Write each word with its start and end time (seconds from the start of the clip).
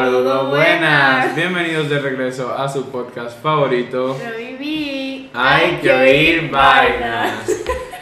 Saludos, 0.00 0.48
buenas. 0.48 1.36
Bienvenidos 1.36 1.90
de 1.90 1.98
regreso 1.98 2.54
a 2.56 2.66
su 2.70 2.86
podcast 2.90 3.38
favorito. 3.42 4.16
Lo 4.18 4.38
viví. 4.38 5.30
Hay 5.34 5.72
que 5.82 5.92
oír 5.92 6.50
vainas. 6.50 7.34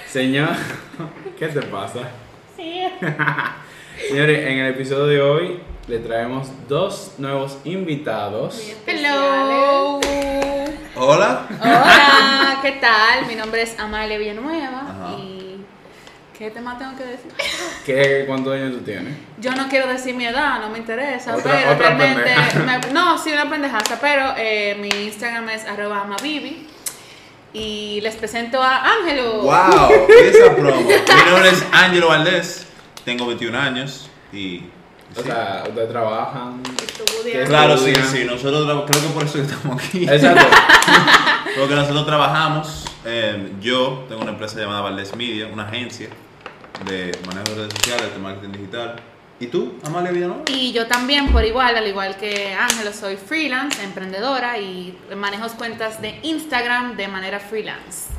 Señor, 0.06 0.50
¿qué 1.40 1.48
te 1.48 1.60
pasa? 1.62 2.02
Sí. 2.56 2.84
Señores, 4.08 4.46
en 4.46 4.58
el 4.58 4.74
episodio 4.74 5.06
de 5.06 5.20
hoy 5.20 5.60
le 5.88 5.98
traemos 5.98 6.48
dos 6.68 7.14
nuevos 7.18 7.58
invitados. 7.64 8.76
Hello. 8.86 9.98
Hola. 10.94 11.48
Hola, 11.60 12.58
¿qué 12.62 12.78
tal? 12.80 13.26
Mi 13.26 13.34
nombre 13.34 13.62
es 13.62 13.76
Amalia 13.76 14.18
Villanueva 14.18 14.82
Ajá. 14.82 15.16
y 15.18 15.27
¿qué 16.38 16.50
tema 16.50 16.78
tengo 16.78 16.96
que 16.96 17.04
decir? 17.04 17.32
¿Qué, 17.84 18.24
¿Cuántos 18.26 18.54
años 18.54 18.72
tú 18.72 18.78
tienes? 18.84 19.14
Yo 19.40 19.52
no 19.52 19.68
quiero 19.68 19.88
decir 19.88 20.14
mi 20.14 20.24
edad, 20.26 20.60
no 20.60 20.70
me 20.70 20.78
interesa, 20.78 21.34
Otra- 21.36 21.52
pero 21.52 21.72
otra 21.72 21.96
realmente 21.96 22.34
me- 22.64 22.92
no, 22.92 23.18
sí 23.18 23.32
una 23.32 23.50
pendejaza, 23.50 23.98
pero 24.00 24.34
eh, 24.36 24.76
mi 24.80 24.88
Instagram 25.06 25.48
es 25.50 25.64
arroba 25.64 26.02
amabibi 26.02 26.66
y 27.52 28.00
les 28.02 28.14
presento 28.16 28.62
a 28.62 28.84
Ángelo. 28.84 29.42
Wow, 29.42 30.06
esa 30.22 30.54
promo. 30.54 30.80
Mi 30.82 31.30
nombre 31.30 31.50
es 31.50 31.64
Ángelo 31.72 32.08
Valdés, 32.08 32.66
tengo 33.04 33.26
21 33.26 33.58
años 33.58 34.08
y. 34.32 34.62
O 35.16 35.20
sí. 35.22 35.26
sea, 35.26 35.64
ustedes 35.66 35.88
trabajan. 35.88 36.62
Claro, 37.46 37.78
sí, 37.78 37.90
estudian. 37.90 38.12
sí, 38.12 38.24
nosotros 38.24 38.84
creo 38.86 39.02
que 39.02 39.08
por 39.08 39.24
eso 39.24 39.38
estamos 39.40 39.82
aquí. 39.82 40.04
Exacto. 40.04 40.46
Porque 41.58 41.74
nosotros 41.74 42.04
trabajamos, 42.06 42.84
eh, 43.06 43.52
yo 43.60 44.04
tengo 44.08 44.20
una 44.20 44.32
empresa 44.32 44.60
llamada 44.60 44.82
Valdés 44.82 45.16
Media, 45.16 45.46
una 45.50 45.66
agencia 45.66 46.08
de 46.86 47.12
manejo 47.26 47.50
de 47.50 47.54
redes 47.56 47.74
sociales, 47.74 48.12
de 48.12 48.18
marketing 48.18 48.52
digital. 48.52 48.96
¿Y 49.40 49.46
tú, 49.46 49.78
Amalia 49.84 50.10
Villanueva? 50.10 50.42
Y 50.48 50.72
yo 50.72 50.86
también, 50.86 51.28
por 51.28 51.44
igual, 51.44 51.76
al 51.76 51.86
igual 51.86 52.16
que 52.16 52.52
Ángelo, 52.52 52.92
soy 52.92 53.16
freelance, 53.16 53.82
emprendedora 53.82 54.58
y 54.58 54.98
manejo 55.16 55.46
cuentas 55.56 56.02
de 56.02 56.18
Instagram 56.22 56.96
de 56.96 57.08
manera 57.08 57.38
freelance. 57.38 58.10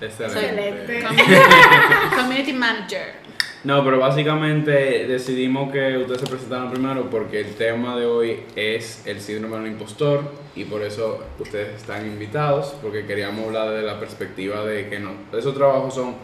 Excelente. 0.00 1.02
Community, 1.02 2.16
community 2.16 2.52
manager. 2.52 3.22
No, 3.64 3.84
pero 3.84 4.00
básicamente 4.00 5.06
decidimos 5.06 5.72
que 5.72 5.96
ustedes 5.98 6.20
se 6.20 6.26
presentaran 6.26 6.68
primero 6.72 7.08
porque 7.08 7.40
el 7.40 7.54
tema 7.54 7.96
de 7.96 8.06
hoy 8.06 8.40
es 8.56 9.06
el 9.06 9.20
síndrome 9.20 9.58
del 9.58 9.68
impostor 9.68 10.24
y 10.56 10.64
por 10.64 10.82
eso 10.82 11.22
ustedes 11.38 11.80
están 11.80 12.04
invitados 12.04 12.74
porque 12.82 13.06
queríamos 13.06 13.46
hablar 13.46 13.70
de 13.70 13.82
la 13.82 14.00
perspectiva 14.00 14.64
de 14.64 14.88
que 14.88 14.98
no, 14.98 15.12
esos 15.32 15.54
trabajos 15.54 15.94
son, 15.94 16.16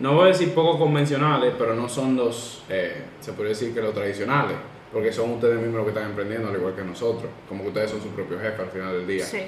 no 0.00 0.14
voy 0.14 0.24
a 0.24 0.26
decir 0.28 0.52
poco 0.54 0.78
convencionales, 0.78 1.52
pero 1.58 1.74
no 1.74 1.88
son 1.88 2.16
los, 2.16 2.64
eh, 2.68 3.02
se 3.20 3.32
podría 3.32 3.50
decir 3.50 3.74
que 3.74 3.82
los 3.82 3.94
tradicionales, 3.94 4.56
porque 4.92 5.12
son 5.12 5.32
ustedes 5.32 5.60
mismos 5.60 5.76
los 5.76 5.84
que 5.84 5.90
están 5.90 6.10
emprendiendo 6.10 6.48
al 6.48 6.56
igual 6.56 6.74
que 6.74 6.82
nosotros, 6.82 7.30
como 7.48 7.62
que 7.62 7.68
ustedes 7.68 7.90
son 7.90 8.02
su 8.02 8.08
propio 8.08 8.38
jefe 8.40 8.62
al 8.62 8.70
final 8.70 8.92
del 8.94 9.06
día. 9.06 9.24
Sí. 9.24 9.42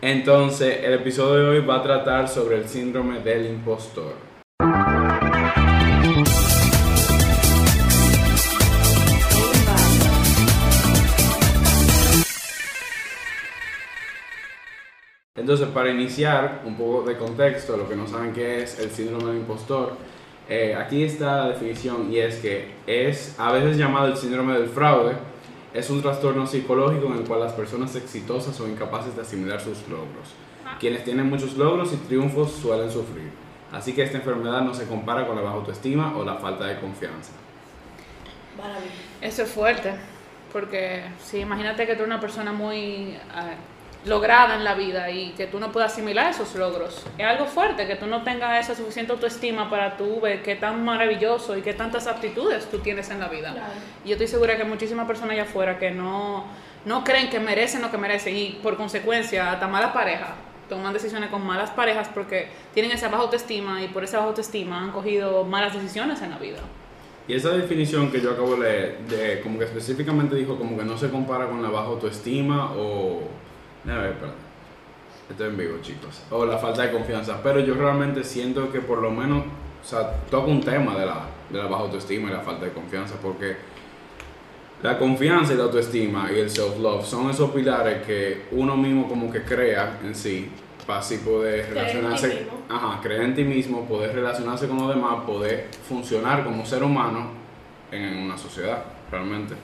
Entonces, 0.00 0.80
el 0.82 0.94
episodio 0.94 1.44
de 1.44 1.58
hoy 1.58 1.66
va 1.66 1.76
a 1.76 1.82
tratar 1.82 2.28
sobre 2.28 2.56
el 2.56 2.68
síndrome 2.68 3.20
del 3.20 3.46
impostor. 3.46 4.14
Entonces, 15.44 15.68
para 15.68 15.90
iniciar 15.90 16.62
un 16.64 16.74
poco 16.74 17.02
de 17.02 17.18
contexto, 17.18 17.76
lo 17.76 17.86
que 17.86 17.94
no 17.94 18.08
saben 18.08 18.32
qué 18.32 18.62
es 18.62 18.78
el 18.78 18.88
síndrome 18.88 19.26
del 19.26 19.36
impostor, 19.40 19.92
eh, 20.48 20.74
aquí 20.74 21.02
está 21.02 21.36
la 21.36 21.48
definición 21.50 22.10
y 22.10 22.16
es 22.16 22.36
que 22.36 22.72
es 22.86 23.38
a 23.38 23.52
veces 23.52 23.76
llamado 23.76 24.06
el 24.06 24.16
síndrome 24.16 24.54
del 24.54 24.70
fraude, 24.70 25.12
es 25.74 25.90
un 25.90 26.00
trastorno 26.00 26.46
psicológico 26.46 27.08
en 27.08 27.18
el 27.18 27.24
cual 27.24 27.40
las 27.40 27.52
personas 27.52 27.94
exitosas 27.94 28.56
son 28.56 28.70
incapaces 28.70 29.14
de 29.14 29.20
asimilar 29.20 29.60
sus 29.60 29.86
logros. 29.86 30.32
Quienes 30.80 31.04
tienen 31.04 31.28
muchos 31.28 31.58
logros 31.58 31.92
y 31.92 31.96
triunfos 31.96 32.50
suelen 32.50 32.90
sufrir. 32.90 33.28
Así 33.70 33.92
que 33.92 34.02
esta 34.02 34.16
enfermedad 34.16 34.62
no 34.62 34.72
se 34.72 34.86
compara 34.86 35.26
con 35.26 35.36
la 35.36 35.42
baja 35.42 35.56
autoestima 35.56 36.16
o 36.16 36.24
la 36.24 36.36
falta 36.36 36.64
de 36.64 36.80
confianza. 36.80 37.32
Eso 39.20 39.42
es 39.42 39.50
fuerte, 39.50 39.92
porque 40.54 41.02
sí, 41.22 41.40
imagínate 41.40 41.86
que 41.86 41.96
tú 41.96 42.04
eres 42.04 42.06
una 42.06 42.20
persona 42.20 42.50
muy 42.50 43.18
lograda 44.04 44.54
en 44.56 44.64
la 44.64 44.74
vida 44.74 45.10
y 45.10 45.30
que 45.30 45.46
tú 45.46 45.58
no 45.58 45.72
puedas 45.72 45.92
asimilar 45.92 46.30
esos 46.30 46.54
logros. 46.54 47.04
Es 47.16 47.26
algo 47.26 47.46
fuerte, 47.46 47.86
que 47.86 47.96
tú 47.96 48.06
no 48.06 48.22
tengas 48.22 48.64
esa 48.64 48.74
suficiente 48.74 49.12
autoestima 49.12 49.70
para 49.70 49.96
tú 49.96 50.20
ver 50.20 50.42
qué 50.42 50.56
tan 50.56 50.84
maravilloso 50.84 51.56
y 51.56 51.62
qué 51.62 51.72
tantas 51.72 52.06
aptitudes 52.06 52.68
tú 52.70 52.78
tienes 52.78 53.10
en 53.10 53.20
la 53.20 53.28
vida. 53.28 53.54
Y 54.04 54.08
yo 54.08 54.14
estoy 54.14 54.28
segura 54.28 54.56
que 54.56 54.62
hay 54.62 54.68
muchísimas 54.68 55.06
personas 55.06 55.32
allá 55.32 55.44
afuera 55.44 55.78
que 55.78 55.90
no, 55.90 56.44
no 56.84 57.04
creen 57.04 57.30
que 57.30 57.40
merecen 57.40 57.82
lo 57.82 57.90
que 57.90 57.98
merecen 57.98 58.36
y 58.36 58.58
por 58.62 58.76
consecuencia 58.76 59.52
hasta 59.52 59.66
malas 59.66 59.92
parejas 59.92 60.30
toman 60.68 60.94
decisiones 60.94 61.30
con 61.30 61.44
malas 61.46 61.70
parejas 61.70 62.08
porque 62.14 62.48
tienen 62.72 62.92
esa 62.92 63.08
baja 63.08 63.24
autoestima 63.24 63.82
y 63.82 63.88
por 63.88 64.04
esa 64.04 64.18
baja 64.18 64.30
autoestima 64.30 64.82
han 64.82 64.92
cogido 64.92 65.44
malas 65.44 65.74
decisiones 65.74 66.22
en 66.22 66.30
la 66.30 66.38
vida. 66.38 66.58
Y 67.26 67.34
esa 67.34 67.50
definición 67.50 68.10
que 68.10 68.20
yo 68.20 68.32
acabo 68.32 68.56
de 68.56 68.60
leer, 68.60 68.98
de, 69.08 69.40
como 69.40 69.58
que 69.58 69.64
específicamente 69.64 70.36
dijo 70.36 70.58
como 70.58 70.76
que 70.76 70.84
no 70.84 70.98
se 70.98 71.10
compara 71.10 71.48
con 71.48 71.62
la 71.62 71.70
baja 71.70 71.86
autoestima 71.86 72.72
o... 72.76 73.22
A 73.86 73.98
ver, 73.98 74.12
espérate. 74.12 74.38
Estoy 75.30 75.48
en 75.48 75.56
vivo, 75.56 75.78
chicos. 75.80 76.22
O 76.30 76.44
la 76.44 76.58
falta 76.58 76.82
de 76.82 76.92
confianza. 76.92 77.40
Pero 77.42 77.60
yo 77.60 77.74
realmente 77.74 78.22
siento 78.24 78.70
que 78.70 78.80
por 78.80 79.00
lo 79.00 79.10
menos, 79.10 79.44
o 79.82 79.86
sea, 79.86 80.12
toca 80.30 80.46
un 80.46 80.60
tema 80.60 80.96
de 80.96 81.06
la, 81.06 81.26
de 81.50 81.58
la 81.58 81.66
baja 81.66 81.84
autoestima 81.84 82.28
y 82.28 82.32
la 82.32 82.40
falta 82.40 82.66
de 82.66 82.72
confianza. 82.72 83.14
Porque 83.22 83.56
la 84.82 84.98
confianza 84.98 85.54
y 85.54 85.56
la 85.56 85.64
autoestima 85.64 86.30
y 86.30 86.40
el 86.40 86.50
self-love 86.50 87.04
son 87.04 87.30
esos 87.30 87.50
pilares 87.50 88.06
que 88.06 88.46
uno 88.52 88.76
mismo 88.76 89.08
como 89.08 89.32
que 89.32 89.42
crea 89.42 89.98
en 90.04 90.14
sí 90.14 90.50
para 90.86 90.98
así 90.98 91.18
poder 91.18 91.66
Creer 91.66 91.78
en 91.78 91.86
ti 91.86 91.96
relacionarse, 91.96 92.46
ajá, 92.68 93.00
creer 93.02 93.22
en 93.22 93.34
ti 93.34 93.44
mismo, 93.44 93.86
poder 93.86 94.14
relacionarse 94.14 94.68
con 94.68 94.76
los 94.78 94.94
demás, 94.94 95.24
poder 95.24 95.68
funcionar 95.88 96.44
como 96.44 96.66
ser 96.66 96.82
humano 96.82 97.28
en 97.90 98.18
una 98.18 98.36
sociedad, 98.36 98.84
realmente. 99.10 99.54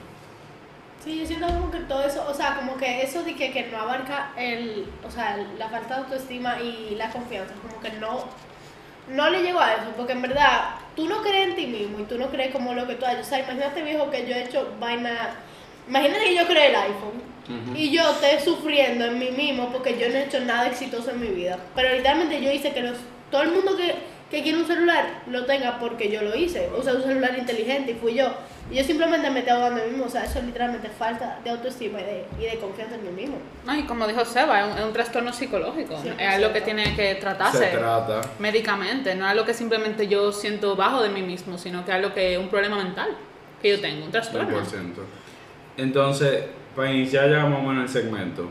Sí, 1.03 1.19
yo 1.19 1.25
siento 1.25 1.47
como 1.47 1.71
que 1.71 1.79
todo 1.79 2.03
eso, 2.03 2.23
o 2.29 2.33
sea, 2.33 2.55
como 2.55 2.77
que 2.77 3.01
eso 3.01 3.23
de 3.23 3.33
que, 3.35 3.51
que 3.51 3.63
no 3.63 3.79
abarca 3.79 4.33
el, 4.37 4.85
o 5.03 5.09
sea, 5.09 5.35
la 5.57 5.67
falta 5.67 5.95
de 5.95 6.01
autoestima 6.01 6.61
y 6.61 6.95
la 6.95 7.09
confianza, 7.09 7.55
como 7.55 7.81
que 7.81 7.91
no, 7.93 8.25
no 9.09 9.29
le 9.31 9.41
llego 9.41 9.59
a 9.59 9.73
eso, 9.73 9.91
porque 9.97 10.13
en 10.13 10.21
verdad 10.21 10.75
tú 10.95 11.07
no 11.07 11.23
crees 11.23 11.49
en 11.49 11.55
ti 11.55 11.65
mismo 11.65 11.99
y 11.99 12.03
tú 12.03 12.19
no 12.19 12.27
crees 12.27 12.51
como 12.51 12.73
lo 12.75 12.87
que 12.87 12.95
tú 12.95 13.05
haces. 13.05 13.25
O 13.25 13.29
sea, 13.29 13.39
imagínate 13.39 13.81
viejo 13.81 14.11
que 14.11 14.27
yo 14.27 14.35
he 14.35 14.43
hecho 14.43 14.75
vaina, 14.79 15.31
imagínate 15.87 16.23
que 16.23 16.35
yo 16.35 16.45
creé 16.47 16.69
el 16.69 16.75
iPhone 16.75 17.31
y 17.75 17.89
yo 17.89 18.11
esté 18.11 18.39
sufriendo 18.39 19.05
en 19.05 19.19
mí 19.19 19.31
mismo 19.31 19.71
porque 19.71 19.97
yo 19.97 20.07
no 20.07 20.15
he 20.15 20.25
hecho 20.25 20.39
nada 20.41 20.67
exitoso 20.67 21.09
en 21.11 21.19
mi 21.19 21.27
vida. 21.27 21.57
Pero 21.75 21.89
literalmente 21.95 22.41
yo 22.41 22.51
hice 22.51 22.71
que 22.71 22.81
los, 22.81 22.97
todo 23.31 23.41
el 23.41 23.51
mundo 23.51 23.75
que, 23.75 23.95
que 24.31 24.41
quiere 24.41 24.57
un 24.57 24.65
celular 24.65 25.23
lo 25.29 25.45
tenga 25.45 25.77
porque 25.77 26.09
yo 26.09 26.21
lo 26.21 26.33
hice. 26.35 26.69
O 26.75 26.81
sea, 26.81 26.93
un 26.93 27.03
celular 27.03 27.37
inteligente 27.37 27.91
y 27.91 27.95
fui 27.95 28.15
yo. 28.15 28.33
Y 28.71 28.75
yo 28.75 28.83
simplemente 28.85 29.29
me 29.29 29.39
estoy 29.39 29.53
ahogando 29.53 29.81
a 29.81 29.83
mí 29.85 29.91
mismo. 29.91 30.05
O 30.05 30.09
sea, 30.09 30.23
eso 30.23 30.39
es 30.39 30.45
literalmente 30.45 30.87
falta 30.89 31.39
de 31.43 31.49
autoestima 31.49 31.99
y 31.99 32.03
de, 32.05 32.25
y 32.39 32.43
de 32.45 32.57
confianza 32.57 32.95
en 32.95 33.03
mí 33.03 33.09
mismo. 33.23 33.37
No, 33.65 33.75
y 33.77 33.83
como 33.83 34.07
dijo 34.07 34.23
Seba, 34.23 34.61
es 34.61 34.71
un, 34.71 34.79
es 34.79 34.85
un 34.85 34.93
trastorno 34.93 35.33
psicológico. 35.33 35.99
Sí, 36.01 36.09
es 36.17 36.27
algo 36.27 36.53
que 36.53 36.61
tiene 36.61 36.95
que 36.95 37.15
Se 37.15 37.15
tratarse 37.15 37.67
trata. 37.67 38.21
médicamente. 38.39 39.13
No 39.15 39.25
es 39.25 39.31
algo 39.31 39.45
que 39.45 39.53
simplemente 39.53 40.07
yo 40.07 40.31
siento 40.31 40.77
bajo 40.77 41.03
de 41.03 41.09
mí 41.09 41.21
mismo, 41.21 41.57
sino 41.57 41.83
que 41.83 41.91
es 41.91 41.97
algo 41.97 42.13
que 42.13 42.33
es 42.33 42.39
un 42.39 42.47
problema 42.47 42.77
mental 42.81 43.09
que 43.61 43.71
yo 43.71 43.81
tengo, 43.81 44.05
un 44.05 44.11
trastorno. 44.11 44.49
100%. 44.61 44.63
Entonces, 45.77 46.43
para 46.75 46.91
iniciar 46.91 47.29
ya 47.29 47.45
más 47.45 47.59
o 47.59 47.63
menos 47.63 47.83
el 47.83 48.01
segmento, 48.01 48.47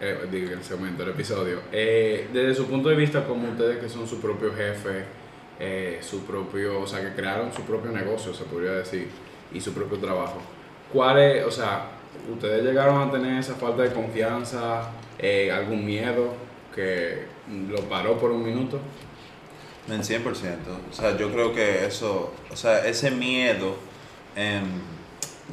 eh, 0.00 0.26
digo 0.30 0.50
el 0.52 0.62
segmento, 0.64 1.02
el 1.02 1.10
episodio, 1.10 1.60
eh, 1.72 2.28
desde 2.32 2.54
su 2.54 2.66
punto 2.66 2.88
de 2.88 2.96
vista 2.96 3.24
como 3.24 3.50
ustedes 3.50 3.78
que 3.78 3.88
son 3.88 4.06
su 4.08 4.20
propio 4.20 4.52
jefe, 4.54 5.04
eh, 5.60 5.98
su 6.02 6.24
propio, 6.24 6.80
o 6.80 6.86
sea, 6.86 7.00
que 7.00 7.14
crearon 7.14 7.52
su 7.52 7.62
propio 7.62 7.92
negocio, 7.92 8.32
se 8.34 8.44
podría 8.44 8.72
decir, 8.72 9.08
y 9.52 9.60
su 9.60 9.72
propio 9.74 9.98
trabajo, 9.98 10.40
¿cuál 10.92 11.18
es, 11.18 11.44
o 11.44 11.50
sea, 11.50 11.86
ustedes 12.32 12.64
llegaron 12.64 13.06
a 13.06 13.10
tener 13.12 13.38
esa 13.38 13.54
falta 13.54 13.82
de 13.82 13.92
confianza, 13.92 14.90
eh, 15.18 15.52
algún 15.52 15.84
miedo 15.84 16.32
que 16.74 17.24
lo 17.68 17.80
paró 17.88 18.18
por 18.18 18.30
un 18.30 18.42
minuto? 18.44 18.80
En 19.88 20.02
100%. 20.02 20.22
O 20.90 20.92
sea, 20.92 21.16
yo 21.16 21.32
creo 21.32 21.52
que 21.52 21.84
eso, 21.84 22.32
o 22.50 22.56
sea, 22.56 22.86
ese 22.86 23.10
miedo 23.10 23.74
em, 24.36 24.62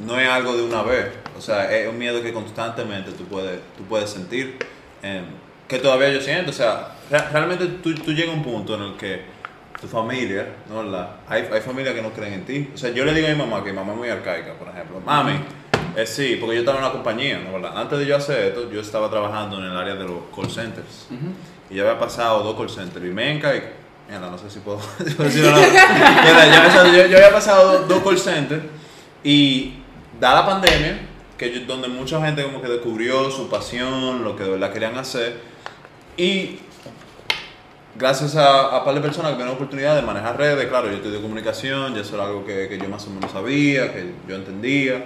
no 0.06 0.18
es 0.20 0.28
algo 0.28 0.56
de 0.56 0.62
una 0.62 0.82
vez. 0.82 1.06
O 1.36 1.40
sea, 1.40 1.74
es 1.76 1.88
un 1.88 1.98
miedo 1.98 2.22
que 2.22 2.32
constantemente 2.32 3.10
tú 3.12 3.24
puedes, 3.24 3.58
tú 3.76 3.82
puedes 3.84 4.10
sentir. 4.10 4.56
em, 5.02 5.24
que 5.66 5.78
todavía 5.78 6.10
yo 6.10 6.20
siento. 6.20 6.50
O 6.50 6.54
sea, 6.54 6.94
re- 7.10 7.28
realmente 7.32 7.66
tú, 7.82 7.94
tú 7.94 8.12
llegas 8.12 8.34
a 8.34 8.38
un 8.38 8.42
punto 8.44 8.74
en 8.76 8.82
el 8.82 8.96
que 8.96 9.22
tu 9.80 9.86
familia, 9.86 10.46
¿no? 10.68 10.82
La, 10.82 11.16
hay, 11.28 11.48
hay 11.52 11.60
familias 11.60 11.94
que 11.94 12.02
no 12.02 12.10
creen 12.10 12.32
en 12.34 12.44
ti. 12.44 12.70
O 12.74 12.76
sea, 12.78 12.90
yo 12.90 13.04
le 13.04 13.14
digo 13.14 13.28
a 13.28 13.30
mi 13.30 13.36
mamá, 13.36 13.62
que 13.62 13.70
mi 13.70 13.76
mamá 13.76 13.92
es 13.92 13.98
muy 13.98 14.08
arcaica, 14.08 14.54
por 14.54 14.68
ejemplo. 14.68 15.00
Mami, 15.04 15.34
eh, 15.96 16.06
sí, 16.06 16.36
porque 16.40 16.56
yo 16.56 16.60
estaba 16.60 16.78
en 16.78 16.84
una 16.84 16.92
compañía, 16.92 17.38
¿no? 17.38 17.52
¿verdad? 17.52 17.76
Antes 17.78 17.98
de 18.00 18.06
yo 18.06 18.16
hacer 18.16 18.46
esto, 18.48 18.70
yo 18.70 18.80
estaba 18.80 19.08
trabajando 19.10 19.58
en 19.58 19.64
el 19.64 19.76
área 19.76 19.94
de 19.94 20.04
los 20.04 20.18
call 20.34 20.50
centers. 20.50 21.06
Y 21.70 21.76
ya 21.76 21.82
había 21.82 21.98
pasado 21.98 22.42
dos 22.42 22.56
call 22.56 22.70
centers. 22.70 23.04
Y 23.04 23.10
Menca 23.10 23.54
y. 23.54 23.62
Mierda, 24.08 24.30
no 24.30 24.38
sé 24.38 24.48
si 24.48 24.60
puedo 24.60 24.80
si 25.06 25.14
puedo 25.14 25.28
decirlo 25.28 25.50
o 25.50 25.52
no. 25.52 25.58
Yo, 25.60 26.92
yo- 26.96 27.06
yo 27.06 27.16
había 27.18 27.32
pasado 27.32 27.78
dos, 27.80 27.88
dos 27.88 28.02
call 28.02 28.18
centers. 28.18 28.62
Y 29.22 29.74
da 30.18 30.34
la 30.34 30.46
pandemia. 30.46 31.04
que 31.36 31.52
yo- 31.52 31.66
donde 31.66 31.86
mucha 31.88 32.20
gente 32.24 32.42
como 32.42 32.60
que 32.60 32.66
descubrió 32.68 33.30
su 33.30 33.48
pasión, 33.48 34.24
lo 34.24 34.34
que 34.34 34.42
de 34.42 34.50
verdad 34.50 34.72
querían 34.72 34.98
hacer. 34.98 35.36
Y 36.16 36.58
gracias 37.98 38.36
a, 38.36 38.76
a 38.76 38.84
par 38.84 38.94
de 38.94 39.00
personas 39.00 39.30
que 39.30 39.34
tuvieron 39.34 39.48
la 39.52 39.56
oportunidad 39.56 39.96
de 39.96 40.02
manejar 40.02 40.38
redes, 40.38 40.66
claro, 40.68 40.86
yo 40.86 40.94
estudié 40.94 41.20
comunicación, 41.20 41.94
ya 41.94 42.02
eso 42.02 42.14
era 42.14 42.26
algo 42.26 42.44
que, 42.44 42.68
que 42.68 42.78
yo 42.78 42.88
más 42.88 43.06
o 43.06 43.10
menos 43.10 43.30
sabía, 43.32 43.92
que 43.92 44.12
yo 44.28 44.36
entendía. 44.36 45.04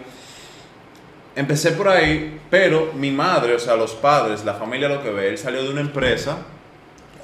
Empecé 1.34 1.72
por 1.72 1.88
ahí, 1.88 2.40
pero 2.50 2.92
mi 2.94 3.10
madre, 3.10 3.54
o 3.54 3.58
sea, 3.58 3.74
los 3.74 3.92
padres, 3.92 4.44
la 4.44 4.54
familia 4.54 4.88
lo 4.88 5.02
que 5.02 5.10
ve, 5.10 5.30
él 5.30 5.38
salió 5.38 5.62
de 5.62 5.70
una 5.70 5.80
empresa, 5.80 6.36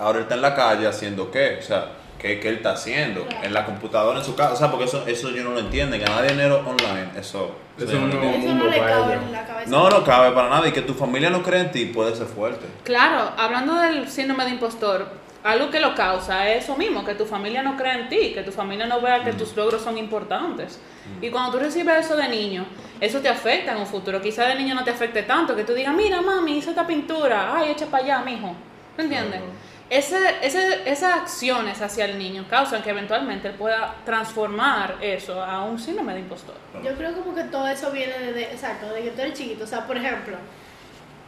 ahora 0.00 0.18
él 0.18 0.22
está 0.22 0.34
en 0.34 0.42
la 0.42 0.54
calle 0.54 0.86
haciendo 0.86 1.30
qué, 1.30 1.58
o 1.60 1.62
sea, 1.62 1.92
¿qué, 2.18 2.40
qué 2.40 2.48
él 2.48 2.54
está 2.56 2.72
haciendo? 2.72 3.26
En 3.42 3.52
la 3.52 3.66
computadora, 3.66 4.18
en 4.18 4.24
su 4.24 4.34
casa, 4.34 4.54
o 4.54 4.56
sea, 4.56 4.70
porque 4.70 4.86
eso, 4.86 5.04
eso 5.06 5.28
yo 5.30 5.44
no 5.44 5.50
lo 5.50 5.60
entiendo, 5.60 5.98
ganar 5.98 6.26
dinero 6.26 6.64
online, 6.66 7.10
eso... 7.18 7.54
Eso 7.78 7.92
no 7.92 8.08
no-. 8.08 8.20
Eso 8.20 8.20
no 8.20 8.30
le 8.32 8.38
mundo 8.38 8.64
cabe 8.64 8.80
para 8.80 9.14
en 9.14 9.32
la 9.32 9.46
cabeza. 9.46 9.70
No, 9.70 9.88
no 9.88 10.04
cabe 10.04 10.32
para 10.32 10.48
nada, 10.48 10.66
y 10.66 10.72
que 10.72 10.82
tu 10.82 10.94
familia 10.94 11.30
no 11.30 11.42
cree 11.42 11.60
en 11.60 11.70
ti 11.70 11.84
puede 11.84 12.16
ser 12.16 12.26
fuerte. 12.26 12.66
Claro, 12.82 13.30
hablando 13.36 13.76
del 13.76 14.08
síndrome 14.08 14.46
de 14.46 14.50
impostor, 14.50 15.06
algo 15.44 15.70
que 15.70 15.80
lo 15.80 15.94
causa 15.94 16.48
es 16.50 16.64
eso 16.64 16.76
mismo, 16.76 17.04
que 17.04 17.14
tu 17.14 17.24
familia 17.24 17.62
no 17.62 17.76
cree 17.76 17.92
en 18.00 18.08
ti, 18.08 18.32
que 18.34 18.42
tu 18.42 18.50
familia 18.52 18.86
no 18.86 19.00
vea 19.00 19.22
que 19.24 19.32
tus 19.32 19.54
logros 19.56 19.82
son 19.82 19.96
importantes. 19.96 20.78
Y 21.22 21.30
cuando 21.30 21.52
tú 21.52 21.58
recibes 21.58 22.04
eso 22.04 22.16
de 22.16 22.28
niño, 22.28 22.66
eso 23.00 23.20
te 23.20 23.28
afecta 23.28 23.72
en 23.72 23.78
un 23.78 23.86
futuro. 23.86 24.20
Quizá 24.20 24.44
de 24.46 24.56
niño 24.56 24.74
no 24.74 24.84
te 24.84 24.90
afecte 24.90 25.22
tanto, 25.22 25.54
que 25.56 25.64
tú 25.64 25.72
digas, 25.72 25.94
mira 25.94 26.20
mami, 26.20 26.58
hice 26.58 26.70
esta 26.70 26.86
pintura, 26.86 27.54
ay, 27.56 27.70
echa 27.70 27.86
para 27.86 28.04
allá, 28.04 28.18
mijo. 28.20 28.54
¿Me 28.96 29.04
entiendes? 29.04 29.40
Claro. 29.40 29.68
Ese, 29.90 30.18
ese, 30.42 30.82
esas 30.90 31.14
acciones 31.14 31.80
hacia 31.80 32.04
el 32.04 32.18
niño 32.18 32.44
causan 32.50 32.82
que 32.82 32.90
eventualmente 32.90 33.48
él 33.48 33.54
pueda 33.54 33.94
transformar 34.04 34.96
eso 35.00 35.42
a 35.42 35.64
un 35.64 35.78
síndrome 35.78 36.12
de 36.12 36.20
impostor. 36.20 36.56
Yo 36.84 36.92
creo 36.94 37.14
como 37.14 37.34
que 37.34 37.44
todo 37.44 37.66
eso 37.68 37.90
viene 37.90 38.18
de, 38.18 38.32
de- 38.34 38.42
exacto, 38.52 38.92
de 38.92 39.02
que 39.04 39.10
tú 39.12 39.22
eres 39.22 39.32
chiquito. 39.32 39.64
O 39.64 39.66
sea, 39.66 39.86
por 39.86 39.96
ejemplo, 39.96 40.36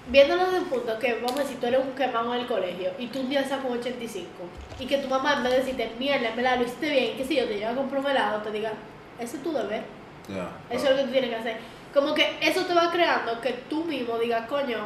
viéndolo 0.09 0.47
desde 0.47 0.59
un 0.59 0.65
punto 0.67 0.99
que, 0.99 1.15
vamos 1.15 1.39
a 1.39 1.43
decir, 1.43 1.61
tú 1.61 1.67
eres 1.67 1.81
un 1.81 1.93
quemado 1.93 2.35
en 2.35 2.41
el 2.41 2.47
colegio 2.47 2.91
y 2.99 3.07
tú 3.09 3.21
un 3.21 3.29
día 3.29 3.43
sacas 3.43 3.67
un 3.67 3.79
85 3.79 4.29
y 4.79 4.87
que 4.87 4.99
tu 4.99 5.09
mamá 5.09 5.35
en 5.35 5.43
vez 5.45 5.53
de 5.53 5.59
decirte, 5.59 5.93
mierda, 5.99 6.29
en 6.29 6.37
verdad 6.37 6.57
lo 6.57 6.65
hiciste 6.65 6.91
bien, 6.91 7.17
que 7.17 7.25
si 7.25 7.37
yo 7.37 7.47
te 7.47 7.59
llevo 7.59 7.73
a 7.73 7.77
comprar 7.77 8.01
un 8.03 8.11
helado, 8.11 8.43
te 8.43 8.51
diga, 8.51 8.73
ese 9.19 9.37
es 9.37 9.43
tu 9.43 9.53
deber, 9.53 9.83
eso 10.71 10.85
es 10.85 10.91
lo 10.91 10.97
que 10.97 11.05
tú 11.05 11.11
tienes 11.11 11.31
que 11.31 11.37
hacer. 11.37 11.57
Como 11.93 12.15
que 12.15 12.39
eso 12.41 12.65
te 12.65 12.75
va 12.75 12.91
creando 12.91 13.41
que 13.41 13.53
tú 13.69 13.85
mismo 13.85 14.19
digas, 14.19 14.47
coño, 14.49 14.79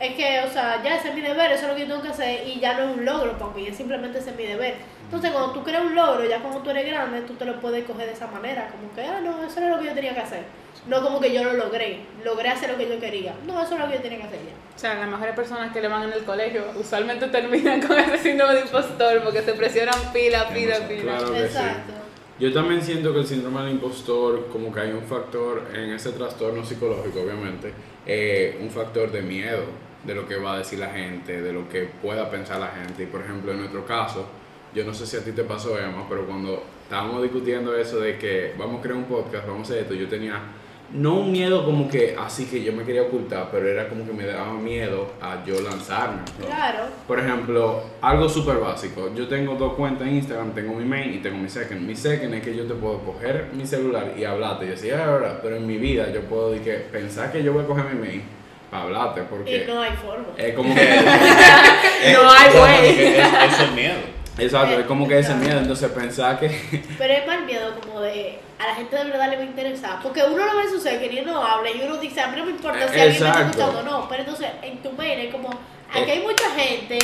es 0.00 0.14
que, 0.14 0.40
o 0.40 0.50
sea, 0.50 0.82
ya 0.82 0.96
ese 0.96 1.08
es 1.08 1.14
mi 1.14 1.20
deber, 1.20 1.50
eso 1.50 1.62
es 1.62 1.68
lo 1.68 1.74
que 1.74 1.82
yo 1.82 1.88
tengo 1.88 2.02
que 2.02 2.08
hacer 2.08 2.46
y 2.46 2.60
ya 2.60 2.74
no 2.74 2.84
es 2.84 2.96
un 2.96 3.04
logro 3.04 3.36
para 3.36 3.52
mí, 3.52 3.66
es 3.66 3.76
simplemente 3.76 4.18
ese 4.18 4.30
es 4.30 4.36
mi 4.36 4.44
deber. 4.44 4.76
Entonces, 5.04 5.30
cuando 5.32 5.52
tú 5.52 5.64
creas 5.64 5.84
un 5.84 5.94
logro, 5.94 6.24
ya 6.24 6.40
cuando 6.40 6.60
tú 6.60 6.70
eres 6.70 6.86
grande, 6.86 7.22
tú 7.22 7.34
te 7.34 7.44
lo 7.44 7.60
puedes 7.60 7.84
coger 7.84 8.06
de 8.06 8.12
esa 8.12 8.28
manera, 8.28 8.68
como 8.68 8.92
que, 8.94 9.02
ah, 9.02 9.20
no, 9.20 9.42
eso 9.44 9.58
era 9.60 9.70
lo 9.70 9.80
que 9.80 9.86
yo 9.86 9.94
tenía 9.94 10.14
que 10.14 10.20
hacer. 10.20 10.44
No 10.86 11.02
como 11.02 11.20
que 11.20 11.32
yo 11.32 11.44
lo 11.44 11.52
logré, 11.54 12.00
logré 12.24 12.48
hacer 12.48 12.70
lo 12.70 12.78
que 12.78 12.88
yo 12.88 12.98
quería. 13.00 13.34
No, 13.46 13.62
eso 13.62 13.74
es 13.74 13.80
lo 13.80 13.88
que 13.88 13.96
yo 13.96 14.00
tenía 14.00 14.18
que 14.18 14.24
hacer 14.24 14.40
ya. 14.40 14.52
O 14.74 14.78
sea, 14.78 14.94
las 14.94 15.08
mejores 15.08 15.34
personas 15.34 15.72
que 15.72 15.80
le 15.80 15.88
van 15.88 16.04
en 16.04 16.12
el 16.12 16.24
colegio 16.24 16.64
usualmente 16.78 17.26
terminan 17.28 17.80
con 17.86 17.98
ese 17.98 18.18
síndrome 18.18 18.54
de 18.54 18.60
impostor 18.60 19.22
porque 19.22 19.42
se 19.42 19.52
presionan 19.52 20.12
pila, 20.12 20.48
pila, 20.48 20.86
pila. 20.86 21.02
Claro 21.02 21.32
que 21.32 21.40
sí. 21.40 21.44
Exacto. 21.44 21.92
Yo 22.38 22.52
también 22.52 22.80
siento 22.80 23.12
que 23.12 23.20
el 23.20 23.26
síndrome 23.26 23.62
del 23.62 23.72
impostor, 23.72 24.46
como 24.52 24.72
que 24.72 24.78
hay 24.78 24.92
un 24.92 25.02
factor 25.02 25.66
en 25.74 25.90
ese 25.90 26.12
trastorno 26.12 26.64
psicológico, 26.64 27.22
obviamente, 27.22 27.72
eh, 28.06 28.56
un 28.62 28.70
factor 28.70 29.10
de 29.10 29.22
miedo 29.22 29.64
de 30.04 30.14
lo 30.14 30.28
que 30.28 30.36
va 30.36 30.54
a 30.54 30.58
decir 30.58 30.78
la 30.78 30.90
gente, 30.90 31.42
de 31.42 31.52
lo 31.52 31.68
que 31.68 31.88
pueda 32.00 32.30
pensar 32.30 32.60
la 32.60 32.68
gente. 32.68 33.02
Y 33.02 33.06
por 33.06 33.22
ejemplo, 33.22 33.50
en 33.50 33.58
nuestro 33.58 33.84
caso, 33.84 34.26
yo 34.72 34.84
no 34.84 34.94
sé 34.94 35.06
si 35.06 35.16
a 35.16 35.24
ti 35.24 35.32
te 35.32 35.42
pasó, 35.42 35.76
Emma, 35.78 36.06
pero 36.08 36.26
cuando 36.26 36.62
estábamos 36.84 37.22
discutiendo 37.22 37.76
eso 37.76 37.98
de 37.98 38.16
que 38.18 38.54
vamos 38.56 38.78
a 38.78 38.82
crear 38.82 38.96
un 38.96 39.04
podcast, 39.04 39.46
vamos 39.46 39.68
a 39.68 39.72
hacer 39.72 39.82
esto, 39.82 39.94
yo 39.94 40.08
tenía 40.08 40.40
no 40.92 41.14
un 41.16 41.32
miedo 41.32 41.64
como 41.64 41.88
que 41.88 42.16
así 42.18 42.46
que 42.46 42.62
yo 42.62 42.72
me 42.72 42.82
quería 42.84 43.02
ocultar, 43.02 43.48
pero 43.52 43.68
era 43.68 43.88
como 43.88 44.06
que 44.06 44.12
me 44.12 44.24
daba 44.24 44.52
miedo 44.54 45.10
a 45.20 45.44
yo 45.44 45.60
lanzarme. 45.60 46.22
Claro. 46.44 46.84
Por 47.06 47.18
ejemplo, 47.20 47.82
algo 48.00 48.28
súper 48.28 48.56
básico. 48.56 49.10
Yo 49.14 49.28
tengo 49.28 49.54
dos 49.56 49.74
cuentas 49.74 50.08
en 50.08 50.16
Instagram, 50.16 50.52
tengo 50.52 50.74
mi 50.74 50.84
main 50.84 51.12
y 51.14 51.18
tengo 51.18 51.36
mi 51.38 51.48
second. 51.48 51.80
Mi 51.86 51.94
second 51.94 52.32
es 52.34 52.42
que 52.42 52.56
yo 52.56 52.64
te 52.64 52.74
puedo 52.74 53.00
coger 53.00 53.48
mi 53.52 53.66
celular 53.66 54.12
y 54.16 54.24
hablarte. 54.24 54.64
Y 54.64 54.68
decir, 54.68 54.94
"Ah, 54.94 55.06
ahora, 55.10 55.40
pero 55.42 55.56
en 55.56 55.66
mi 55.66 55.76
vida 55.76 56.10
yo 56.12 56.22
puedo 56.22 56.52
que, 56.62 56.72
pensar 56.90 57.30
que 57.32 57.42
yo 57.42 57.52
voy 57.52 57.64
a 57.64 57.66
coger 57.66 57.84
mi 57.92 58.06
main 58.06 58.22
para 58.70 58.84
hablarte, 58.84 59.22
porque 59.22 59.64
Y 59.64 59.66
no 59.70 59.80
hay 59.82 59.92
forma. 59.92 60.26
es 60.36 60.54
como 60.54 60.74
que... 60.74 62.12
No 62.12 62.30
hay 62.30 62.50
güey. 62.58 63.14
Eso 63.16 63.62
es 63.64 63.72
miedo. 63.72 64.17
Exacto, 64.38 64.78
es 64.78 64.86
como 64.86 65.06
que 65.06 65.18
ese 65.18 65.34
miedo. 65.34 65.58
Entonces 65.58 65.90
pensar 65.90 66.38
que... 66.38 66.48
Pero 66.98 67.12
es 67.12 67.26
más 67.26 67.44
miedo 67.44 67.74
como 67.80 68.00
de 68.00 68.38
a 68.58 68.66
la 68.66 68.74
gente 68.74 68.96
de 68.96 69.04
verdad 69.04 69.30
le 69.30 69.36
va 69.36 69.42
a 69.42 69.46
interesar. 69.46 70.02
Porque 70.02 70.22
uno 70.22 70.44
lo 70.44 70.56
ve 70.56 70.64
en 70.64 70.70
su 70.70 70.88
y 70.88 71.20
uno 71.20 71.42
habla 71.42 71.70
y 71.70 71.80
uno 71.80 71.96
dice, 71.98 72.20
a 72.20 72.28
mí 72.28 72.36
no 72.36 72.44
me 72.44 72.50
importa 72.52 72.88
si 72.88 73.00
alguien 73.00 73.22
me 73.22 73.28
está 73.28 73.40
escuchando 73.42 73.78
o 73.78 73.82
no. 73.82 74.08
Pero 74.08 74.22
entonces 74.22 74.48
en 74.62 74.82
tu 74.82 74.92
mail 74.92 75.20
es 75.20 75.32
como, 75.32 75.50
aquí 75.92 76.10
hay 76.10 76.22
mucha 76.22 76.50
gente, 76.50 76.98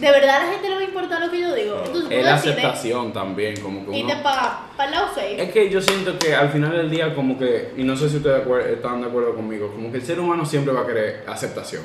de 0.00 0.10
verdad 0.10 0.36
a 0.36 0.44
la 0.46 0.52
gente 0.52 0.68
le 0.68 0.74
va 0.76 0.80
a 0.80 0.84
importar 0.84 1.20
lo 1.20 1.30
que 1.30 1.40
yo 1.40 1.54
digo. 1.54 1.82
Entonces 1.84 2.10
Es 2.10 2.24
la 2.24 2.34
aceptación 2.34 3.12
también, 3.12 3.60
como 3.60 3.84
que 3.84 3.98
y 3.98 4.06
te 4.06 4.16
para 4.16 4.66
el 4.86 4.90
lado 4.90 5.08
safe. 5.08 5.42
Es 5.42 5.52
que 5.52 5.68
yo 5.68 5.80
siento 5.80 6.18
que 6.18 6.34
al 6.34 6.50
final 6.50 6.72
del 6.72 6.90
día 6.90 7.14
como 7.14 7.38
que, 7.38 7.72
y 7.76 7.84
no 7.84 7.96
sé 7.96 8.08
si 8.08 8.16
ustedes 8.16 8.46
están 8.72 9.02
de 9.02 9.08
acuerdo 9.08 9.34
conmigo, 9.34 9.70
como 9.72 9.90
que 9.90 9.98
el 9.98 10.04
ser 10.04 10.18
humano 10.18 10.46
siempre 10.46 10.72
va 10.72 10.82
a 10.82 10.86
querer 10.86 11.24
aceptación. 11.26 11.82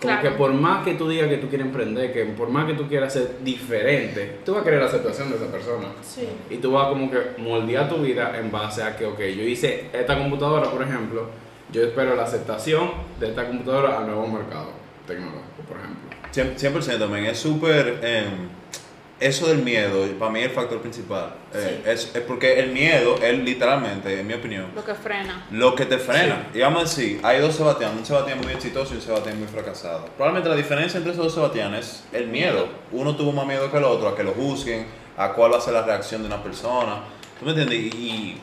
Como 0.00 0.14
Claro. 0.14 0.22
que 0.22 0.30
por 0.36 0.52
más 0.54 0.82
que 0.84 0.94
tú 0.94 1.08
digas 1.08 1.28
que 1.28 1.36
tú 1.36 1.48
quieres 1.48 1.66
emprender, 1.66 2.12
que 2.12 2.24
por 2.24 2.48
más 2.48 2.66
que 2.66 2.72
tú 2.72 2.88
quieras 2.88 3.12
ser 3.12 3.36
diferente, 3.44 4.38
tú 4.46 4.52
vas 4.54 4.62
a 4.62 4.64
querer 4.64 4.80
la 4.80 4.86
aceptación 4.86 5.28
de 5.30 5.36
esa 5.36 5.46
persona. 5.52 5.88
Sí. 6.02 6.26
Y 6.48 6.56
tú 6.56 6.72
vas 6.72 6.88
como 6.88 7.10
que 7.10 7.18
moldear 7.38 7.88
tu 7.88 7.96
vida 7.98 8.32
en 8.38 8.50
base 8.50 8.82
a 8.82 8.96
que, 8.96 9.04
ok, 9.04 9.18
yo 9.18 9.42
hice 9.42 9.90
esta 9.92 10.16
computadora, 10.16 10.70
por 10.70 10.82
ejemplo, 10.82 11.28
yo 11.70 11.82
espero 11.84 12.16
la 12.16 12.22
aceptación 12.24 12.90
de 13.20 13.28
esta 13.28 13.46
computadora 13.46 13.98
al 13.98 14.06
nuevo 14.06 14.26
mercado 14.26 14.70
tecnológico, 15.06 15.62
por 15.68 15.76
ejemplo. 15.76 16.10
100%, 16.32 16.98
también 16.98 17.26
es 17.26 17.38
súper... 17.38 17.98
em, 18.02 18.59
eso 19.20 19.46
del 19.48 19.58
miedo, 19.58 20.04
para 20.18 20.30
mí 20.32 20.40
es 20.40 20.46
el 20.46 20.50
factor 20.52 20.80
principal. 20.80 21.34
Eh, 21.54 21.82
Sí. 21.84 21.90
es, 21.90 22.10
es 22.14 22.22
porque 22.22 22.58
el 22.58 22.70
miedo 22.72 23.16
es 23.22 23.38
literalmente, 23.38 24.18
en 24.18 24.26
mi 24.26 24.34
opinión, 24.34 24.66
Lo 24.74 24.84
que 24.84 24.94
frena. 24.94 25.44
lo 25.50 25.74
que 25.74 25.84
te 25.86 25.98
frena. 25.98 26.48
Y 26.54 26.60
vamos 26.60 26.80
a 26.80 26.82
decir, 26.84 27.20
hay 27.22 27.40
dos 27.40 27.54
Sebastián, 27.54 27.92
un 27.98 28.04
Sebastián 28.06 28.40
muy 28.42 28.52
exitoso 28.52 28.94
y 28.94 28.96
un 28.96 29.02
Sebastián 29.02 29.38
muy 29.38 29.46
fracasado. 29.48 30.06
Probablemente 30.16 30.48
la 30.48 30.56
diferencia 30.56 30.98
entre 30.98 31.12
esos 31.12 31.24
dos 31.26 31.34
Sebastián 31.34 31.74
es 31.74 32.04
el 32.12 32.28
miedo. 32.28 32.68
Uno 32.92 33.14
tuvo 33.14 33.32
más 33.32 33.46
miedo 33.46 33.70
que 33.70 33.76
el 33.76 33.84
otro, 33.84 34.08
a 34.08 34.16
que 34.16 34.22
lo 34.24 34.32
juzguen, 34.32 34.86
a 35.16 35.32
cuál 35.32 35.52
va 35.52 35.58
a 35.58 35.60
ser 35.60 35.74
la 35.74 35.82
reacción 35.82 36.22
de 36.22 36.26
una 36.28 36.42
persona. 36.42 37.00
¿Tú 37.38 37.44
me 37.44 37.50
entiendes? 37.52 37.78
Y, 37.78 37.98
y 37.98 38.40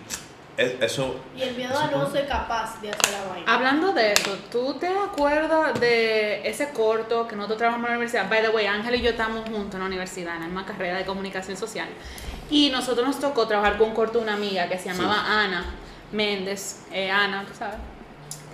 es- 0.58 0.82
eso... 0.82 1.16
Y 1.36 1.44
el 1.44 1.56
miedo 1.56 1.78
a 1.78 1.88
no 1.88 2.10
ser 2.12 2.28
capaz 2.28 2.82
de 2.82 2.90
hacer 2.92 3.14
la 3.14 3.30
vaina. 3.30 3.54
Hablando 3.54 3.94
de 3.94 4.14
eso, 4.14 4.36
¿tú 4.52 4.74
te 4.80 4.88
acuerdas 4.88 5.80
de 5.80 6.48
ese 6.48 6.70
corto 6.72 7.28
que 7.28 7.36
nosotros 7.36 7.58
trabajamos 7.60 7.86
en 7.88 7.92
la 7.94 7.98
universidad? 7.98 8.30
By 8.30 8.42
the 8.42 8.50
way, 8.50 8.66
Ángel 8.66 8.96
y 8.96 9.02
yo 9.02 9.12
estamos 9.12 9.48
juntos 9.48 9.76
en 9.76 9.80
la 9.82 9.86
universidad, 9.86 10.36
en 10.36 10.42
la 10.42 10.46
misma 10.48 10.66
carrera 10.66 10.98
de 10.98 11.06
comunicación 11.06 11.56
social. 11.58 11.88
Y 12.50 12.70
nosotros 12.70 13.06
nos 13.06 13.20
tocó 13.20 13.48
trabajar 13.48 13.78
con 13.78 13.90
un 13.90 13.94
corto 13.96 14.18
de 14.20 14.24
una 14.24 14.34
amiga 14.34 14.68
que 14.68 14.78
se 14.80 14.90
llamaba 14.90 15.24
Ana 15.44 15.66
Méndez. 16.12 16.86
Eh, 16.92 17.12
Ana, 17.12 17.44
tú 17.48 17.54
sabes, 17.58 17.76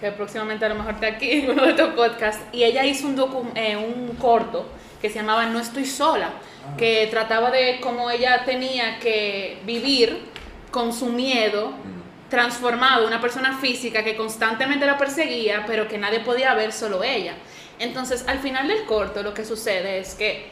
que 0.02 0.12
próximamente 0.12 0.66
a 0.66 0.70
lo 0.70 0.76
mejor 0.76 0.96
está 0.96 1.08
aquí 1.08 1.32
en 1.32 1.52
uno 1.52 1.64
de 1.64 1.70
estos 1.72 1.94
podcasts. 1.94 2.42
Y 2.52 2.64
ella 2.64 2.84
hizo 2.84 3.08
un, 3.08 3.16
docu- 3.18 3.52
eh, 3.56 3.78
un 3.78 4.16
corto 4.18 4.66
que 5.02 5.10
se 5.10 5.16
llamaba 5.20 5.46
No 5.46 5.60
estoy 5.60 5.86
sola, 5.86 6.30
que 6.78 7.08
trataba 7.12 7.52
de 7.52 7.80
cómo 7.82 8.10
ella 8.10 8.44
tenía 8.46 9.00
que 9.00 9.60
vivir 9.66 10.32
con 10.74 10.92
su 10.92 11.06
miedo 11.06 11.72
transformado, 12.30 13.06
una 13.06 13.22
persona 13.22 13.60
física 13.60 14.04
que 14.04 14.18
constantemente 14.18 14.88
la 14.88 14.98
perseguía, 14.98 15.66
pero 15.68 15.88
que 15.88 16.00
nadie 16.00 16.22
podía 16.22 16.56
ver, 16.56 16.74
solo 16.74 17.04
ella. 17.04 17.36
Entonces, 17.78 18.26
al 18.28 18.40
final 18.40 18.68
del 18.68 18.84
corto, 18.86 19.22
lo 19.22 19.36
que 19.36 19.46
sucede 19.46 20.00
es 20.00 20.16
que 20.16 20.48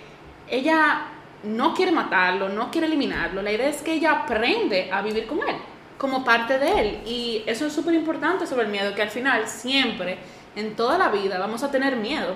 ella 0.48 1.08
no 1.44 1.74
quiere 1.74 1.92
matarlo, 1.92 2.50
no 2.50 2.70
quiere 2.70 2.86
eliminarlo. 2.86 3.42
La 3.42 3.51
idea 3.51 3.68
es 3.68 3.82
que 3.82 3.94
ella 3.94 4.12
aprende 4.12 4.92
a 4.92 5.01
vivir 5.01 5.25
con 5.25 5.40
él, 5.40 5.56
como 5.98 6.24
parte 6.24 6.60
de 6.60 6.80
él. 6.80 7.00
Y 7.04 7.44
eso 7.48 7.66
es 7.66 7.74
súper 7.74 7.96
importante 7.96 8.46
sobre 8.46 8.66
el 8.66 8.70
miedo, 8.70 8.94
que 8.94 9.01
al 9.01 9.10
final, 9.10 9.48
siempre, 9.48 10.20
en 10.56 10.75
toda 10.75 11.00
la 11.00 11.10
vida, 11.10 11.40
vamos 11.40 11.63
a 11.63 11.72
tener 11.72 11.96
miedo. 11.96 12.36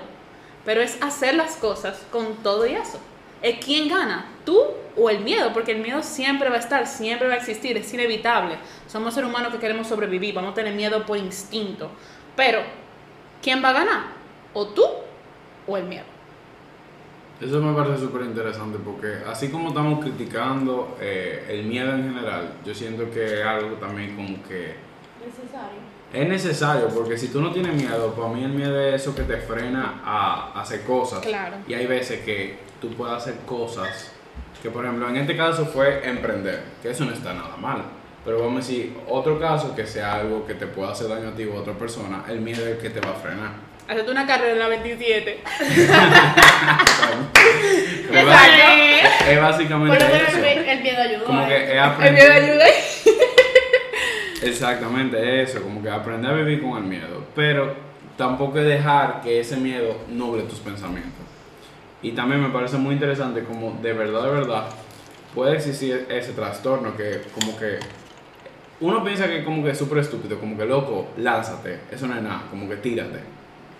Pero 0.64 0.82
es 0.82 1.00
hacer 1.00 1.34
las 1.36 1.54
cosas 1.54 2.04
con 2.10 2.34
todo 2.42 2.66
y 2.66 2.74
eso. 2.74 2.98
¿Es 3.42 3.64
quién 3.64 3.88
gana? 3.88 4.26
¿Tú 4.44 4.58
o 4.96 5.10
el 5.10 5.20
miedo? 5.20 5.52
Porque 5.52 5.72
el 5.72 5.78
miedo 5.78 6.02
siempre 6.02 6.48
va 6.48 6.56
a 6.56 6.60
estar, 6.60 6.86
siempre 6.86 7.28
va 7.28 7.34
a 7.34 7.36
existir, 7.36 7.76
es 7.76 7.92
inevitable. 7.92 8.56
Somos 8.86 9.14
seres 9.14 9.28
humanos 9.28 9.52
que 9.52 9.58
queremos 9.58 9.86
sobrevivir, 9.86 10.34
vamos 10.34 10.52
a 10.52 10.54
tener 10.54 10.74
miedo 10.74 11.04
por 11.04 11.18
instinto. 11.18 11.90
Pero, 12.34 12.60
¿quién 13.42 13.62
va 13.62 13.70
a 13.70 13.72
ganar? 13.72 14.02
¿O 14.54 14.66
tú 14.68 14.84
o 15.66 15.76
el 15.76 15.84
miedo? 15.84 16.04
Eso 17.40 17.60
me 17.60 17.74
parece 17.74 18.00
súper 18.00 18.22
interesante 18.22 18.78
porque 18.82 19.18
así 19.28 19.50
como 19.50 19.68
estamos 19.68 20.02
criticando 20.02 20.96
eh, 20.98 21.44
el 21.50 21.64
miedo 21.64 21.92
en 21.92 22.14
general, 22.14 22.54
yo 22.64 22.74
siento 22.74 23.10
que 23.10 23.40
es 23.40 23.44
algo 23.46 23.76
también 23.76 24.16
como 24.16 24.42
que 24.44 24.74
Necesario. 25.22 25.80
es 26.14 26.28
necesario 26.28 26.88
porque 26.88 27.18
si 27.18 27.28
tú 27.28 27.42
no 27.42 27.52
tienes 27.52 27.74
miedo, 27.74 28.14
para 28.14 28.28
mí 28.32 28.42
el 28.42 28.52
miedo 28.52 28.80
es 28.80 29.02
eso 29.02 29.14
que 29.14 29.24
te 29.24 29.36
frena 29.36 30.00
a 30.02 30.58
hacer 30.58 30.84
cosas. 30.84 31.18
Claro. 31.20 31.56
Y 31.68 31.74
hay 31.74 31.86
veces 31.86 32.22
que 32.24 32.56
tú 32.80 32.90
puedes 32.94 33.14
hacer 33.16 33.34
cosas 33.46 34.12
que, 34.62 34.70
por 34.70 34.84
ejemplo, 34.84 35.08
en 35.08 35.16
este 35.16 35.36
caso 35.36 35.66
fue 35.66 36.08
emprender, 36.08 36.62
que 36.82 36.90
eso 36.90 37.04
no 37.04 37.12
está 37.12 37.32
nada 37.32 37.56
mal. 37.56 37.82
Pero 38.24 38.40
vamos 38.40 38.64
a 38.64 38.66
decir, 38.68 38.96
otro 39.08 39.38
caso 39.38 39.74
que 39.76 39.86
sea 39.86 40.14
algo 40.14 40.46
que 40.46 40.54
te 40.54 40.66
pueda 40.66 40.90
hacer 40.90 41.08
daño 41.08 41.28
a 41.28 41.34
ti 41.34 41.44
o 41.44 41.56
a 41.56 41.60
otra 41.60 41.74
persona, 41.74 42.24
el 42.28 42.40
miedo 42.40 42.66
es 42.66 42.78
que 42.78 42.90
te 42.90 43.00
va 43.00 43.12
a 43.12 43.14
frenar. 43.14 43.52
Hacerte 43.88 44.10
una 44.10 44.26
carrera 44.26 44.52
en 44.52 44.58
la 44.58 44.68
27. 44.68 45.42
Es 49.28 49.40
básicamente 49.40 49.96
Por 49.96 50.06
eso. 50.06 50.38
el, 50.38 50.68
el 50.68 50.82
miedo 50.82 51.02
ayuda. 51.02 51.24
Como 51.24 51.46
que 51.46 51.56
es 51.56 51.82
El 52.02 52.14
miedo 52.14 52.32
ayuda. 52.32 52.64
Exactamente 54.42 55.42
eso, 55.42 55.62
como 55.62 55.82
que 55.82 55.90
aprender 55.90 56.30
a 56.30 56.34
vivir 56.34 56.62
con 56.62 56.78
el 56.78 56.84
miedo. 56.84 57.24
Pero 57.34 57.74
tampoco 58.16 58.58
dejar 58.58 59.20
que 59.22 59.40
ese 59.40 59.56
miedo 59.56 59.96
noble 60.08 60.42
tus 60.44 60.58
pensamientos. 60.60 61.25
Y 62.06 62.12
también 62.12 62.40
me 62.40 62.50
parece 62.50 62.76
muy 62.76 62.94
interesante 62.94 63.42
como 63.42 63.80
de 63.82 63.92
verdad, 63.92 64.22
de 64.22 64.30
verdad, 64.30 64.66
puede 65.34 65.56
existir 65.56 66.06
ese 66.08 66.34
trastorno 66.34 66.96
que 66.96 67.22
como 67.34 67.58
que 67.58 67.80
uno 68.78 69.02
piensa 69.02 69.26
que 69.26 69.42
como 69.42 69.64
que 69.64 69.70
es 69.70 69.78
súper 69.78 69.98
estúpido, 69.98 70.38
como 70.38 70.56
que 70.56 70.64
loco, 70.66 71.08
lánzate, 71.16 71.80
eso 71.90 72.06
no 72.06 72.14
es 72.14 72.22
nada, 72.22 72.44
como 72.48 72.68
que 72.68 72.76
tírate. 72.76 73.18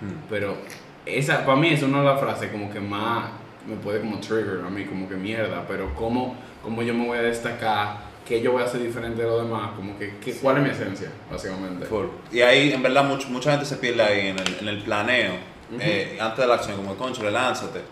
Mm. 0.00 0.26
Pero 0.28 0.56
esa, 1.04 1.47
para 1.47 1.56
mí 1.56 1.68
es 1.68 1.85
una 1.85 2.00
de 2.00 2.04
las 2.04 2.18
frases 2.18 2.50
como 2.50 2.68
que 2.68 2.80
más 2.80 3.26
me 3.64 3.76
puede 3.76 4.00
como 4.00 4.18
trigger 4.18 4.61
a 4.66 4.71
mí, 4.71 4.85
como 4.87 5.09
que 5.09 5.14
mierda, 5.14 5.64
pero 5.68 5.95
cómo, 5.95 6.35
cómo 6.64 6.83
yo 6.83 6.95
me 6.95 7.06
voy 7.06 7.18
a 7.18 7.23
destacar, 7.23 7.99
qué 8.26 8.42
yo 8.42 8.50
voy 8.50 8.62
a 8.62 8.64
hacer 8.64 8.83
diferente 8.83 9.23
de 9.23 9.28
los 9.28 9.45
demás, 9.45 9.71
como 9.76 9.97
que, 9.97 10.16
que- 10.16 10.33
cuál 10.33 10.56
es 10.56 10.62
mi 10.64 10.71
esencia, 10.71 11.11
básicamente. 11.30 11.87
Full. 11.87 12.06
Y 12.33 12.40
ahí, 12.40 12.73
en 12.73 12.83
verdad, 12.83 13.04
mucho- 13.04 13.28
mucha 13.28 13.52
gente 13.52 13.66
se 13.66 13.76
pierde 13.76 14.02
ahí 14.02 14.26
en 14.30 14.38
el, 14.40 14.56
en 14.62 14.66
el 14.68 14.83
planeo, 14.83 15.35
eh, 15.78 16.18
antes 16.21 16.38
de 16.38 16.47
la 16.49 16.54
acción, 16.54 16.76
como, 16.76 16.97
concho, 16.97 17.23
le 17.23 17.30
lánzate. 17.30 17.83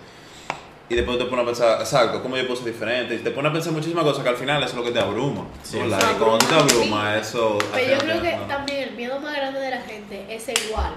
Y 0.88 0.94
después 0.94 1.16
te 1.18 1.24
pones 1.24 1.44
a 1.44 1.46
pensar, 1.46 1.80
exacto, 1.80 2.22
¿cómo 2.22 2.36
yo 2.36 2.46
puedo 2.46 2.56
ser 2.60 2.72
diferente? 2.72 3.14
Y 3.14 3.18
te 3.18 3.30
pones 3.30 3.50
a 3.50 3.52
pensar 3.54 3.72
muchísimas 3.72 4.04
cosas 4.04 4.22
que 4.22 4.28
al 4.28 4.36
final 4.36 4.62
eso 4.62 4.72
es 4.72 4.76
lo 4.76 4.84
que 4.84 4.90
te 4.90 5.00
abruma. 5.00 5.46
Sí, 5.62 5.78
eso 5.78 5.86
y 5.86 6.14
cuando 6.18 6.38
te 6.38 6.54
abruma, 6.54 7.16
eso... 7.16 7.58
Pero 7.72 7.94
yo 7.94 7.98
creo 7.98 8.22
que 8.22 8.36
no. 8.36 8.42
también 8.44 8.82
el 8.90 8.92
miedo 8.92 9.18
más 9.18 9.34
grande 9.34 9.60
de 9.60 9.70
la 9.70 9.80
gente 9.80 10.26
es 10.28 10.46
igual. 10.66 10.92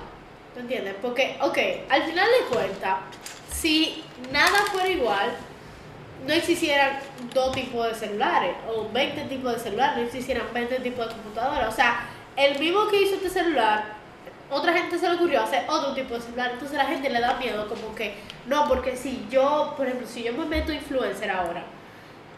¿Tú 0.53 0.59
entiendes? 0.59 0.95
Porque, 1.01 1.37
ok, 1.41 1.57
al 1.89 2.03
final 2.03 2.27
de 2.27 2.55
cuentas, 2.55 2.97
si 3.49 4.03
nada 4.31 4.65
fuera 4.71 4.89
igual, 4.89 5.31
no 6.25 6.33
existieran 6.33 6.99
dos 7.33 7.53
tipos 7.53 7.87
de 7.87 7.95
celulares 7.95 8.55
o 8.67 8.89
20 8.91 9.21
tipos 9.25 9.53
de 9.53 9.59
celulares, 9.59 9.97
no 9.97 10.03
existieran 10.03 10.47
20 10.53 10.79
tipos 10.79 11.07
de 11.07 11.13
computadoras. 11.13 11.73
O 11.73 11.75
sea, 11.75 12.09
el 12.35 12.59
mismo 12.59 12.87
que 12.87 13.01
hizo 13.01 13.15
este 13.15 13.29
celular, 13.29 13.96
otra 14.49 14.73
gente 14.73 14.97
se 14.97 15.09
le 15.09 15.15
ocurrió 15.15 15.41
hacer 15.41 15.65
otro 15.67 15.93
tipo 15.93 16.15
de 16.15 16.21
celular. 16.21 16.51
Entonces 16.53 16.77
la 16.77 16.85
gente 16.85 17.09
le 17.09 17.19
da 17.19 17.35
miedo 17.35 17.67
como 17.67 17.93
que, 17.95 18.15
no, 18.45 18.67
porque 18.67 18.95
si 18.95 19.27
yo, 19.29 19.73
por 19.75 19.85
ejemplo, 19.85 20.07
si 20.07 20.23
yo 20.23 20.33
me 20.33 20.45
meto 20.45 20.71
influencer 20.71 21.29
ahora, 21.29 21.63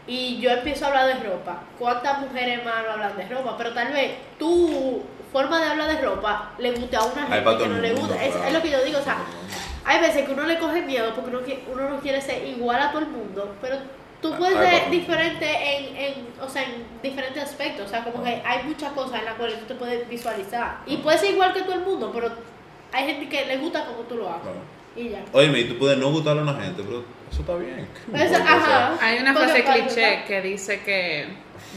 y 0.06 0.40
yo 0.40 0.50
empiezo 0.50 0.84
a 0.84 0.88
hablar 0.88 1.06
de 1.06 1.28
ropa, 1.28 1.62
¿cuántas 1.78 2.18
mujeres 2.20 2.64
más 2.64 2.84
no 2.84 2.92
hablan 2.92 3.16
de 3.16 3.28
ropa? 3.28 3.56
Pero 3.56 3.72
tal 3.72 3.92
vez 3.92 4.12
tu 4.38 5.02
forma 5.32 5.60
de 5.60 5.66
hablar 5.66 5.88
de 5.88 6.00
ropa 6.00 6.50
le 6.58 6.72
guste 6.72 6.96
a 6.96 7.02
una 7.02 7.26
gente 7.26 7.58
que 7.58 7.68
no 7.68 7.78
le 7.78 7.92
mundo, 7.92 8.14
gusta. 8.14 8.24
Es, 8.24 8.52
lo 8.52 8.60
que 8.60 8.70
yo 8.70 8.82
digo, 8.82 8.98
o 8.98 9.02
sea, 9.02 9.18
hay 9.84 10.00
veces 10.00 10.26
que 10.26 10.32
uno 10.32 10.46
le 10.46 10.58
coge 10.58 10.82
miedo 10.82 11.12
porque 11.14 11.30
uno, 11.30 11.40
uno 11.72 11.90
no 11.90 12.00
quiere 12.00 12.20
ser 12.20 12.44
igual 12.44 12.80
a 12.82 12.90
todo 12.90 13.02
el 13.02 13.08
mundo, 13.08 13.54
pero 13.60 13.76
tú 14.22 14.34
puedes 14.36 14.56
ser 14.58 14.90
diferente 14.90 15.46
en, 15.46 15.96
en, 15.96 16.14
o 16.40 16.48
sea, 16.48 16.62
en 16.64 16.84
diferentes 17.02 17.42
aspectos, 17.42 17.86
o 17.86 17.88
sea, 17.88 18.04
como 18.04 18.22
que 18.22 18.42
hay 18.44 18.62
muchas 18.64 18.92
cosas 18.92 19.20
en 19.20 19.24
las 19.26 19.34
cuales 19.34 19.58
tú 19.60 19.66
te 19.66 19.74
puedes 19.74 20.08
visualizar. 20.08 20.78
Y 20.86 20.98
puedes 20.98 21.20
ser 21.20 21.30
igual 21.32 21.52
que 21.52 21.62
todo 21.62 21.74
el 21.74 21.80
mundo, 21.80 22.10
pero 22.14 22.30
hay 22.92 23.06
gente 23.06 23.28
que 23.28 23.46
le 23.46 23.56
gusta 23.58 23.84
como 23.86 24.00
tú 24.00 24.16
lo 24.16 24.28
haces. 24.28 24.42
Claro. 24.42 24.58
Y 24.96 25.08
ya. 25.10 25.22
Oye, 25.32 25.60
y 25.60 25.64
tú 25.64 25.78
puedes 25.78 25.96
no 25.98 26.10
gustarle 26.10 26.40
a 26.40 26.44
una 26.44 26.54
gente, 26.60 26.82
pero 26.84 27.04
eso 27.30 27.40
está 27.40 27.54
bien. 27.56 27.88
¿Qué 28.06 28.12
me 28.12 28.24
Eso- 28.24 28.34
importa? 28.38 28.56
O 28.56 28.64
sea, 28.66 28.86
ajá. 28.94 29.06
Hay 29.06 29.18
una 29.20 29.34
frase 29.34 29.64
cliché 29.64 30.24
que 30.26 30.42
dice 30.42 30.80
que 30.80 31.28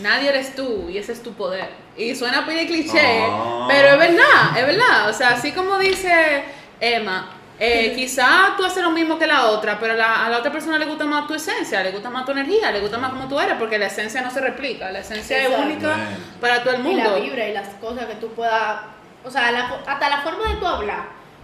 nadie 0.01 0.29
eres 0.29 0.55
tú 0.55 0.89
y 0.89 0.97
ese 0.97 1.11
es 1.13 1.21
tu 1.21 1.33
poder. 1.33 1.69
Y 1.95 2.15
suena 2.15 2.45
pide 2.45 2.65
cliché, 2.65 3.19
Ah. 3.21 3.67
pero 3.69 3.89
es 3.89 3.97
verdad, 3.99 4.57
es 4.57 4.65
verdad. 4.65 5.09
O 5.09 5.13
sea, 5.13 5.29
así 5.29 5.51
como 5.51 5.77
dice 5.77 6.43
Emma, 6.81 7.29
eh, 7.65 7.93
quizá 7.95 8.53
tú 8.57 8.65
haces 8.65 8.83
lo 8.83 8.91
mismo 8.91 9.17
que 9.17 9.25
la 9.27 9.45
otra, 9.47 9.79
pero 9.79 9.93
la- 9.93 10.25
a 10.25 10.29
la 10.29 10.37
otra 10.39 10.51
persona 10.51 10.77
le 10.77 10.85
gusta 10.85 11.05
más 11.05 11.27
tu 11.27 11.33
esencia, 11.33 11.81
le 11.83 11.91
gusta 11.91 12.09
más 12.09 12.25
tu 12.25 12.31
energía, 12.31 12.71
le 12.71 12.79
gusta 12.81 12.97
más 12.97 13.11
como 13.11 13.27
tú 13.27 13.39
eres, 13.39 13.55
porque 13.57 13.77
la 13.79 13.85
esencia 13.87 14.21
no 14.21 14.29
se 14.31 14.41
replica, 14.41 14.91
la 14.91 14.99
esencia 14.99 15.37
es 15.43 15.57
única 15.57 15.87
Bueno. 15.87 16.03
para 16.41 16.63
todo 16.63 16.73
el 16.75 16.85
y 16.85 16.95
la 16.95 17.03
mundo. 17.05 17.21
vibra 17.21 17.47
y 17.47 17.53
las 17.53 17.67
cosas 17.75 18.05
que 18.05 18.15
tú 18.15 18.29
puedas, 18.33 18.81
o 19.23 19.29
sea, 19.31 19.51
la 19.51 19.77
hasta 19.87 20.09
la 20.09 20.21
forma 20.21 20.49
de 20.49 20.55
tú 20.59 20.67
hablar, 20.67 21.03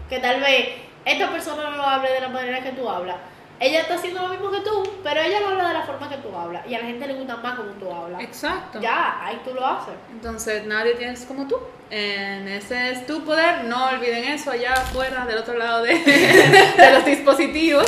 que 0.10 0.20
tal 0.20 0.42
vez 0.42 0.70
esta 1.06 1.30
persona 1.30 1.70
no 1.70 1.84
hable 1.84 2.12
de 2.12 2.22
la 2.22 2.30
manera 2.30 2.62
que 2.62 2.72
tú 2.72 2.90
hablas. 2.90 3.16
Ella 3.62 3.82
está 3.82 3.96
haciendo 3.96 4.22
lo 4.22 4.30
mismo 4.30 4.50
que 4.52 4.62
tú, 4.62 4.90
pero 5.04 5.20
ella 5.20 5.42
no 5.42 5.50
habla 5.50 5.68
de 5.68 5.74
la 5.74 5.82
forma 5.84 6.08
que 6.10 6.16
tú 6.18 6.34
hablas. 6.34 6.66
Y 6.66 6.76
a 6.76 6.80
la 6.80 6.86
gente 6.86 7.08
le 7.08 7.16
gusta 7.16 7.36
más 7.38 7.58
como 7.58 7.72
tú 7.74 7.92
hablas. 7.92 8.22
Exacto. 8.22 8.80
Ya, 8.80 9.18
ahí 9.26 9.42
tú 9.44 9.54
lo 9.54 9.66
haces. 9.66 9.96
Entonces 10.12 10.66
nadie 10.66 10.94
tienes 10.96 11.26
como 11.26 11.46
tú. 11.46 11.58
En 11.92 12.48
ese 12.48 12.92
es 12.92 13.06
tu 13.06 13.26
poder. 13.26 13.66
No 13.66 13.90
olviden 13.90 14.24
eso 14.26 14.52
allá 14.52 14.74
afuera, 14.74 15.26
del 15.26 15.40
otro 15.40 15.58
lado 15.58 15.84
de, 15.84 15.94
de 16.78 16.92
los 16.94 17.04
dispositivos. 17.06 17.86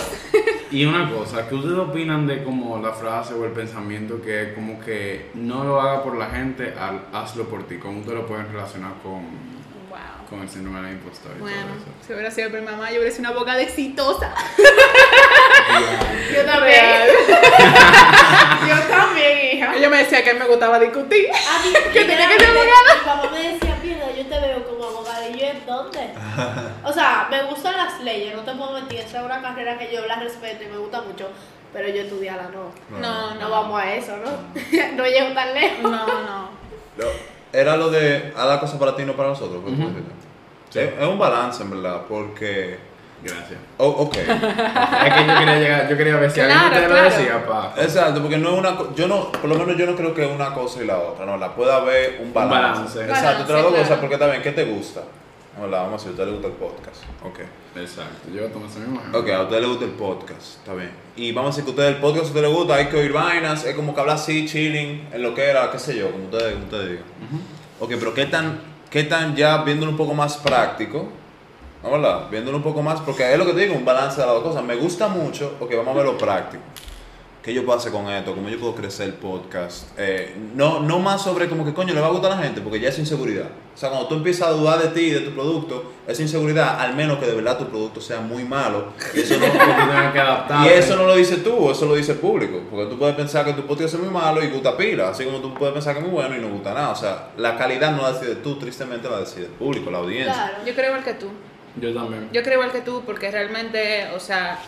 Y 0.72 0.84
una 0.86 1.10
cosa, 1.10 1.48
¿qué 1.48 1.56
ustedes 1.56 1.78
opinan 1.78 2.28
de 2.28 2.44
como 2.44 2.78
la 2.80 2.92
frase 2.92 3.34
o 3.34 3.46
el 3.46 3.52
pensamiento 3.52 4.22
que 4.22 4.42
es 4.42 4.54
como 4.54 4.78
que 4.82 5.30
no 5.36 5.64
lo 5.64 5.80
haga 5.80 6.04
por 6.04 6.18
la 6.18 6.26
gente, 6.32 6.74
al- 6.78 7.06
hazlo 7.14 7.46
por 7.48 7.66
ti? 7.68 7.78
¿Cómo 7.78 8.00
ustedes 8.00 8.18
lo 8.18 8.26
pueden 8.28 8.52
relacionar 8.52 8.92
con, 9.04 9.22
Wow. 9.90 10.00
con 10.30 10.42
el 10.42 10.50
síndrome 10.50 10.82
del 10.82 10.94
impostor 10.94 11.34
y 11.38 11.42
Bueno, 11.42 11.58
todo 11.68 11.76
eso? 11.76 11.86
si 12.08 12.14
hubiera 12.14 12.32
sido 12.32 12.50
mi 12.50 12.62
mamá, 12.62 12.90
yo 12.90 12.98
hubiera 13.00 13.12
sido 13.16 13.30
una 13.30 13.38
abogada 13.38 13.62
exitosa. 13.62 14.34
Yo 16.34 16.46
también. 16.46 16.82
Real. 16.82 17.10
Yo 18.68 18.76
también, 18.90 19.56
hija. 19.58 19.76
Ella 19.76 19.90
me 19.90 19.98
decía 19.98 20.24
que 20.24 20.34
me 20.34 20.41
gustaba 20.52 20.80
discutir. 20.80 21.28
A 21.32 21.60
mí, 21.66 21.74
Que 21.94 22.06
tenía 22.06 22.28
que 22.28 22.40
ser 22.40 22.50
abogada. 22.50 22.96
Mi 22.96 23.06
papá 23.06 23.30
me 23.32 23.54
decía, 23.54 23.78
mierda, 23.84 24.12
yo 24.12 24.26
te 24.26 24.40
veo 24.48 24.66
como 24.68 24.84
abogada. 24.86 25.28
Y 25.30 25.40
yo, 25.40 25.46
¿en 25.48 25.66
dónde? 25.66 26.10
O 26.84 26.92
sea, 26.94 27.28
me 27.30 27.44
gustan 27.44 27.78
las 27.78 28.00
leyes, 28.02 28.36
no 28.36 28.42
te 28.42 28.52
puedo 28.54 28.74
mentir. 28.74 29.00
Esa 29.00 29.20
es 29.20 29.26
una 29.26 29.42
carrera 29.42 29.78
que 29.78 29.94
yo 29.94 30.06
la 30.08 30.16
respeto 30.16 30.64
y 30.64 30.68
me 30.68 30.78
gusta 30.78 31.02
mucho. 31.02 31.28
Pero 31.74 31.88
yo 31.88 32.02
estudiarla 32.02 32.50
no. 32.50 33.00
No, 33.00 33.36
No 33.36 33.50
vamos 33.50 33.82
a 33.82 33.94
eso, 33.94 34.18
¿no? 34.18 34.32
no 34.96 35.06
llego 35.08 35.34
tan 35.34 35.54
lejos. 35.54 35.84
No, 35.84 36.06
no. 36.06 36.50
Lo- 36.98 37.12
Era 37.54 37.78
lo 37.78 37.90
de 37.90 38.34
haz 38.36 38.46
la 38.48 38.60
cosa 38.60 38.78
para 38.80 38.96
ti, 38.96 39.04
no 39.04 39.14
para 39.14 39.30
nosotros. 39.30 39.62
es 40.74 41.08
un 41.08 41.20
balance, 41.20 41.64
en 41.64 41.70
verdad, 41.72 42.02
porque. 42.10 42.78
Gracias. 43.24 43.60
Oh, 43.78 43.88
ok. 43.88 44.16
Es 44.18 45.14
que 45.14 45.28
yo 45.28 45.38
quería 45.40 45.60
llegar, 45.60 45.90
yo 45.90 45.98
quería 45.98 46.16
ver 46.18 46.32
si 46.32 46.40
alguien 46.42 46.58
Claro, 46.60 46.74
ustedes 46.76 46.90
lo 46.90 46.96
claro. 46.96 47.10
decía, 47.18 47.46
pa. 47.48 47.74
Exacto, 47.78 48.22
porque 48.22 48.38
no 48.38 48.54
es 48.54 48.60
una 48.60 48.76
co- 48.76 48.96
yo 48.96 49.08
no, 49.08 49.32
por 49.32 49.46
lo 49.50 49.56
menos 49.56 49.78
yo 49.78 49.86
no 49.86 49.96
creo 49.96 50.14
que 50.14 50.26
una 50.26 50.54
cosa 50.54 50.82
y 50.84 50.88
la 50.88 50.98
otra, 51.00 51.26
no, 51.26 51.38
la 51.38 51.54
puede 51.56 51.72
haber 51.72 52.20
un 52.22 52.34
balance. 52.34 53.00
balance. 53.00 53.02
Exacto, 53.06 53.54
las 53.54 53.64
dos 53.64 53.72
claro. 53.72 53.84
cosas, 53.84 54.00
porque 54.00 54.18
también, 54.18 54.42
¿qué 54.42 54.52
te 54.52 54.64
gusta? 54.66 55.02
Hola, 55.62 55.82
vamos 55.84 56.02
a 56.02 56.06
ver, 56.06 56.10
a 56.10 56.12
usted 56.14 56.26
le 56.26 56.32
gusta 56.32 56.48
el 56.48 56.54
podcast. 56.54 57.04
Ok. 57.26 57.40
Exacto, 57.76 58.30
yo 58.34 58.46
tomo 58.48 58.66
mismo 58.66 59.00
ejemplo. 59.00 59.20
Ok, 59.20 59.30
a 59.30 59.42
usted 59.44 59.60
le 59.62 59.68
gusta 59.68 59.86
el 59.86 59.92
podcast, 59.92 60.42
está 60.60 60.74
bien. 60.74 60.92
Y 61.16 61.32
vamos 61.32 61.54
a 61.54 61.58
decir 61.58 61.64
que 61.66 61.82
a 61.82 61.86
usted 61.86 61.96
el 61.96 62.02
podcast 62.02 62.26
a 62.26 62.28
usted 62.30 62.42
le 62.42 62.48
gusta, 62.48 62.76
hay 62.76 62.86
que 62.88 62.98
oír 62.98 63.12
vainas, 63.14 63.66
es 63.66 63.76
como 63.76 63.94
que 63.94 64.02
habla 64.02 64.14
así, 64.14 64.46
chilling, 64.48 65.10
en 65.12 65.22
lo 65.22 65.36
que 65.36 65.44
era, 65.44 65.70
qué 65.72 65.78
sé 65.80 65.96
yo, 65.98 66.10
como 66.12 66.26
ustedes, 66.26 66.54
como 66.54 66.66
ustedes 66.66 66.90
digan. 66.90 67.04
Ok, 67.80 67.90
pero 68.00 68.14
¿qué 68.14 68.26
tan, 68.26 68.60
qué 68.90 69.04
tan 69.04 69.36
ya 69.36 69.58
viéndolo 69.64 69.92
un 69.92 69.98
poco 69.98 70.14
más 70.14 70.38
práctico? 70.38 71.10
¿No, 71.84 71.92
verdad? 71.92 72.28
Viéndolo 72.30 72.58
un 72.58 72.64
poco 72.64 72.82
más, 72.82 73.00
porque 73.02 73.32
es 73.32 73.38
lo 73.40 73.46
que 73.46 73.54
te 73.54 73.62
digo, 73.62 73.76
un 73.76 73.86
balance 73.86 74.20
de 74.20 74.28
las 74.28 74.36
dos 74.36 74.44
cosas. 74.44 74.64
Me 74.64 74.76
gusta 74.76 75.08
mucho, 75.08 75.56
ok, 75.60 75.72
vamos 75.78 75.96
a 75.96 75.98
ver 75.98 76.06
lo 76.06 76.18
práctico. 76.18 76.64
¿Qué 77.42 77.56
yo 77.56 77.66
puedo 77.66 77.80
hacer 77.80 77.92
con 77.92 78.08
esto? 78.08 78.36
¿Cómo 78.36 78.50
yo 78.50 78.60
puedo 78.60 78.76
crecer 78.76 79.08
el 79.08 79.14
podcast? 79.16 79.88
Eh, 79.98 80.36
no, 80.54 80.80
no 80.82 81.00
más 81.00 81.24
sobre 81.24 81.50
como 81.50 81.66
que 81.66 81.74
coño 81.74 81.92
le 81.92 82.00
va 82.00 82.06
a 82.06 82.12
gustar 82.12 82.34
a 82.34 82.36
la 82.36 82.44
gente, 82.44 82.62
porque 82.62 82.80
ya 82.80 82.90
es 82.90 83.00
inseguridad. 83.00 83.48
O 83.74 83.78
sea, 83.78 83.90
cuando 83.90 84.08
tú 84.08 84.14
empiezas 84.14 84.50
a 84.50 84.52
dudar 84.52 84.80
de 84.80 84.90
ti 84.90 85.08
y 85.08 85.10
de 85.10 85.22
tu 85.22 85.32
producto, 85.32 85.92
es 86.08 86.20
inseguridad, 86.20 86.80
al 86.80 86.96
menos 86.96 87.18
que 87.18 87.26
de 87.26 87.34
verdad 87.34 87.58
tu 87.58 87.66
producto 87.68 88.00
sea 88.00 88.22
muy 88.22 88.44
malo. 88.44 88.94
Y 89.16 89.22
eso 89.22 89.38
no, 89.40 89.46
y 90.66 90.68
eso 90.70 90.96
no 90.96 91.06
lo 91.08 91.16
dices 91.16 91.44
tú, 91.44 91.72
eso 91.72 91.88
lo 91.88 91.96
dice 91.96 92.12
el 92.12 92.20
público. 92.20 92.62
Porque 92.70 92.92
tú 92.92 93.00
puedes 93.00 93.16
pensar 93.16 93.44
que 93.44 93.54
tu 93.54 93.66
podcast 93.66 93.96
es 93.96 94.00
muy 94.00 94.12
malo 94.12 94.44
y 94.44 94.50
gusta 94.52 94.78
pila, 94.78 95.10
así 95.10 95.26
como 95.26 95.40
tú 95.40 95.52
puedes 95.56 95.74
pensar 95.74 95.96
que 95.96 96.02
es 96.02 96.06
muy 96.06 96.14
bueno 96.14 96.38
y 96.38 96.40
no 96.40 96.50
gusta 96.50 96.76
nada. 96.76 96.92
O 96.92 96.96
sea, 96.96 97.30
la 97.38 97.58
calidad 97.58 97.96
no 97.96 98.04
la 98.04 98.12
decides 98.12 98.44
tú, 98.44 98.60
tristemente 98.60 99.10
la 99.10 99.18
decide 99.18 99.46
el 99.46 99.54
público, 99.54 99.90
la 99.90 99.98
audiencia. 99.98 100.32
Claro. 100.32 100.58
Yo 100.64 100.76
creo 100.76 100.90
igual 100.90 101.04
que 101.04 101.14
tú. 101.16 101.30
Yo 101.76 101.94
también. 101.94 102.30
Yo 102.32 102.44
creo 102.44 102.56
igual 102.56 102.72
que 102.72 102.82
tú, 102.82 103.04
porque 103.06 103.32
realmente, 103.32 104.10
o 104.16 104.20
sea, 104.20 104.60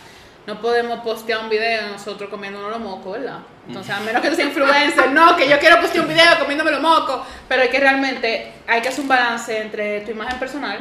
no 0.46 0.60
podemos 0.60 1.00
postear 1.00 1.40
un 1.40 1.50
video 1.50 1.84
de 1.84 1.92
nosotros 1.92 2.30
comiéndonos 2.30 2.70
los 2.70 2.80
mocos, 2.80 3.14
¿verdad? 3.14 3.40
Entonces, 3.68 3.96
a 3.96 4.00
menos 4.02 4.22
que 4.22 4.30
tú 4.30 4.36
seas 4.36 4.50
influencer, 4.50 5.12
no, 5.12 5.38
que 5.38 5.48
yo 5.48 5.58
quiero 5.60 5.80
postear 5.80 6.06
un 6.06 6.14
video 6.14 6.40
comiéndome 6.40 6.72
los 6.72 6.82
mocos, 6.82 7.22
pero 7.48 7.64
es 7.64 7.70
que 7.70 7.80
realmente 7.80 8.52
hay 8.68 8.82
que 8.82 8.90
hacer 8.90 9.02
un 9.02 9.08
balance 9.08 9.58
entre 9.58 10.02
tu 10.02 10.12
imagen 10.12 10.40
personal 10.40 10.80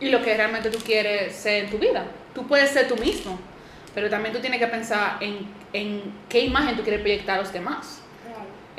y 0.00 0.08
lo 0.08 0.22
que 0.22 0.36
realmente 0.36 0.70
tú 0.70 0.78
quieres 0.78 1.36
ser 1.36 1.64
en 1.64 1.70
tu 1.70 1.78
vida. 1.78 2.04
Tú 2.34 2.46
puedes 2.46 2.70
ser 2.70 2.88
tú 2.88 2.96
mismo, 2.96 3.38
pero 3.94 4.10
también 4.10 4.34
tú 4.34 4.40
tienes 4.40 4.58
que 4.58 4.66
pensar 4.66 5.18
en, 5.20 5.46
en 5.72 6.02
qué 6.28 6.40
imagen 6.40 6.76
tú 6.76 6.82
quieres 6.82 7.00
proyectar 7.00 7.38
a 7.38 7.42
los 7.42 7.52
demás. 7.52 7.99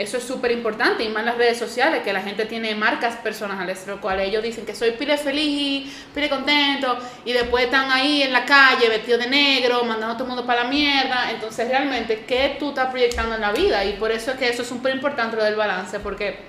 Eso 0.02 0.18
es 0.18 0.24
súper 0.24 0.52
importante, 0.52 1.04
y 1.04 1.10
más 1.10 1.24
las 1.24 1.38
redes 1.38 1.60
sociales, 1.60 2.02
que 2.02 2.12
la 2.12 2.24
gente 2.24 2.46
tiene 2.46 2.74
marcas 2.74 3.18
personales, 3.18 3.86
lo 3.86 4.02
cual 4.02 4.20
ellos 4.20 4.42
dicen 4.42 4.66
que 4.66 4.74
soy 4.74 4.94
pile 4.94 5.16
feliz, 5.16 5.94
pile 6.12 6.28
contento, 6.28 6.98
y 7.24 7.34
después 7.34 7.66
están 7.66 7.92
ahí 7.92 8.24
en 8.24 8.34
la 8.34 8.44
calle 8.44 8.90
vestidos 8.90 9.20
de 9.20 9.30
negro, 9.30 9.84
mandando 9.84 10.14
a 10.14 10.18
todo 10.18 10.24
el 10.24 10.30
mundo 10.30 10.44
para 10.44 10.64
la 10.64 10.70
mierda. 10.72 11.30
Entonces, 11.30 11.68
realmente, 11.68 12.26
¿qué 12.26 12.56
tú 12.58 12.70
estás 12.70 12.88
proyectando 12.90 13.36
en 13.36 13.42
la 13.42 13.52
vida? 13.52 13.86
Y 13.86 13.94
por 13.94 14.12
eso 14.12 14.32
es 14.32 14.38
que 14.38 14.50
eso 14.50 14.64
es 14.64 14.68
súper 14.68 14.96
importante 14.96 15.38
lo 15.38 15.44
del 15.44 15.56
balance, 15.56 16.00
porque 16.00 16.40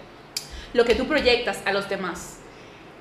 lo 0.72 0.86
que 0.86 0.94
tú 0.94 1.06
proyectas 1.06 1.60
a 1.66 1.72
los 1.74 1.90
demás 1.90 2.38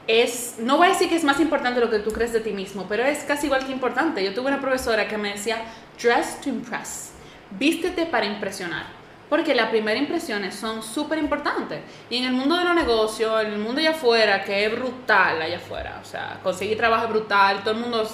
es, 0.05 0.55
no 0.57 0.75
voy 0.75 0.87
a 0.87 0.89
decir 0.89 1.07
que 1.07 1.15
es 1.15 1.23
más 1.23 1.39
importante 1.39 1.79
lo 1.79 1.89
que 1.89 1.99
tú 1.99 2.11
crees 2.11 2.33
de 2.33 2.41
ti 2.41 2.51
mismo, 2.51 2.87
pero 2.89 3.05
es 3.05 3.19
casi 3.19 3.45
igual 3.45 3.65
que 3.65 3.71
importante. 3.71 4.21
Yo 4.21 4.33
tuve 4.33 4.47
una 4.47 4.59
profesora 4.59 5.07
que 5.07 5.17
me 5.17 5.31
decía, 5.31 5.61
dress 5.97 6.41
to 6.41 6.49
impress, 6.49 7.11
vístete 7.51 8.05
para 8.05 8.25
impresionar. 8.25 9.00
Porque 9.31 9.55
las 9.55 9.69
primeras 9.69 10.01
impresiones 10.01 10.53
son 10.53 10.83
súper 10.83 11.17
importantes. 11.17 11.79
Y 12.09 12.17
en 12.17 12.25
el 12.25 12.33
mundo 12.33 12.57
de 12.57 12.65
los 12.65 12.75
negocios, 12.75 13.41
en 13.45 13.53
el 13.53 13.59
mundo 13.59 13.79
allá 13.79 13.91
afuera, 13.91 14.43
que 14.43 14.65
es 14.65 14.71
brutal 14.73 15.41
allá 15.41 15.55
afuera, 15.55 16.01
o 16.01 16.05
sea, 16.05 16.41
conseguir 16.43 16.75
trabajo 16.75 17.05
es 17.05 17.11
brutal, 17.11 17.61
todo 17.63 17.75
el 17.75 17.79
mundo 17.79 18.05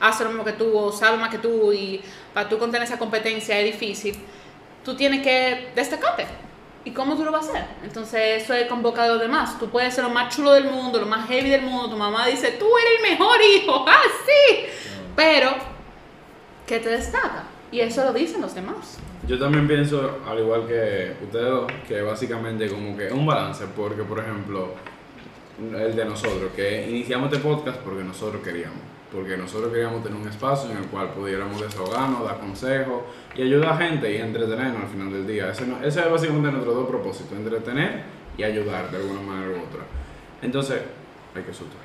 hace 0.00 0.24
lo 0.24 0.30
mismo 0.30 0.44
que 0.44 0.54
tú, 0.54 0.76
o 0.76 0.90
sabe 0.90 1.16
más 1.16 1.30
que 1.30 1.38
tú, 1.38 1.72
y 1.72 2.02
para 2.32 2.48
tú 2.48 2.58
contener 2.58 2.88
esa 2.88 2.98
competencia 2.98 3.56
es 3.60 3.66
difícil, 3.66 4.18
tú 4.84 4.96
tienes 4.96 5.22
que 5.22 5.70
destacarte. 5.76 6.26
¿Y 6.84 6.90
cómo 6.90 7.14
tú 7.14 7.24
lo 7.24 7.30
vas 7.30 7.46
a 7.46 7.50
hacer? 7.50 7.66
Entonces, 7.84 8.42
eso 8.42 8.52
es 8.52 8.66
convocado 8.66 9.12
a 9.12 9.14
los 9.14 9.22
demás. 9.22 9.56
Tú 9.60 9.70
puedes 9.70 9.94
ser 9.94 10.02
lo 10.02 10.10
más 10.10 10.34
chulo 10.34 10.50
del 10.54 10.64
mundo, 10.64 10.98
lo 10.98 11.06
más 11.06 11.28
heavy 11.28 11.50
del 11.50 11.62
mundo. 11.62 11.88
Tu 11.88 11.96
mamá 11.96 12.26
dice, 12.26 12.50
tú 12.50 12.66
eres 12.76 13.00
el 13.00 13.10
mejor 13.12 13.40
hijo. 13.40 13.84
¡Ah, 13.88 14.02
sí! 14.26 14.66
Pero, 15.14 15.54
¿qué 16.66 16.80
te 16.80 16.88
destaca? 16.88 17.44
Y 17.70 17.78
eso 17.78 18.02
lo 18.02 18.12
dicen 18.12 18.40
los 18.40 18.56
demás. 18.56 18.98
Yo 19.26 19.38
también 19.38 19.66
pienso, 19.66 20.18
al 20.28 20.38
igual 20.38 20.66
que 20.66 21.14
ustedes 21.22 21.46
dos, 21.46 21.72
que 21.88 22.02
básicamente 22.02 22.68
como 22.68 22.94
que 22.94 23.06
es 23.06 23.12
un 23.12 23.24
balance, 23.24 23.64
porque 23.74 24.02
por 24.02 24.18
ejemplo, 24.18 24.74
el 25.58 25.96
de 25.96 26.04
nosotros, 26.04 26.52
que 26.54 26.90
iniciamos 26.90 27.32
este 27.32 27.42
podcast 27.42 27.78
porque 27.78 28.04
nosotros 28.04 28.42
queríamos, 28.42 28.80
porque 29.10 29.38
nosotros 29.38 29.72
queríamos 29.72 30.02
tener 30.02 30.20
un 30.20 30.28
espacio 30.28 30.70
en 30.70 30.76
el 30.76 30.86
cual 30.88 31.08
pudiéramos 31.14 31.58
desahogarnos, 31.58 32.24
dar 32.24 32.38
consejos 32.38 33.02
y 33.34 33.42
ayudar 33.42 33.72
a 33.72 33.76
gente 33.78 34.12
y 34.12 34.16
entretenernos 34.16 34.82
al 34.82 34.88
final 34.88 35.10
del 35.10 35.26
día. 35.26 35.50
Ese, 35.50 35.64
es 35.86 36.10
básicamente 36.10 36.50
nuestros 36.50 36.74
dos 36.74 36.88
propósitos, 36.88 37.32
entretener 37.32 38.02
y 38.36 38.42
ayudar 38.42 38.90
de 38.90 38.98
alguna 38.98 39.20
manera 39.20 39.52
u 39.52 39.62
otra. 39.62 39.84
Entonces, 40.42 40.82
hay 41.34 41.42
que 41.42 41.52
susto. 41.54 41.76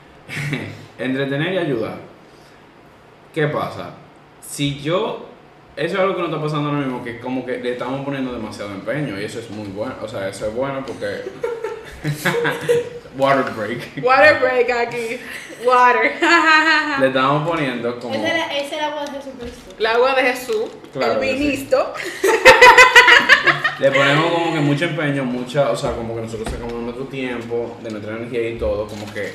entretener 0.99 1.53
y 1.53 1.57
ayudar. 1.57 1.99
¿Qué 3.33 3.47
pasa? 3.47 3.93
Si 4.41 4.79
yo 4.79 5.28
eso 5.79 5.95
es 5.95 5.99
algo 6.01 6.15
que 6.15 6.21
nos 6.21 6.29
está 6.29 6.41
pasando 6.41 6.69
ahora 6.69 6.81
mismo, 6.81 7.01
que 7.03 7.19
como 7.19 7.45
que 7.45 7.57
le 7.57 7.71
estamos 7.71 8.03
poniendo 8.03 8.33
demasiado 8.33 8.71
empeño 8.71 9.19
y 9.19 9.23
eso 9.23 9.39
es 9.39 9.49
muy 9.49 9.67
bueno, 9.67 9.95
o 10.01 10.07
sea, 10.07 10.27
eso 10.27 10.47
es 10.47 10.53
bueno 10.53 10.83
porque... 10.85 11.23
Water 13.17 13.53
break. 13.55 14.03
Water 14.03 14.39
break 14.39 14.69
aquí. 14.69 15.19
Water. 15.65 16.13
Le 16.99 17.07
estamos 17.07 17.47
poniendo 17.47 17.99
como... 17.99 18.13
Ese 18.13 18.27
era, 18.27 18.57
ese 18.57 18.75
era 18.75 18.87
agua 18.87 19.05
de 19.05 19.11
Jesucristo. 19.11 19.75
El 19.79 19.85
agua 19.85 20.15
de 20.15 20.21
Jesús. 20.21 20.65
Claro 20.93 21.21
el 21.21 21.29
sí. 21.29 21.35
ministro. 21.35 21.93
Le 23.79 23.91
ponemos 23.91 24.31
como 24.33 24.53
que 24.53 24.59
mucho 24.59 24.85
empeño, 24.85 25.23
mucha, 25.23 25.71
o 25.71 25.75
sea, 25.75 25.93
como 25.93 26.13
que 26.15 26.21
nosotros 26.21 26.49
sacamos 26.49 26.73
nuestro 26.73 27.05
tiempo, 27.05 27.77
de 27.81 27.89
nuestra 27.89 28.17
energía 28.17 28.49
y 28.49 28.57
todo, 28.57 28.85
como 28.85 29.11
que 29.13 29.33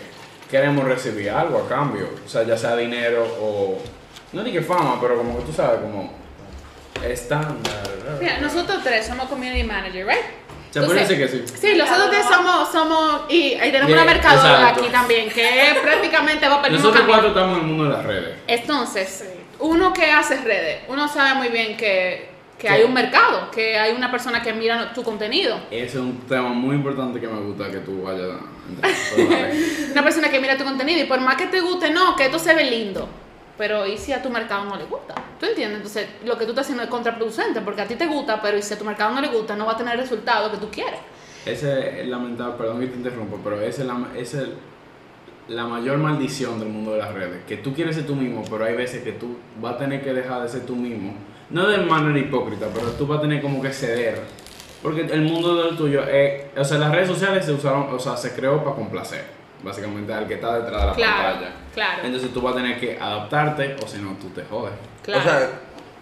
queremos 0.51 0.85
recibir 0.85 1.31
algo 1.31 1.59
a 1.59 1.69
cambio, 1.69 2.11
o 2.25 2.29
sea, 2.29 2.43
ya 2.43 2.57
sea 2.57 2.77
dinero 2.77 3.27
o, 3.41 3.79
no 4.35 4.43
ni 4.43 4.53
que 4.53 4.61
fama, 4.61 4.99
pero 5.01 5.17
como 5.17 5.39
que 5.39 5.45
tú 5.47 5.53
sabes, 5.53 5.81
como 5.81 6.24
estándar. 7.11 7.83
Mira, 8.21 8.39
nosotros 8.39 8.83
tres 8.83 9.07
somos 9.07 9.29
community 9.29 9.63
manager, 9.65 10.07
¿right? 10.07 10.19
Se 10.71 10.83
puede 10.83 11.01
decir 11.01 11.19
que 11.19 11.29
sí. 11.29 11.45
Sí, 11.61 11.77
nosotros 11.77 12.11
tres 12.11 12.27
somos, 12.27 12.73
somos, 12.73 13.23
y 13.29 13.55
ahí 13.55 13.71
tenemos 13.71 13.93
una 13.93 14.03
Bien, 14.03 14.15
mercadora 14.15 14.61
exacto. 14.61 14.81
aquí 14.83 14.91
también, 14.91 15.29
que 15.31 15.77
prácticamente 15.83 16.49
va 16.49 16.57
el 16.67 16.73
mismo 16.73 16.89
Nosotros 16.89 17.05
cuatro 17.07 17.29
estamos 17.29 17.59
en 17.59 17.63
el 17.63 17.69
mundo 17.69 17.85
de 17.85 17.91
las 17.91 18.05
redes. 18.05 18.37
Entonces, 18.49 19.25
uno 19.61 19.93
que 19.93 20.11
hace 20.11 20.37
redes, 20.41 20.83
uno 20.89 21.07
sabe 21.07 21.35
muy 21.35 21.49
bien 21.49 21.77
que, 21.77 22.29
que 22.59 22.67
Sí. 22.67 22.73
hay 22.75 22.83
un 22.83 22.93
mercado, 22.93 23.51
que 23.53 23.79
hay 23.79 23.93
una 23.95 24.11
persona 24.11 24.43
que 24.43 24.53
mira 24.53 24.93
tu 24.93 25.05
contenido. 25.05 25.61
Ese 25.71 25.85
es 25.87 25.95
un 25.97 26.19
tema 26.27 26.49
muy 26.49 26.75
importante 26.75 27.21
que 27.21 27.29
me 27.29 27.41
gusta 27.41 27.71
que 27.71 27.79
tú 27.79 28.03
vayas 28.03 28.23
a 28.23 28.69
entrar. 28.69 29.53
Una 29.93 30.03
persona 30.03 30.29
que 30.29 30.41
mira 30.41 30.57
tu 30.57 30.65
contenido 30.65 31.01
y 31.03 31.05
por 31.05 31.21
más 31.21 31.37
que 31.37 31.47
te 31.47 31.61
guste, 31.61 31.91
no, 31.91 32.17
que 32.17 32.25
esto 32.25 32.39
se 32.41 32.53
ve 32.55 32.65
lindo. 32.65 33.09
Pero 33.57 33.87
¿y 33.87 33.97
si 33.97 34.13
a 34.13 34.21
tu 34.21 34.31
mercado 34.31 34.65
no 34.65 34.77
le 34.77 34.85
gusta? 34.85 35.15
¿Tú 35.39 35.47
entiendes? 35.47 35.79
Entonces, 35.79 36.09
lo 36.25 36.37
que 36.37 36.45
tú 36.45 36.51
estás 36.51 36.67
haciendo 36.67 36.83
es 36.83 36.89
contraproducente 36.89 37.61
porque 37.61 37.83
a 37.83 37.87
ti 37.87 37.95
te 37.95 38.07
gusta, 38.07 38.43
pero 38.43 38.59
¿y 38.59 38.63
si 38.63 38.75
a 38.75 38.79
tu 38.79 38.85
mercado 38.85 39.15
no 39.15 39.21
le 39.21 39.29
gusta, 39.29 39.55
no 39.55 39.67
va 39.67 39.73
a 39.73 39.77
tener 39.77 39.95
el 39.95 40.01
resultado 40.01 40.51
que 40.51 40.57
tú 40.57 40.69
quieres? 40.71 41.01
Ese 41.47 42.01
es 42.01 42.09
lamentable, 42.09 42.55
perdón 42.57 42.81
que 42.81 42.87
te 42.89 42.97
interrumpa, 42.97 43.37
pero 43.45 43.61
esa 43.61 43.83
es, 43.83 43.87
la, 43.87 44.07
es 44.17 44.37
la 45.49 45.67
mayor 45.67 45.99
maldición 45.99 46.59
del 46.59 46.69
mundo 46.69 46.93
de 46.93 46.99
las 46.99 47.13
redes. 47.13 47.45
Que 47.47 47.59
tú 47.59 47.75
quieres 47.75 47.95
ser 47.95 48.07
tú 48.07 48.17
mismo, 48.17 48.43
pero 48.51 48.65
hay 48.65 48.75
veces 48.75 49.05
que 49.05 49.13
tú 49.13 49.37
vas 49.61 49.75
a 49.75 49.79
tener 49.79 50.03
que 50.03 50.13
dejar 50.13 50.43
de 50.43 50.49
ser 50.49 50.67
tú 50.67 50.75
mismo. 50.75 51.15
No 51.51 51.69
de 51.69 51.79
manera 51.79 52.19
hipócrita, 52.19 52.67
pero 52.75 52.89
tú 52.93 53.07
vas 53.07 53.19
a 53.19 53.23
tener 53.23 53.43
como 53.43 53.61
que 53.61 53.73
ceder. 53.73 54.23
Porque 54.83 55.03
el 55.03 55.23
mundo 55.23 55.63
del 55.63 55.77
tuyo 55.77 56.03
es... 56.03 56.47
O 56.57 56.65
sea, 56.65 56.79
las 56.79 56.91
redes 56.91 57.09
sociales 57.09 57.45
se 57.45 57.53
usaron, 57.53 57.89
o 57.91 57.99
sea, 57.99 58.17
se 58.17 58.35
creó 58.35 58.65
para 58.65 58.75
complacer. 58.77 59.44
Básicamente 59.65 60.13
al 60.13 60.27
que 60.29 60.35
está 60.35 60.59
detrás 60.61 60.81
de 60.83 60.87
la 60.89 60.95
Claro, 60.95 61.23
pantalla. 61.33 61.53
claro. 61.73 62.03
Entonces 62.05 62.33
tú 62.33 62.41
vas 62.43 62.53
a 62.53 62.57
tener 62.57 62.79
que 62.79 62.99
adaptarte 62.99 63.77
o 63.83 63.89
si 63.89 63.99
no, 63.99 64.13
tú 64.21 64.29
te 64.29 64.45
jodes. 64.45 64.75
Claro. 65.03 65.21
O 65.21 65.25
sea, 65.25 65.51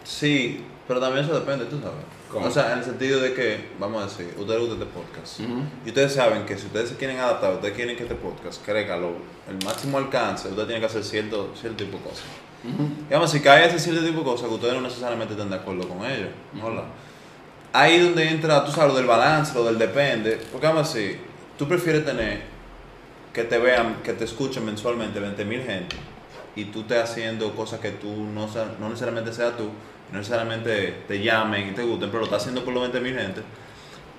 sí, 0.04 0.64
pero 0.88 1.00
también 1.00 1.24
eso 1.24 1.38
depende, 1.38 1.64
tú 1.66 1.78
sabes. 1.78 2.04
¿Cómo? 2.30 2.46
O 2.46 2.50
sea, 2.50 2.72
en 2.72 2.78
el 2.78 2.84
sentido 2.84 3.20
de 3.20 3.34
que, 3.34 3.68
vamos 3.78 4.02
a 4.02 4.06
decir, 4.06 4.34
ustedes 4.38 4.60
les 4.60 4.68
gusta 4.70 4.84
este 4.84 4.86
podcast. 4.98 5.40
Y 5.84 5.88
ustedes 5.90 6.14
saben 6.14 6.46
que 6.46 6.56
si 6.56 6.66
ustedes 6.66 6.88
se 6.88 6.96
quieren 6.96 7.18
adaptar, 7.18 7.52
ustedes 7.54 7.74
quieren 7.74 7.94
que 7.94 8.04
este 8.04 8.14
podcast 8.14 8.64
crezca 8.64 8.96
lo, 8.96 9.08
el 9.48 9.62
máximo 9.64 9.98
alcance, 9.98 10.48
ustedes 10.48 10.66
tienen 10.66 10.80
que 10.80 10.86
hacer 10.86 11.04
cierto, 11.04 11.52
cierto 11.54 11.84
tipo 11.84 11.98
de 11.98 12.04
cosas. 12.04 12.24
Ujú. 12.64 12.88
Digamos, 13.06 13.30
si 13.30 13.40
cae 13.40 13.66
ese 13.66 13.78
cierto 13.78 14.02
tipo 14.02 14.20
de 14.20 14.24
cosas 14.24 14.48
que 14.48 14.54
ustedes 14.54 14.72
no 14.74 14.80
necesariamente 14.80 15.34
estén 15.34 15.50
de 15.50 15.56
acuerdo 15.56 15.86
con 15.86 16.04
ellos. 16.10 16.30
Hola. 16.62 16.84
Ahí 17.74 18.00
donde 18.00 18.26
entra, 18.28 18.64
tú 18.64 18.72
sabes, 18.72 18.92
lo 18.92 18.96
del 18.96 19.06
balance, 19.06 19.54
lo 19.54 19.64
del 19.64 19.78
depende. 19.78 20.38
Porque 20.50 20.66
vamos 20.66 20.88
a 20.90 20.94
decir, 20.94 21.20
tú 21.58 21.68
prefieres 21.68 22.04
tener 22.04 22.42
que 23.32 23.44
te 23.44 23.58
vean, 23.58 23.96
que 24.02 24.12
te 24.12 24.24
escuchen 24.24 24.64
mensualmente 24.64 25.18
20 25.20 25.44
mil 25.44 25.62
gente 25.62 25.96
y 26.54 26.66
tú 26.66 26.80
estés 26.80 27.02
haciendo 27.02 27.52
cosas 27.54 27.80
que 27.80 27.90
tú 27.90 28.08
no, 28.34 28.46
sa- 28.48 28.72
no 28.78 28.88
necesariamente 28.88 29.32
seas 29.32 29.56
tú, 29.56 29.70
no 30.12 30.18
necesariamente 30.18 31.02
te 31.08 31.22
llamen 31.22 31.68
y 31.68 31.72
te 31.72 31.82
gusten, 31.82 32.08
pero 32.10 32.20
lo 32.20 32.24
estás 32.24 32.42
haciendo 32.42 32.64
por 32.64 32.74
los 32.74 32.82
20 32.82 33.00
mil 33.00 33.14
gente. 33.18 33.40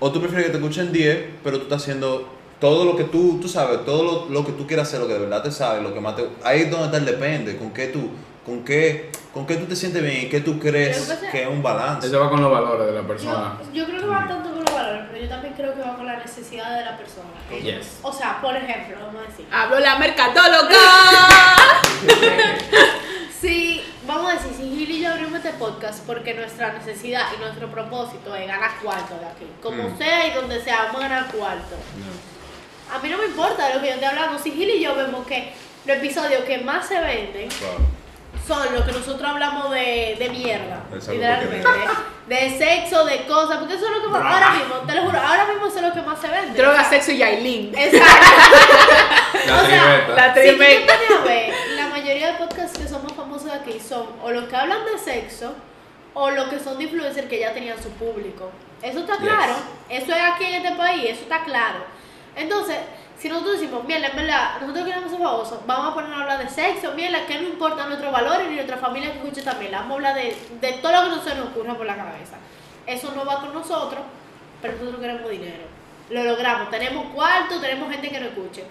O 0.00 0.10
tú 0.10 0.18
prefieres 0.20 0.46
que 0.46 0.52
te 0.52 0.58
escuchen 0.58 0.92
10, 0.92 1.24
pero 1.44 1.58
tú 1.58 1.62
estás 1.64 1.82
haciendo 1.82 2.28
todo 2.60 2.84
lo 2.84 2.96
que 2.96 3.04
tú, 3.04 3.38
tú 3.40 3.48
sabes, 3.48 3.84
todo 3.84 4.02
lo, 4.02 4.28
lo 4.30 4.44
que 4.44 4.52
tú 4.52 4.66
quieras 4.66 4.88
hacer, 4.88 5.00
lo 5.00 5.06
que 5.06 5.12
de 5.14 5.20
verdad 5.20 5.42
te 5.42 5.50
sabes, 5.52 5.82
lo 5.82 5.94
que 5.94 6.00
más 6.00 6.16
te... 6.16 6.26
Ahí 6.42 6.62
es 6.62 6.70
donde 6.70 6.86
está 6.86 6.96
el 6.98 7.04
depende, 7.04 7.56
con 7.56 7.70
qué 7.72 7.86
tú, 7.88 8.10
con 8.44 8.64
qué, 8.64 9.10
con 9.32 9.46
qué 9.46 9.56
tú 9.56 9.66
te 9.66 9.76
sientes 9.76 10.02
bien 10.02 10.22
y 10.26 10.28
qué 10.28 10.40
tú 10.40 10.58
crees 10.58 10.98
pues, 11.06 11.30
que 11.30 11.42
es 11.42 11.48
un 11.48 11.62
balance. 11.62 12.08
Eso 12.08 12.18
va 12.20 12.28
con 12.30 12.40
los 12.42 12.50
valores 12.50 12.86
de 12.86 12.92
la 12.92 13.06
persona. 13.06 13.58
Yo, 13.72 13.82
yo 13.82 13.86
creo 13.86 14.00
que 14.00 14.06
va 14.06 14.26
tanto 14.26 14.50
con 14.50 14.64
los 14.64 14.74
valores, 14.74 15.02
pero 15.12 15.22
yo 15.24 15.28
también 15.44 15.54
creo 15.54 15.74
que 15.74 15.82
va 15.88 15.96
con 15.96 16.06
la 16.06 16.16
necesidad 16.16 16.78
de 16.78 16.84
la 16.84 16.96
persona. 16.96 17.28
O 18.02 18.12
sea, 18.12 18.40
por 18.40 18.56
ejemplo, 18.56 18.96
vamos 19.06 19.22
a 19.22 19.30
decir, 19.30 19.46
Hablo 19.52 19.78
la 19.78 19.98
mercadóloga. 19.98 20.78
si, 23.40 23.84
vamos 24.06 24.30
a 24.30 24.34
decir, 24.36 24.52
si 24.56 24.62
Gil 24.62 24.90
y 24.90 25.00
yo 25.02 25.12
abrimos 25.12 25.36
este 25.36 25.50
podcast 25.50 26.06
porque 26.06 26.32
nuestra 26.34 26.72
necesidad 26.72 27.26
y 27.36 27.40
nuestro 27.40 27.70
propósito 27.70 28.34
es 28.34 28.46
ganar 28.46 28.70
cuarto 28.82 29.18
de 29.18 29.26
aquí, 29.26 29.46
como 29.62 29.82
Mm. 29.90 29.98
sea 29.98 30.26
y 30.28 30.30
donde 30.32 30.62
sea, 30.62 30.84
vamos 30.84 31.02
a 31.04 31.08
ganar 31.08 31.26
cuarto. 31.26 31.76
A 32.92 32.98
mí 33.00 33.08
no 33.10 33.18
me 33.18 33.26
importa 33.26 33.68
de 33.68 33.74
lo 33.74 33.80
que 33.80 33.88
yo 33.88 33.94
estoy 33.94 34.08
hablando, 34.08 34.38
si 34.38 34.50
Gil 34.50 34.70
y 34.70 34.80
yo 34.82 34.94
vemos 34.94 35.26
que 35.26 35.52
los 35.84 35.96
episodios 35.98 36.44
que 36.44 36.58
más 36.58 36.86
se 36.88 36.98
venden. 37.00 37.48
Son 38.46 38.74
los 38.74 38.84
que 38.84 38.92
nosotros 38.92 39.22
hablamos 39.30 39.70
de, 39.70 40.16
de 40.18 40.28
mierda, 40.30 40.80
lo 40.90 40.96
literalmente. 40.96 41.68
De 42.26 42.58
sexo, 42.58 43.04
de 43.04 43.26
cosas, 43.26 43.58
porque 43.58 43.74
eso 43.74 43.84
es 43.86 43.90
lo 43.92 44.02
que 44.02 44.08
más, 44.08 44.22
ahora 44.22 44.50
mismo, 44.50 44.74
te 44.86 44.94
lo 44.94 45.02
juro, 45.02 45.18
ahora 45.20 45.44
mismo 45.46 45.66
eso 45.66 45.76
es 45.76 45.82
lo 45.82 45.92
que 45.92 46.00
más 46.02 46.18
se 46.20 46.28
vende. 46.28 46.58
Droga, 46.60 46.84
sexo 46.84 47.10
y 47.12 47.18
Yailin. 47.18 47.74
Exacto. 47.76 48.26
La 49.46 49.62
O 49.62 49.66
sea, 49.66 50.08
la- 50.08 50.34
Si 50.34 50.40
tú 50.40 50.40
te 50.40 50.40
Triveta. 50.56 50.92
pones 50.94 51.20
a 51.20 51.24
ver, 51.24 51.54
la 51.76 51.86
mayoría 51.88 52.32
de 52.32 52.38
podcasts 52.38 52.78
que 52.78 52.88
son 52.88 53.02
más 53.02 53.12
famosos 53.12 53.50
aquí 53.50 53.78
son 53.78 54.06
o 54.22 54.30
los 54.30 54.44
que 54.44 54.56
hablan 54.56 54.84
de 54.86 54.98
sexo 54.98 55.54
o 56.14 56.30
los 56.30 56.48
que 56.48 56.60
son 56.60 56.78
de 56.78 56.84
influencers 56.84 57.28
que 57.28 57.40
ya 57.40 57.52
tenían 57.52 57.82
su 57.82 57.90
público. 57.90 58.50
Eso 58.80 59.00
está 59.00 59.14
Yes. 59.18 59.22
claro. 59.28 59.54
Eso 59.90 60.12
es 60.14 60.22
aquí 60.22 60.44
en 60.46 60.64
este 60.64 60.76
país, 60.76 61.04
eso 61.10 61.22
está 61.22 61.44
claro. 61.44 61.84
Entonces, 62.36 62.76
si 63.24 63.30
nosotros 63.30 63.58
decimos, 63.58 63.82
mierda, 63.84 64.08
en 64.08 64.16
verdad, 64.16 64.60
nosotros 64.60 64.84
queremos 64.84 65.10
ser 65.10 65.18
famosos, 65.18 65.66
vamos 65.66 65.92
a 65.92 65.94
poner 65.94 66.12
a 66.12 66.20
hablar 66.20 66.38
de 66.40 66.50
sexo, 66.50 66.92
mierda, 66.92 67.24
que 67.24 67.40
no 67.40 67.48
importa 67.48 67.86
nuestros 67.86 68.12
valores 68.12 68.50
ni 68.50 68.56
nuestra 68.56 68.76
familia 68.76 69.12
que 69.12 69.16
escuche 69.20 69.40
también, 69.40 69.72
vamos 69.72 69.92
a 69.92 69.94
hablar 69.94 70.14
de, 70.14 70.36
de 70.60 70.72
todo 70.74 70.92
lo 70.92 71.02
que 71.04 71.08
no 71.08 71.22
se 71.22 71.34
nos 71.34 71.46
ocurra 71.46 71.72
por 71.72 71.86
la 71.86 71.96
cabeza. 71.96 72.36
Eso 72.86 73.14
no 73.16 73.24
va 73.24 73.40
con 73.40 73.54
nosotros, 73.54 74.02
pero 74.60 74.74
nosotros 74.74 75.00
queremos 75.00 75.30
dinero. 75.30 75.64
Lo 76.10 76.22
logramos, 76.22 76.68
tenemos 76.68 77.14
cuarto, 77.14 77.58
tenemos 77.62 77.90
gente 77.90 78.10
que 78.10 78.20
nos 78.20 78.28
escuche. 78.28 78.64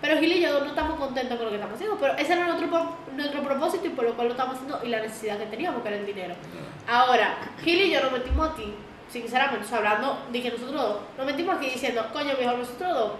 Pero 0.00 0.18
Gil 0.18 0.32
y 0.32 0.40
yo 0.40 0.58
no 0.58 0.66
estamos 0.66 0.98
contentos 0.98 1.36
con 1.36 1.44
lo 1.44 1.50
que 1.50 1.56
estamos 1.58 1.76
haciendo, 1.76 1.96
pero 2.00 2.14
ese 2.14 2.32
era 2.32 2.46
nuestro, 2.46 2.96
nuestro 3.14 3.42
propósito 3.44 3.86
y 3.86 3.90
por 3.90 4.06
lo 4.06 4.14
cual 4.14 4.26
lo 4.26 4.32
estamos 4.32 4.56
haciendo 4.56 4.80
y 4.82 4.88
la 4.88 5.02
necesidad 5.02 5.38
que 5.38 5.46
teníamos, 5.46 5.82
que 5.82 5.88
era 5.88 5.98
el 5.98 6.06
dinero. 6.06 6.34
Ahora, 6.88 7.36
Gil 7.62 7.80
y 7.80 7.92
yo 7.92 8.02
nos 8.02 8.10
metimos 8.10 8.50
aquí, 8.50 8.74
sinceramente, 9.08 9.66
o 9.66 9.68
sea, 9.68 9.78
hablando 9.78 10.18
de 10.32 10.42
que 10.42 10.50
nosotros 10.50 10.82
dos, 10.82 10.96
nos 11.16 11.26
metimos 11.26 11.58
aquí 11.58 11.70
diciendo, 11.70 12.04
coño 12.12 12.34
viejo, 12.34 12.56
nosotros 12.56 12.92
dos 12.92 13.10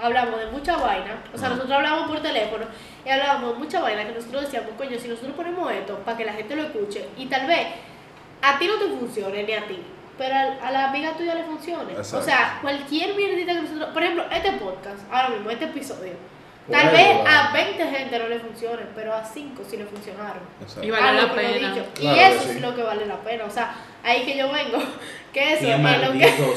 hablamos 0.00 0.38
de 0.40 0.46
mucha 0.46 0.76
vaina, 0.76 1.22
o 1.32 1.38
sea, 1.38 1.48
nosotros 1.48 1.72
hablamos 1.72 2.08
por 2.08 2.20
teléfono 2.20 2.66
y 3.04 3.08
hablábamos 3.08 3.54
de 3.54 3.58
mucha 3.58 3.80
vaina 3.80 4.04
que 4.04 4.12
nosotros 4.12 4.42
decíamos, 4.42 4.70
coño, 4.76 4.98
si 4.98 5.08
nosotros 5.08 5.34
ponemos 5.34 5.70
esto 5.72 5.98
para 6.00 6.16
que 6.16 6.24
la 6.24 6.32
gente 6.32 6.56
lo 6.56 6.62
escuche 6.62 7.08
y 7.16 7.26
tal 7.26 7.46
vez 7.46 7.68
a 8.42 8.58
ti 8.58 8.66
no 8.66 8.74
te 8.74 8.86
funcione 8.86 9.42
ni 9.42 9.52
a 9.52 9.66
ti, 9.66 9.82
pero 10.18 10.34
a, 10.34 10.68
a 10.68 10.70
la 10.70 10.88
amiga 10.88 11.12
tuya 11.12 11.34
le 11.34 11.44
funcione. 11.44 11.92
Exacto. 11.92 12.18
O 12.18 12.22
sea, 12.22 12.58
cualquier 12.62 13.14
mierdita 13.14 13.52
que 13.52 13.62
nosotros. 13.62 13.90
Por 13.90 14.02
ejemplo, 14.02 14.24
este 14.30 14.52
podcast, 14.52 15.02
ahora 15.10 15.28
mismo, 15.30 15.50
este 15.50 15.66
episodio. 15.66 16.14
Tal 16.70 16.90
vez 16.90 17.18
a 17.24 17.52
20 17.52 17.86
gente 17.86 18.18
no 18.18 18.28
le 18.28 18.40
funcione, 18.40 18.82
pero 18.94 19.14
a 19.14 19.24
5 19.24 19.62
sí 19.68 19.76
le 19.76 19.84
funcionaron. 19.84 20.42
Exacto. 20.60 20.84
Y 20.84 20.90
vale 20.90 21.22
la 21.22 21.32
pena. 21.32 21.68
dicho. 21.68 21.86
Claro 21.94 22.16
y 22.16 22.20
eso 22.20 22.42
sí. 22.42 22.50
es 22.50 22.60
lo 22.60 22.74
que 22.74 22.82
vale 22.82 23.06
la 23.06 23.18
pena. 23.18 23.44
O 23.44 23.50
sea, 23.50 23.72
ahí 24.06 24.24
que 24.24 24.36
yo 24.38 24.50
vengo, 24.50 24.78
que 25.32 25.52
eso 25.54 25.60
Qué 25.62 25.70
es 25.70 25.76
que. 25.76 25.82
maldito 25.82 26.54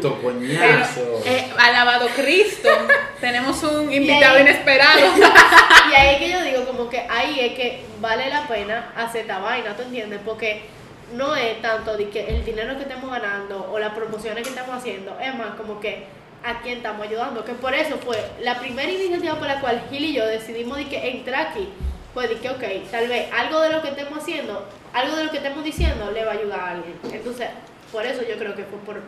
Pero, 0.00 0.22
coñazo. 0.22 1.22
eh, 1.26 1.46
alabado 1.58 2.08
Cristo, 2.16 2.68
tenemos 3.20 3.62
un 3.62 3.92
invitado 3.92 4.36
ahí- 4.36 4.42
inesperado. 4.42 5.00
Y 5.90 5.94
ahí 5.94 6.14
es 6.14 6.18
que 6.18 6.30
yo 6.30 6.42
digo, 6.44 6.64
como 6.66 6.88
que 6.88 7.00
ahí 7.00 7.40
es 7.40 7.52
que 7.54 7.82
vale 8.00 8.28
la 8.30 8.46
pena 8.48 8.92
hacer 8.96 9.22
esta 9.22 9.38
vaina, 9.38 9.76
¿tú 9.76 9.82
entiendes? 9.82 10.20
Porque 10.24 10.62
no 11.12 11.36
es 11.36 11.60
tanto 11.62 11.96
de 11.96 12.08
que 12.08 12.26
el 12.28 12.44
dinero 12.44 12.76
que 12.76 12.82
estamos 12.82 13.10
ganando 13.10 13.70
o 13.72 13.78
las 13.78 13.92
promociones 13.92 14.42
que 14.42 14.50
estamos 14.50 14.74
haciendo, 14.76 15.16
es 15.20 15.34
más 15.34 15.54
como 15.56 15.78
que 15.80 16.04
a 16.44 16.60
quién 16.62 16.78
estamos 16.78 17.06
ayudando. 17.06 17.44
Que 17.44 17.52
por 17.54 17.74
eso 17.74 17.96
fue 17.98 18.16
la 18.40 18.58
primera 18.58 18.90
iniciativa 18.90 19.34
por 19.36 19.46
la 19.46 19.60
cual 19.60 19.82
Gil 19.90 20.04
y 20.04 20.12
yo 20.14 20.26
decidimos 20.26 20.78
de 20.78 20.86
que 20.86 21.10
entrar 21.10 21.48
aquí. 21.48 21.68
De 22.22 22.36
que, 22.36 22.48
ok, 22.48 22.90
tal 22.90 23.08
vez 23.08 23.30
algo 23.32 23.60
de 23.60 23.70
lo 23.70 23.82
que 23.82 23.88
estemos 23.88 24.18
haciendo, 24.18 24.66
algo 24.92 25.16
de 25.16 25.24
lo 25.24 25.30
que 25.30 25.36
estemos 25.36 25.62
diciendo 25.62 26.10
le 26.10 26.24
va 26.24 26.32
a 26.32 26.34
ayudar 26.34 26.60
a 26.60 26.70
alguien. 26.70 26.94
Entonces, 27.12 27.48
por 27.92 28.06
eso 28.06 28.22
yo 28.28 28.36
creo 28.38 28.54
que 28.54 28.64
fue 28.64 28.78
por. 28.80 29.00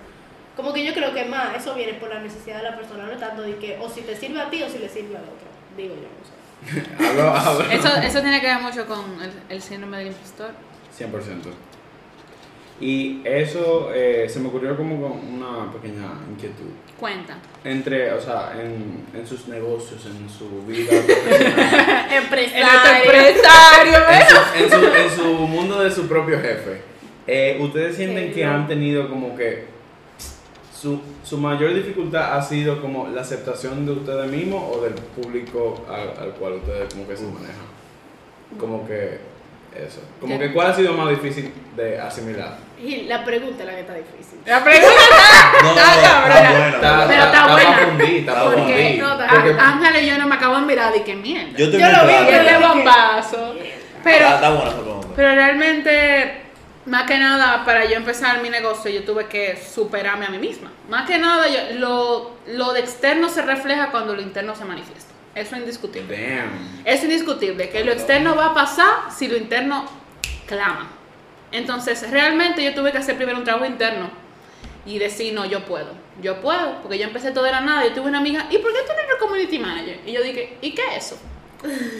Como 0.56 0.72
que 0.72 0.84
yo 0.84 0.92
creo 0.92 1.14
que 1.14 1.24
más 1.24 1.56
eso 1.56 1.74
viene 1.74 1.94
por 1.94 2.10
la 2.10 2.20
necesidad 2.20 2.58
de 2.58 2.64
la 2.64 2.76
persona, 2.76 3.06
no 3.06 3.16
tanto 3.16 3.42
de 3.42 3.56
que 3.56 3.78
o 3.80 3.88
si 3.88 4.02
te 4.02 4.14
sirve 4.14 4.40
a 4.40 4.50
ti 4.50 4.62
o 4.62 4.68
si 4.68 4.78
le 4.78 4.88
sirve 4.88 5.16
al 5.16 5.22
otro. 5.22 5.48
Digo 5.76 5.94
yo, 5.94 6.02
no 6.02 6.24
sé. 6.24 6.84
Hablo, 7.08 7.30
hablo. 7.30 7.70
Eso, 7.70 7.88
eso 7.96 8.20
tiene 8.20 8.40
que 8.40 8.48
ver 8.48 8.60
mucho 8.60 8.84
con 8.86 9.22
el, 9.22 9.30
el 9.48 9.62
síndrome 9.62 9.98
del 9.98 10.08
impostor. 10.08 10.50
100%. 10.98 11.52
Y 12.80 13.20
eso 13.24 13.90
eh, 13.92 14.28
se 14.28 14.38
me 14.40 14.48
ocurrió 14.48 14.76
como 14.76 15.00
con 15.00 15.34
una 15.34 15.70
pequeña 15.72 16.12
inquietud. 16.30 16.70
Cuenta. 16.98 17.38
Entre, 17.64 18.12
o 18.12 18.20
sea, 18.20 18.52
en, 18.60 19.04
en 19.14 19.26
sus 19.26 19.46
negocios, 19.48 20.04
en 20.06 20.28
su 20.28 20.64
vida 20.66 20.90
Empresario. 22.10 22.66
empresario, 23.04 23.98
en, 24.10 24.28
su, 24.28 24.36
en, 24.64 24.70
su, 24.70 24.86
en 24.96 25.10
su 25.10 25.24
mundo 25.46 25.80
de 25.82 25.90
su 25.90 26.08
propio 26.08 26.40
jefe, 26.40 26.82
eh, 27.26 27.58
¿ustedes 27.60 27.96
sienten 27.96 28.28
Sí, 28.28 28.34
que 28.34 28.44
no. 28.44 28.52
han 28.52 28.66
tenido 28.66 29.08
como 29.08 29.36
que 29.36 29.66
su, 30.74 31.00
su 31.24 31.38
mayor 31.38 31.74
dificultad 31.74 32.36
ha 32.36 32.42
sido 32.42 32.80
como 32.80 33.08
la 33.08 33.20
aceptación 33.20 33.84
de 33.86 33.92
ustedes 33.92 34.30
mismos 34.30 34.76
o 34.76 34.80
del 34.82 34.94
público 34.94 35.84
al, 35.88 36.20
al 36.22 36.32
cual 36.34 36.54
ustedes 36.54 36.92
como 36.94 37.06
que 37.06 37.16
se 37.16 37.24
manejan? 37.24 37.68
Como 38.58 38.86
que 38.88 39.18
eso. 39.74 40.00
Como 40.20 40.38
que 40.38 40.52
cuál 40.52 40.70
ha 40.70 40.74
sido 40.74 40.92
más 40.94 41.08
difícil 41.10 41.52
de 41.76 42.00
asimilar. 42.00 42.56
Y 42.80 43.02
la 43.02 43.24
pregunta 43.24 43.62
es 43.62 43.66
la 43.66 43.74
que 43.74 43.80
está 43.80 43.94
difícil. 43.94 44.38
La 44.46 44.62
pregunta 44.64 44.94
está, 45.10 45.62
No, 45.62 45.70
está 45.70 46.02
cabrona. 46.02 46.50
buena. 46.50 46.68
Está, 46.68 47.06
Pero 47.08 47.22
está 47.24 47.46
buena. 47.52 48.50
Porque- 48.50 49.56
Á- 49.58 49.68
Ángel 49.68 50.04
y 50.04 50.06
yo 50.08 50.18
no 50.18 50.26
me 50.26 50.34
acabo 50.36 50.56
de 50.56 50.62
mirar 50.62 50.96
y 50.96 51.00
que 51.00 51.14
mierda. 51.14 51.50
Yo 51.58 51.66
Yo 51.66 51.78
lo 51.78 52.06
vi, 52.06 52.12
este 52.14 52.44
pero- 52.44 52.68
bombazo. 52.68 53.54
Pero, 54.04 54.26
Ah, 54.28 54.34
está 54.36 54.50
buena 54.50 54.72
pero 55.16 55.34
realmente, 55.34 56.42
más 56.86 57.02
que 57.04 57.18
nada, 57.18 57.64
para 57.64 57.84
yo 57.84 57.96
empezar 57.96 58.40
mi 58.40 58.50
negocio, 58.50 58.88
yo 58.90 59.02
tuve 59.04 59.26
que 59.26 59.56
superarme 59.56 60.26
a 60.26 60.30
mí 60.30 60.38
misma. 60.38 60.70
Más 60.88 61.06
que 61.08 61.18
nada, 61.18 61.46
yo- 61.48 61.78
lo, 61.78 62.30
lo 62.46 62.72
de 62.72 62.80
externo 62.80 63.28
se 63.28 63.42
refleja 63.42 63.90
cuando 63.90 64.14
lo 64.14 64.22
interno 64.22 64.54
se 64.54 64.64
manifiesta. 64.64 65.12
Eso 65.38 65.54
es 65.54 65.60
indiscutible. 65.62 66.16
Damn. 66.16 66.82
Es 66.84 67.02
indiscutible 67.02 67.70
que 67.70 67.84
lo 67.84 67.92
externo 67.92 68.34
va 68.34 68.46
a 68.46 68.54
pasar 68.54 69.10
si 69.10 69.28
lo 69.28 69.36
interno 69.36 69.84
clama. 70.46 70.88
Entonces, 71.52 72.10
realmente 72.10 72.62
yo 72.62 72.74
tuve 72.74 72.92
que 72.92 72.98
hacer 72.98 73.16
primero 73.16 73.38
un 73.38 73.44
trabajo 73.44 73.64
interno 73.64 74.10
y 74.84 74.98
decir, 74.98 75.32
no, 75.32 75.44
yo 75.44 75.64
puedo, 75.64 75.92
yo 76.20 76.40
puedo, 76.40 76.80
porque 76.82 76.98
yo 76.98 77.04
empecé 77.04 77.30
todo 77.30 77.44
de 77.44 77.52
la 77.52 77.60
nada. 77.60 77.84
Yo 77.84 77.92
tuve 77.92 78.08
una 78.08 78.18
amiga, 78.18 78.46
¿y 78.50 78.58
por 78.58 78.72
qué 78.72 78.80
tú 78.80 78.88
no 78.88 79.02
eres 79.02 79.14
community 79.20 79.58
manager? 79.58 80.00
Y 80.04 80.12
yo 80.12 80.22
dije, 80.22 80.58
¿y 80.60 80.72
qué 80.72 80.82
es 80.96 81.06
eso? 81.06 81.18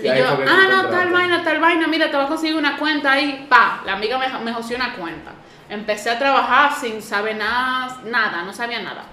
Y 0.02 0.06
yo, 0.06 0.24
ah, 0.26 0.68
no, 0.70 0.88
tal 0.88 1.10
vaina, 1.10 1.42
tal 1.42 1.60
vaina, 1.60 1.86
mira, 1.86 2.10
te 2.10 2.16
voy 2.16 2.26
a 2.26 2.28
conseguir 2.28 2.56
una 2.56 2.76
cuenta 2.76 3.12
ahí, 3.12 3.46
pa, 3.48 3.82
la 3.84 3.94
amiga 3.94 4.18
me, 4.18 4.26
me 4.40 4.52
joció 4.52 4.76
una 4.76 4.94
cuenta. 4.94 5.32
Empecé 5.68 6.10
a 6.10 6.18
trabajar 6.18 6.72
sin 6.74 7.02
saber 7.02 7.36
nada, 7.36 8.00
nada, 8.04 8.42
no 8.42 8.52
sabía 8.52 8.80
nada. 8.80 9.04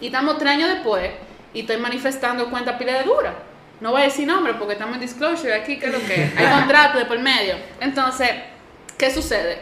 Y 0.00 0.06
estamos 0.06 0.38
tres 0.38 0.52
años 0.52 0.70
después 0.70 1.10
y 1.52 1.60
estoy 1.60 1.76
manifestando 1.78 2.48
cuenta 2.50 2.78
pila 2.78 2.94
de 2.94 3.04
dura. 3.04 3.34
No 3.80 3.92
voy 3.92 4.02
a 4.02 4.04
decir 4.04 4.26
nombre 4.26 4.54
porque 4.54 4.72
estamos 4.72 4.96
en 4.96 5.00
disclosure 5.00 5.54
aquí, 5.54 5.78
que 5.78 5.86
lo 5.86 5.98
que 6.00 6.32
hay 6.36 6.46
contrato 6.58 6.98
de 6.98 7.04
por 7.04 7.18
medio. 7.20 7.54
Entonces, 7.80 8.30
¿qué 8.96 9.12
sucede? 9.12 9.60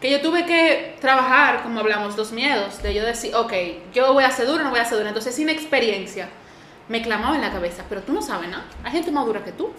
Que 0.00 0.10
yo 0.10 0.20
tuve 0.20 0.46
que 0.46 0.96
trabajar, 1.00 1.62
como 1.62 1.80
hablamos, 1.80 2.16
los 2.16 2.32
miedos, 2.32 2.82
de 2.82 2.94
yo 2.94 3.04
decir, 3.04 3.34
ok, 3.34 3.52
yo 3.92 4.12
voy 4.14 4.24
a 4.24 4.28
hacer 4.28 4.46
duro, 4.46 4.64
no 4.64 4.70
voy 4.70 4.78
a 4.78 4.82
hacer 4.82 4.96
duro. 4.96 5.08
Entonces, 5.08 5.34
sin 5.34 5.48
experiencia, 5.48 6.28
me 6.88 7.02
clamaba 7.02 7.34
en 7.34 7.42
la 7.42 7.52
cabeza, 7.52 7.84
pero 7.88 8.02
tú 8.02 8.12
no 8.12 8.22
sabes 8.22 8.48
nada. 8.48 8.64
Hay 8.84 8.92
gente 8.92 9.10
más 9.10 9.26
dura 9.26 9.44
que 9.44 9.52
tú. 9.52 9.70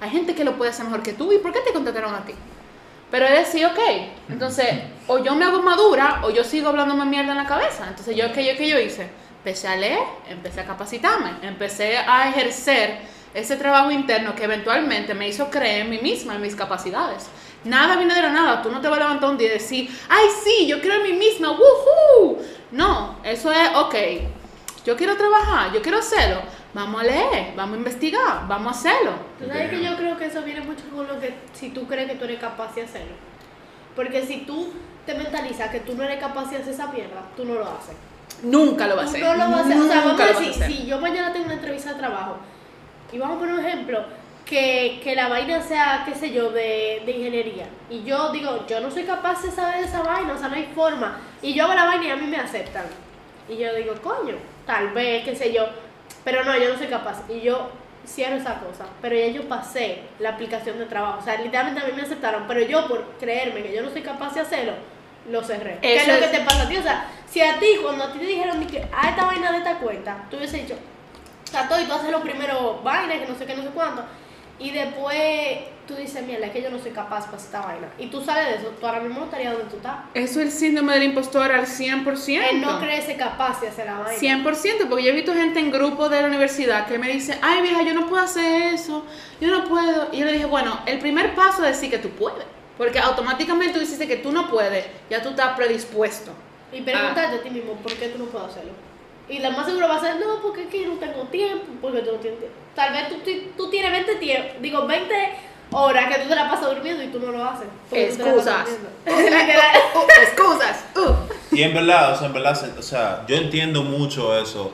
Hay 0.00 0.10
gente 0.10 0.34
que 0.34 0.44
lo 0.44 0.56
puede 0.56 0.70
hacer 0.70 0.84
mejor 0.84 1.02
que 1.02 1.12
tú. 1.12 1.32
¿Y 1.32 1.38
por 1.38 1.52
qué 1.52 1.60
te 1.60 1.72
contrataron 1.72 2.14
a 2.14 2.24
ti? 2.24 2.34
Pero 3.10 3.26
es 3.26 3.46
decir, 3.46 3.64
ok, 3.66 3.78
entonces, 4.28 4.66
o 5.06 5.18
yo 5.18 5.36
me 5.36 5.44
hago 5.44 5.62
madura 5.62 6.20
o 6.24 6.30
yo 6.30 6.42
sigo 6.42 6.68
hablándome 6.68 7.04
mierda 7.04 7.30
en 7.30 7.38
la 7.38 7.46
cabeza. 7.46 7.86
Entonces, 7.88 8.16
yo, 8.16 8.32
¿qué 8.32 8.44
yo, 8.44 8.56
qué 8.56 8.68
yo 8.68 8.80
hice? 8.80 9.08
Empecé 9.38 9.68
a 9.68 9.76
leer, 9.76 10.00
empecé 10.28 10.60
a 10.60 10.66
capacitarme, 10.66 11.30
empecé 11.42 11.98
a 11.98 12.28
ejercer 12.28 12.98
ese 13.36 13.56
trabajo 13.56 13.90
interno 13.90 14.34
que 14.34 14.44
eventualmente 14.44 15.12
me 15.12 15.28
hizo 15.28 15.50
creer 15.50 15.82
en 15.82 15.90
mí 15.90 15.98
misma, 15.98 16.34
en 16.36 16.40
mis 16.40 16.56
capacidades. 16.56 17.26
Nada 17.64 17.96
viene 17.96 18.14
de 18.14 18.22
la 18.22 18.30
nada. 18.30 18.62
Tú 18.62 18.70
no 18.70 18.80
te 18.80 18.88
vas 18.88 18.98
a 18.98 19.02
levantar 19.02 19.28
un 19.28 19.36
día 19.36 19.48
y 19.48 19.50
decir, 19.50 19.90
ay, 20.08 20.24
sí, 20.42 20.66
yo 20.66 20.80
creo 20.80 20.94
en 20.94 21.02
mí 21.02 21.12
misma, 21.12 21.50
woohoo. 21.50 22.38
No, 22.70 23.18
eso 23.22 23.52
es, 23.52 23.68
ok, 23.76 23.94
yo 24.86 24.96
quiero 24.96 25.18
trabajar, 25.18 25.70
yo 25.70 25.82
quiero 25.82 25.98
hacerlo. 25.98 26.40
Vamos 26.72 27.02
a 27.02 27.04
leer, 27.04 27.52
vamos 27.54 27.74
a 27.74 27.78
investigar, 27.78 28.48
vamos 28.48 28.68
a 28.68 28.78
hacerlo. 28.78 29.12
Tú 29.38 29.46
sabes 29.46 29.68
que 29.68 29.84
yo 29.84 29.96
creo 29.96 30.16
que 30.16 30.26
eso 30.26 30.42
viene 30.42 30.62
mucho 30.62 30.84
con 30.94 31.06
lo 31.06 31.20
que 31.20 31.34
si 31.52 31.68
tú 31.68 31.86
crees 31.86 32.10
que 32.10 32.16
tú 32.16 32.24
eres 32.24 32.40
capaz 32.40 32.74
de 32.74 32.82
hacerlo. 32.82 33.14
Porque 33.94 34.24
si 34.24 34.46
tú 34.46 34.72
te 35.04 35.14
mentalizas 35.14 35.70
que 35.70 35.80
tú 35.80 35.94
no 35.94 36.04
eres 36.04 36.18
capaz 36.18 36.50
de 36.50 36.56
hacer 36.56 36.72
esa 36.72 36.86
mierda, 36.86 37.22
tú 37.36 37.44
no 37.44 37.54
lo 37.54 37.66
haces. 37.66 37.96
Nunca 38.42 38.86
lo 38.86 38.96
va 38.96 39.02
a 39.02 39.04
hacer. 39.04 39.20
no 39.20 39.34
lo 39.34 39.50
vas 39.50 39.58
a 39.58 39.60
hacer. 39.60 39.78
O 39.78 39.86
sea, 39.86 40.00
vamos 40.00 40.20
a 40.20 40.26
vas 40.26 40.40
decir, 40.40 40.64
si 40.64 40.86
yo 40.86 40.98
mañana 40.98 41.34
tengo 41.34 41.44
una 41.44 41.54
entrevista 41.54 41.92
de 41.92 41.98
trabajo 41.98 42.38
y 43.12 43.18
vamos 43.18 43.36
a 43.36 43.40
poner 43.40 43.54
un 43.54 43.64
ejemplo, 43.64 44.04
que, 44.46 45.00
que 45.02 45.16
la 45.16 45.28
vaina 45.28 45.60
sea, 45.60 46.04
qué 46.06 46.14
sé 46.14 46.32
yo, 46.32 46.50
de, 46.50 47.02
de 47.04 47.12
ingeniería. 47.12 47.66
Y 47.90 48.04
yo 48.04 48.30
digo, 48.30 48.64
yo 48.68 48.80
no 48.80 48.90
soy 48.90 49.02
capaz 49.02 49.42
de 49.42 49.50
saber 49.50 49.84
esa 49.84 50.02
vaina, 50.02 50.34
o 50.34 50.38
sea, 50.38 50.48
no 50.48 50.54
hay 50.54 50.70
forma. 50.74 51.18
Y 51.42 51.52
yo 51.52 51.64
hago 51.64 51.74
la 51.74 51.84
vaina 51.84 52.06
y 52.06 52.10
a 52.10 52.16
mí 52.16 52.26
me 52.26 52.36
aceptan. 52.36 52.86
Y 53.48 53.56
yo 53.58 53.74
digo, 53.74 53.94
coño, 54.02 54.34
tal 54.64 54.90
vez, 54.90 55.24
qué 55.24 55.34
sé 55.34 55.52
yo. 55.52 55.66
Pero 56.24 56.44
no, 56.44 56.56
yo 56.56 56.72
no 56.72 56.78
soy 56.78 56.86
capaz. 56.86 57.22
Y 57.28 57.40
yo 57.40 57.70
cierro 58.06 58.36
esa 58.36 58.60
cosa. 58.60 58.86
Pero 59.02 59.16
ya 59.16 59.28
yo 59.28 59.48
pasé 59.48 60.00
la 60.20 60.30
aplicación 60.30 60.78
de 60.78 60.86
trabajo. 60.86 61.18
O 61.20 61.24
sea, 61.24 61.40
literalmente 61.40 61.80
a 61.80 61.86
mí 61.86 61.92
me 61.94 62.02
aceptaron. 62.02 62.44
Pero 62.46 62.60
yo, 62.60 62.86
por 62.86 63.04
creerme 63.18 63.62
que 63.62 63.74
yo 63.74 63.82
no 63.82 63.90
soy 63.90 64.02
capaz 64.02 64.34
de 64.34 64.40
hacerlo, 64.40 64.72
lo 65.30 65.42
cerré. 65.42 65.78
¿Qué 65.80 65.96
es 65.96 66.08
lo 66.08 66.20
que 66.20 66.28
te 66.28 66.44
pasa 66.44 66.62
a 66.62 66.68
ti? 66.68 66.76
O 66.76 66.82
sea, 66.82 67.08
si 67.28 67.40
a 67.40 67.58
ti, 67.58 67.66
cuando 67.82 68.04
a 68.04 68.12
ti 68.12 68.18
te 68.20 68.26
dijeron 68.26 68.64
que 68.66 68.84
a 68.92 69.10
esta 69.10 69.24
vaina 69.24 69.50
de 69.52 69.58
esta 69.58 69.78
cuenta, 69.78 70.24
tú 70.30 70.36
hubiese 70.36 70.58
dicho, 70.58 70.76
Tato, 71.50 71.80
y 71.80 71.84
tú 71.84 71.92
haces 71.92 72.10
lo 72.10 72.20
primero 72.20 72.80
vaina, 72.82 73.18
que 73.18 73.26
no 73.26 73.38
sé 73.38 73.46
qué, 73.46 73.54
no 73.54 73.62
sé 73.62 73.70
cuánto. 73.70 74.02
Y 74.58 74.70
después 74.70 75.58
tú 75.86 75.94
dices, 75.94 76.24
mierda, 76.24 76.46
es 76.46 76.52
que 76.52 76.62
yo 76.62 76.70
no 76.70 76.78
soy 76.78 76.90
capaz 76.90 77.26
para 77.26 77.36
esta 77.36 77.60
vaina. 77.60 77.88
Y 77.98 78.06
tú 78.06 78.22
sales 78.22 78.46
de 78.46 78.54
eso, 78.56 78.74
tú 78.80 78.86
ahora 78.86 79.00
mismo 79.00 79.20
no 79.20 79.26
estarías 79.26 79.52
donde 79.52 79.68
tú 79.68 79.76
estás. 79.76 79.98
Eso 80.14 80.40
es 80.40 80.46
el 80.46 80.50
síndrome 80.50 80.94
del 80.94 81.04
impostor 81.04 81.52
al 81.52 81.66
100%. 81.66 82.42
Él 82.50 82.60
no 82.60 82.80
creerse 82.80 83.16
capaz 83.16 83.60
de 83.60 83.68
hacer 83.68 83.86
la 83.86 83.98
vaina. 83.98 84.18
100%, 84.18 84.88
porque 84.88 85.04
yo 85.04 85.10
he 85.10 85.14
visto 85.14 85.34
gente 85.34 85.60
en 85.60 85.70
grupos 85.70 86.10
de 86.10 86.22
la 86.22 86.28
universidad 86.28 86.86
que 86.86 86.98
me 86.98 87.08
dice, 87.08 87.38
ay 87.42 87.62
vieja, 87.62 87.82
yo 87.82 87.94
no 87.94 88.08
puedo 88.08 88.22
hacer 88.22 88.74
eso, 88.74 89.04
yo 89.40 89.50
no 89.50 89.68
puedo. 89.68 90.08
Y 90.12 90.18
yo 90.18 90.24
le 90.24 90.32
dije, 90.32 90.46
bueno, 90.46 90.80
el 90.86 90.98
primer 90.98 91.34
paso 91.34 91.62
es 91.64 91.76
decir 91.76 91.90
que 91.90 91.98
tú 91.98 92.08
puedes, 92.10 92.44
porque 92.78 92.98
automáticamente 92.98 93.74
tú 93.74 93.80
dices 93.80 93.98
que 94.06 94.16
tú 94.16 94.32
no 94.32 94.48
puedes, 94.48 94.86
ya 95.10 95.22
tú 95.22 95.30
estás 95.30 95.54
predispuesto. 95.54 96.32
Y 96.72 96.80
pregúntate 96.80 97.36
a 97.36 97.42
ti 97.42 97.50
mismo, 97.50 97.74
¿por 97.74 97.92
qué 97.92 98.08
tú 98.08 98.18
no 98.18 98.24
puedes 98.24 98.48
hacerlo? 98.48 98.72
Y 99.28 99.40
lo 99.40 99.50
más 99.52 99.66
seguro 99.66 99.88
va 99.88 99.96
a 99.96 100.00
ser, 100.00 100.16
no, 100.16 100.40
porque 100.42 100.62
es 100.62 100.68
que 100.68 100.82
yo 100.84 100.88
no 100.88 100.94
tengo 100.98 101.22
tiempo, 101.24 101.64
porque 101.82 102.00
tú 102.00 102.12
no 102.12 102.18
tienes 102.18 102.38
tiempo. 102.38 102.56
Tal 102.74 102.92
vez 102.92 103.08
tú, 103.08 103.16
tú 103.56 103.70
tienes 103.70 103.90
20 103.90 104.14
tiempo, 104.16 104.48
digo, 104.60 104.86
20 104.86 105.14
horas 105.72 106.14
que 106.14 106.22
tú 106.22 106.28
te 106.28 106.34
la 106.36 106.48
pasas 106.48 106.68
durmiendo 106.74 107.02
y 107.02 107.08
tú 107.08 107.18
no 107.18 107.32
lo 107.32 107.44
haces. 107.44 107.66
te 107.90 107.96
la 107.96 108.06
Excusas. 108.06 108.68
Literal. 109.06 109.76
excusas. 110.22 110.84
uh. 110.94 111.54
Y 111.54 111.62
en 111.62 111.74
verdad, 111.74 112.12
o 112.12 112.16
sea, 112.16 112.26
en 112.28 112.32
verdad, 112.34 112.70
o 112.78 112.82
sea, 112.82 113.24
yo 113.26 113.36
entiendo 113.36 113.82
mucho 113.82 114.38
eso. 114.38 114.72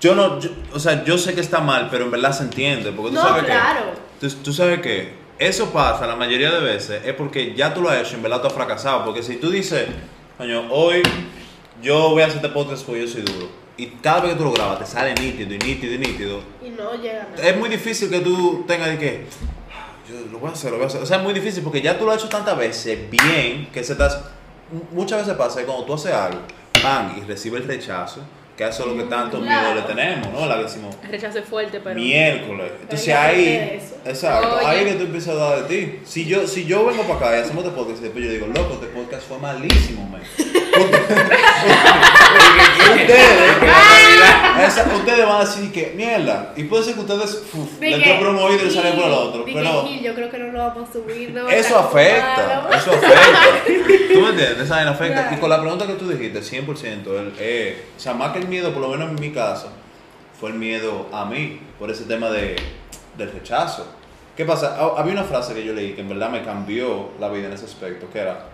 Yo 0.00 0.14
no, 0.14 0.38
yo- 0.38 0.50
o 0.74 0.78
sea, 0.78 1.04
yo 1.04 1.16
sé 1.18 1.34
que 1.34 1.40
está 1.40 1.60
mal, 1.60 1.88
pero 1.90 2.04
en 2.04 2.10
verdad 2.10 2.32
se 2.32 2.44
entiende, 2.44 2.92
porque 2.92 3.10
tú 3.10 3.14
No, 3.16 3.22
sabes 3.22 3.44
claro. 3.44 3.80
que, 4.20 4.28
tú, 4.28 4.34
tú 4.44 4.52
sabes 4.52 4.80
que 4.80 5.14
eso 5.38 5.70
pasa 5.72 6.06
la 6.06 6.16
mayoría 6.16 6.50
de 6.50 6.60
veces 6.60 7.02
es 7.04 7.14
porque 7.14 7.54
ya 7.54 7.72
tú 7.74 7.80
lo 7.82 7.88
has 7.90 7.98
hecho, 8.00 8.12
y 8.12 8.14
en 8.16 8.22
verdad 8.22 8.40
tú 8.42 8.46
has 8.48 8.52
fracasado, 8.52 9.04
porque 9.04 9.22
si 9.22 9.36
tú 9.36 9.50
dices, 9.50 9.86
coño, 10.36 10.66
hoy 10.70 11.02
yo 11.82 12.10
voy 12.10 12.22
a 12.22 12.26
hacer 12.26 12.36
este 12.36 12.48
podcast 12.48 12.84
porque 12.84 13.02
yo 13.02 13.08
soy 13.08 13.22
duro, 13.22 13.48
y 13.76 13.86
cada 14.02 14.20
vez 14.20 14.32
que 14.32 14.38
tú 14.38 14.44
lo 14.44 14.52
grabas 14.52 14.78
te 14.78 14.86
sale 14.86 15.14
nítido 15.14 15.54
y 15.54 15.58
nítido 15.58 15.94
y 15.94 15.98
nítido, 15.98 16.40
Y 16.64 16.70
no 16.70 16.94
llega 16.94 17.22
a 17.22 17.28
nada. 17.36 17.48
es 17.48 17.56
muy 17.56 17.68
difícil 17.68 18.08
que 18.10 18.20
tú 18.20 18.64
tengas 18.66 18.88
de 18.90 18.98
que 18.98 19.26
"Ah, 19.72 19.92
yo 20.08 20.32
lo 20.32 20.38
voy 20.38 20.50
a 20.50 20.52
hacer, 20.52 20.70
lo 20.70 20.76
voy 20.78 20.84
a 20.84 20.88
hacer. 20.88 21.02
O 21.02 21.06
sea, 21.06 21.18
es 21.18 21.22
muy 21.22 21.34
difícil 21.34 21.62
porque 21.62 21.82
ya 21.82 21.98
tú 21.98 22.04
lo 22.06 22.12
has 22.12 22.18
hecho 22.18 22.28
tantas 22.28 22.56
veces 22.56 22.98
bien 23.10 23.68
que 23.72 23.84
se 23.84 23.94
te 23.94 24.04
muchas 24.92 25.20
veces 25.20 25.34
pasa 25.34 25.60
que 25.60 25.66
cuando 25.66 25.84
tú 25.84 25.94
haces 25.94 26.12
algo, 26.12 26.40
pan, 26.82 27.14
y 27.18 27.24
recibes 27.26 27.60
el 27.62 27.68
rechazo, 27.68 28.20
que 28.56 28.64
eso 28.66 28.82
es 28.84 28.88
lo 28.88 28.96
que 28.96 29.04
tanto 29.04 29.38
miedo 29.38 29.48
Claro. 29.60 29.74
le 29.74 29.82
tenemos, 29.82 30.32
¿no? 30.32 30.46
La 30.46 30.56
que 30.56 30.62
decimos, 30.64 30.96
El 31.04 31.10
rechazo 31.10 31.38
es 31.38 31.44
fuerte, 31.44 31.80
pero. 31.82 31.94
miércoles. 31.94 32.72
Entonces 32.82 33.06
que 33.06 33.12
ahí, 33.14 33.78
exacto, 34.04 34.56
Oye. 34.56 34.66
ahí 34.66 34.78
es 34.78 34.84
que 34.92 34.98
tú 34.98 35.04
empiezas 35.04 35.34
a 35.34 35.38
dar 35.38 35.62
de 35.68 35.76
ti. 35.76 35.98
Si 36.06 36.24
yo, 36.26 36.46
si 36.46 36.64
yo 36.64 36.86
vengo 36.86 37.02
para 37.02 37.16
acá 37.30 37.36
y 37.38 37.40
hacemos 37.42 37.64
este 37.64 37.76
podcast 37.76 38.00
y 38.00 38.04
después 38.04 38.24
yo 38.24 38.30
digo, 38.30 38.46
loco, 38.46 38.74
este 38.74 38.86
podcast 38.86 39.28
fue 39.28 39.38
malísimo, 39.38 40.04
man. 40.08 40.22
ustedes, 42.96 43.56
esa- 44.66 44.94
ustedes 44.94 45.26
van 45.26 45.36
a 45.36 45.40
decir 45.44 45.72
que 45.72 45.92
mierda. 45.96 46.52
Y 46.56 46.64
puede 46.64 46.84
ser 46.84 46.94
que 46.94 47.00
ustedes 47.00 47.42
uf, 47.52 47.80
le 47.80 47.96
oído 47.96 48.62
y 48.62 48.64
le 48.66 48.70
sale 48.70 48.92
por 48.92 49.04
el 49.04 49.12
otro. 49.12 49.44
Pero 49.44 49.88
yo 49.88 50.14
creo 50.14 50.30
que 50.30 50.38
no 50.38 50.52
lo 50.52 50.58
vamos 50.58 50.88
a 50.88 50.92
subir. 50.92 51.30
no 51.32 51.48
eso 51.48 51.78
afecta, 51.78 52.68
eso 52.76 52.90
afecta. 52.92 53.40
¿Tú 54.12 54.20
me 54.20 54.28
entiendes? 54.30 54.58
Esa 54.60 54.76
vaina 54.76 54.90
afecta. 54.92 55.20
Claro. 55.22 55.36
Y 55.36 55.40
con 55.40 55.50
la 55.50 55.60
pregunta 55.60 55.86
que 55.86 55.94
tú 55.94 56.08
dijiste, 56.08 56.40
100%, 56.40 56.84
el, 57.18 57.32
eh, 57.38 57.84
o 57.96 58.00
sea, 58.00 58.14
más 58.14 58.32
que 58.32 58.38
el 58.38 58.48
miedo, 58.48 58.72
por 58.72 58.82
lo 58.82 58.88
menos 58.88 59.10
en 59.10 59.14
mi 59.20 59.30
caso, 59.32 59.68
fue 60.38 60.50
el 60.50 60.56
miedo 60.56 61.08
a 61.12 61.24
mí, 61.24 61.60
por 61.78 61.90
ese 61.90 62.04
tema 62.04 62.30
de, 62.30 62.56
del 63.18 63.32
rechazo. 63.32 63.86
¿Qué 64.36 64.44
pasa? 64.44 64.76
Ha- 64.78 65.00
Había 65.00 65.12
una 65.14 65.24
frase 65.24 65.54
que 65.54 65.64
yo 65.64 65.72
leí 65.72 65.92
que 65.92 66.02
en 66.02 66.08
verdad 66.08 66.28
me 66.30 66.42
cambió 66.42 67.10
la 67.20 67.28
vida 67.30 67.46
en 67.46 67.52
ese 67.54 67.64
aspecto, 67.64 68.06
que 68.12 68.18
era, 68.20 68.46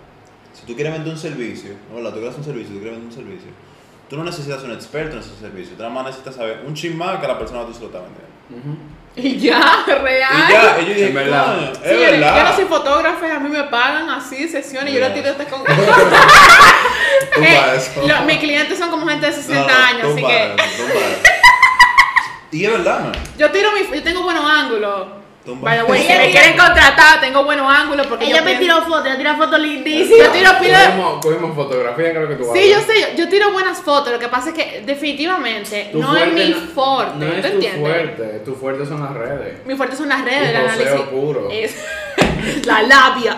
si 0.53 0.65
tú 0.65 0.75
quieres 0.75 0.93
vender 0.93 1.11
un 1.13 1.19
servicio, 1.19 1.71
¿no? 1.89 1.95
¿verdad? 1.97 2.11
Tú 2.11 2.19
quieres 2.19 2.37
un 2.37 2.43
servicio, 2.43 2.73
tú 2.73 2.79
quieres 2.81 2.99
vender 2.99 3.17
un 3.17 3.25
servicio, 3.25 3.49
tú 4.09 4.17
no 4.17 4.23
necesitas 4.23 4.61
un 4.63 4.71
experto 4.71 5.15
en 5.15 5.21
ese 5.21 5.35
servicio, 5.39 5.75
tú 5.75 5.81
nada 5.83 5.93
más 5.93 6.05
necesitas 6.05 6.35
saber 6.35 6.63
un 6.65 6.73
chin 6.73 6.97
más 6.97 7.19
que 7.19 7.27
la 7.27 7.37
persona 7.39 7.61
que 7.61 7.67
tú 7.67 7.73
se 7.73 7.79
lo 7.81 7.85
está 7.87 7.99
vendiendo. 7.99 8.93
Y 9.15 9.37
ya, 9.39 9.83
real. 10.01 10.31
Y 10.49 10.51
ya, 10.51 10.77
y 10.81 10.85
yo 10.85 10.93
dije, 10.93 11.07
En 11.09 11.13
verdad. 11.13 11.55
"Coño, 11.55 11.71
es 11.71 11.77
Sí, 11.77 12.11
verdad. 12.11 12.37
yo 12.37 12.43
no 12.49 12.55
soy 12.55 12.65
fotógrafa 12.65 13.35
a 13.35 13.39
mí 13.39 13.49
me 13.49 13.63
pagan 13.65 14.09
así 14.09 14.47
sesiones 14.47 14.91
y 14.91 14.97
yo 14.97 15.07
lo 15.07 15.13
tiro 15.13 15.29
este 15.29 15.45
con. 15.45 15.63
Tumba 17.33 17.47
Eh, 17.47 17.75
eso. 17.77 18.07
lo- 18.07 18.21
mis 18.25 18.37
clientes 18.37 18.77
son 18.77 18.89
como 18.89 19.07
gente 19.07 19.25
de 19.27 19.33
60 19.33 19.61
No, 19.61 19.67
no, 19.67 19.85
años, 19.85 20.11
así 20.13 20.23
que 20.25 20.43
eso, 20.45 20.55
tumba 20.77 20.93
eso. 20.93 21.21
Y 22.51 22.65
es 22.65 22.71
verdad, 22.71 22.99
man. 22.99 23.11
yo 23.37 23.49
tiro 23.51 23.69
mi, 23.71 23.95
yo 23.95 24.03
tengo 24.03 24.21
buenos 24.23 24.45
ángulos. 24.47 25.07
The 25.45 25.51
way, 25.51 26.01
si 26.01 26.07
me 26.07 26.19
tira- 26.19 26.31
quieren 26.31 26.57
contratar, 26.57 27.19
tengo 27.19 27.43
buenos 27.43 27.69
ángulos 27.69 28.07
porque 28.07 28.23
Ella 28.25 28.37
yo 28.37 28.43
me 28.45 28.55
pienso- 28.55 28.61
tiró 28.77 28.81
fotos, 28.87 29.05
ella 29.07 29.17
tira 29.17 29.35
fotos 29.35 29.59
lindísimas. 29.59 30.27
Yo 30.27 30.31
tiro 30.31 30.51
pila 30.61 30.85
Cogimos, 30.85 31.25
cogimos 31.25 31.55
fotografía, 31.55 32.11
creo 32.11 32.27
que 32.29 32.35
tú 32.35 32.49
Sí, 32.53 32.69
yo 32.69 32.79
sé, 32.79 33.13
yo 33.17 33.27
tiro 33.27 33.51
buenas 33.51 33.81
fotos, 33.81 34.13
lo 34.13 34.19
que 34.19 34.29
pasa 34.29 34.49
es 34.49 34.55
que 34.55 34.83
definitivamente 34.85 35.89
Tu 35.91 35.99
no 35.99 36.15
es 36.15 36.31
mi 36.31 36.49
no- 36.49 36.57
fuerte, 36.73 37.13
No 37.17 37.25
¿tú 37.25 37.33
es 37.35 37.41
tu 37.41 37.47
entiendes? 37.49 37.81
fuerte, 37.81 38.23
tu 38.45 38.55
fuerte 38.55 38.85
son 38.85 39.01
las 39.03 39.13
redes. 39.13 39.65
Mi 39.65 39.75
fuerte 39.75 39.97
son 39.97 40.07
las 40.07 40.23
redes, 40.23 40.49
el 40.49 40.55
El 40.55 40.69
joseo 40.69 40.85
análisis. 40.85 41.07
puro. 41.09 41.49
Es 41.51 41.75
la 42.65 42.81
labia. 42.83 43.37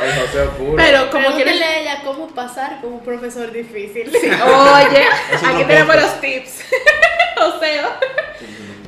El 0.00 0.20
joseo 0.20 0.50
puro. 0.50 0.76
Pero 0.76 1.10
como 1.10 1.32
quieres 1.34 1.60
a 1.60 1.76
ella 1.76 2.02
cómo 2.04 2.28
pasar 2.28 2.80
con 2.80 2.92
un 2.92 3.00
profesor 3.00 3.50
difícil. 3.50 4.10
Oye, 4.14 5.06
Eso 5.32 5.46
aquí 5.46 5.64
tenemos 5.64 5.96
los 5.96 6.20
tips. 6.20 6.60
o 7.42 7.58
sea. 7.58 7.98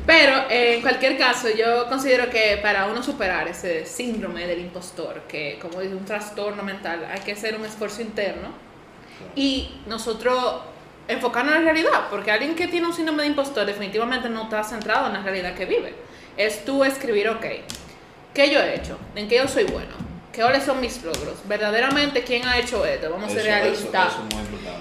Pero 0.06 0.48
eh, 0.48 0.76
en 0.76 0.82
cualquier 0.82 1.18
caso, 1.18 1.48
yo 1.50 1.88
considero 1.88 2.30
que 2.30 2.58
para 2.62 2.86
uno 2.86 3.02
superar 3.02 3.48
ese 3.48 3.84
síndrome 3.84 4.46
del 4.46 4.60
impostor, 4.60 5.22
que 5.28 5.58
como 5.60 5.80
dice 5.80 5.96
un 5.96 6.04
trastorno 6.04 6.62
mental, 6.62 7.08
hay 7.10 7.20
que 7.20 7.32
hacer 7.32 7.56
un 7.56 7.64
esfuerzo 7.64 8.02
interno 8.02 8.50
y 9.34 9.68
nosotros 9.86 10.60
enfocarnos 11.08 11.56
en 11.56 11.64
la 11.64 11.72
realidad, 11.72 12.06
porque 12.08 12.30
alguien 12.30 12.54
que 12.54 12.68
tiene 12.68 12.86
un 12.86 12.94
síndrome 12.94 13.22
de 13.22 13.30
impostor 13.30 13.66
definitivamente 13.66 14.28
no 14.28 14.44
está 14.44 14.62
centrado 14.62 15.08
en 15.08 15.14
la 15.14 15.22
realidad 15.22 15.54
que 15.54 15.66
vive. 15.66 15.94
Es 16.36 16.64
tú 16.64 16.84
escribir, 16.84 17.28
ok, 17.28 17.44
¿qué 18.32 18.50
yo 18.50 18.60
he 18.60 18.76
hecho? 18.76 18.98
¿En 19.16 19.26
qué 19.26 19.36
yo 19.36 19.48
soy 19.48 19.64
bueno? 19.64 20.06
¿Cuáles 20.36 20.64
son 20.64 20.80
mis 20.80 21.02
logros? 21.02 21.34
Verdaderamente, 21.48 22.22
¿quién 22.22 22.46
ha 22.46 22.58
hecho 22.58 22.84
esto? 22.84 23.10
Vamos 23.10 23.30
a 23.30 23.34
ser 23.34 23.44
realistas. 23.44 24.12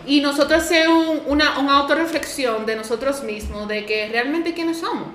Y 0.05 0.21
nosotros 0.21 0.61
hacer 0.63 0.89
un- 0.89 1.21
una, 1.25 1.57
una 1.59 1.77
autorreflexión 1.79 2.65
de 2.65 2.75
nosotros 2.75 3.23
mismos, 3.23 3.67
de 3.67 3.85
que 3.85 4.07
realmente 4.09 4.53
quiénes 4.53 4.79
somos. 4.79 5.07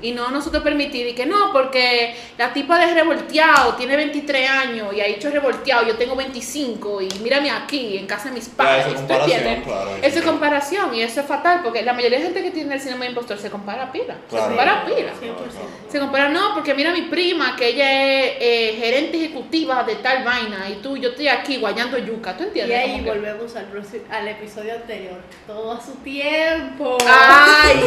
Y 0.00 0.12
no 0.12 0.30
nosotros 0.30 0.62
permitir 0.62 1.08
y 1.08 1.14
que 1.14 1.26
no, 1.26 1.52
porque 1.52 2.14
la 2.36 2.52
tipa 2.52 2.78
de 2.78 2.94
revolteado 2.94 3.74
tiene 3.74 3.96
23 3.96 4.48
años 4.48 4.94
y 4.94 5.00
ha 5.00 5.06
hecho 5.06 5.28
revolteado, 5.30 5.86
yo 5.86 5.96
tengo 5.96 6.14
25 6.14 7.02
y 7.02 7.08
mírame 7.22 7.50
aquí 7.50 7.96
en 7.98 8.06
casa 8.06 8.28
de 8.28 8.36
mis 8.36 8.48
padres. 8.48 8.86
esa 8.86 8.90
¿tú 8.94 8.96
comparación, 8.96 9.62
claro, 9.64 9.90
eso 9.90 9.98
Esa 9.98 10.06
es 10.06 10.12
claro. 10.12 10.30
comparación 10.30 10.94
y 10.94 11.02
eso 11.02 11.20
es 11.20 11.26
fatal 11.26 11.60
porque 11.64 11.82
la 11.82 11.92
mayoría 11.92 12.18
de 12.18 12.24
gente 12.24 12.42
que 12.42 12.50
tiene 12.52 12.74
el 12.74 12.80
síndrome 12.80 13.06
de 13.06 13.10
impostor 13.10 13.38
se 13.38 13.50
compara 13.50 13.90
pila. 13.90 14.16
Se 14.30 14.36
compara 14.36 14.84
pila. 14.84 15.10
100%. 15.20 15.90
Se 15.90 15.98
compara, 15.98 16.28
no, 16.28 16.54
porque 16.54 16.74
mira 16.74 16.92
mi 16.92 17.02
prima, 17.02 17.56
que 17.56 17.68
ella 17.68 17.90
es 17.90 18.32
eh, 18.40 18.76
gerente 18.78 19.16
ejecutiva 19.16 19.82
de 19.82 19.96
tal 19.96 20.22
vaina 20.24 20.68
y 20.70 20.74
tú, 20.82 20.96
yo 20.96 21.08
estoy 21.10 21.28
aquí 21.28 21.56
guayando 21.58 21.98
yuca, 21.98 22.36
¿tú 22.36 22.44
Y 22.44 22.46
entiendes? 22.46 22.78
ahí 22.78 22.90
Como 22.92 23.04
que- 23.04 23.10
volvemos 23.10 23.56
al, 23.56 23.66
al 24.10 24.28
episodio 24.28 24.74
anterior. 24.74 25.18
Todo 25.46 25.72
a 25.72 25.80
su 25.80 25.92
tiempo. 25.96 26.98
Ay, 27.06 27.80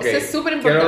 eso 0.00 0.16
es 0.16 0.30
súper 0.30 0.54
importante. 0.54 0.86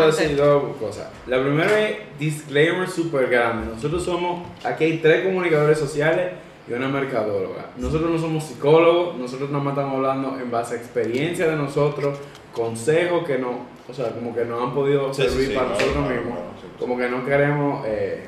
Cosas. 0.77 1.09
La 1.27 1.41
primera 1.41 1.81
es 1.89 1.97
disclaimer 2.19 2.89
súper 2.89 3.29
grande. 3.29 3.73
Nosotros 3.75 4.05
somos, 4.05 4.47
aquí 4.65 4.85
hay 4.85 4.99
tres 4.99 5.25
comunicadores 5.25 5.79
sociales 5.79 6.33
y 6.69 6.73
una 6.73 6.89
mercadóloga. 6.89 7.67
Nosotros 7.77 8.11
no 8.11 8.19
somos 8.19 8.45
psicólogos, 8.45 9.17
nosotros 9.17 9.51
nada 9.51 9.65
más 9.65 9.73
estamos 9.73 9.95
hablando 9.97 10.39
en 10.41 10.51
base 10.51 10.75
a 10.75 10.79
experiencia 10.79 11.47
de 11.49 11.57
nosotros, 11.57 12.19
consejos 12.53 13.25
que 13.27 13.39
no, 13.39 13.67
o 13.89 13.95
sea, 13.95 14.11
como 14.11 14.35
que 14.35 14.45
nos 14.45 14.63
han 14.63 14.75
podido 14.75 15.13
Sí, 15.15 15.23
servir 15.23 15.49
sí, 15.49 15.55
para 15.55 15.69
nosotros 15.71 15.93
claro, 15.95 16.11
mismos. 16.11 16.35
claro. 16.39 16.75
Como 16.79 16.97
que 16.99 17.09
no 17.09 17.25
queremos 17.25 17.85
eh, 17.87 18.25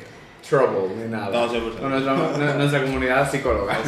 trouble 0.48 0.94
ni 0.96 1.10
nada. 1.10 1.30
No, 1.30 1.52
100%. 1.52 1.78
Con 1.78 1.90
nuestra, 1.90 2.54
nuestra 2.54 2.82
comunidad 2.82 3.30
psicóloga. 3.30 3.78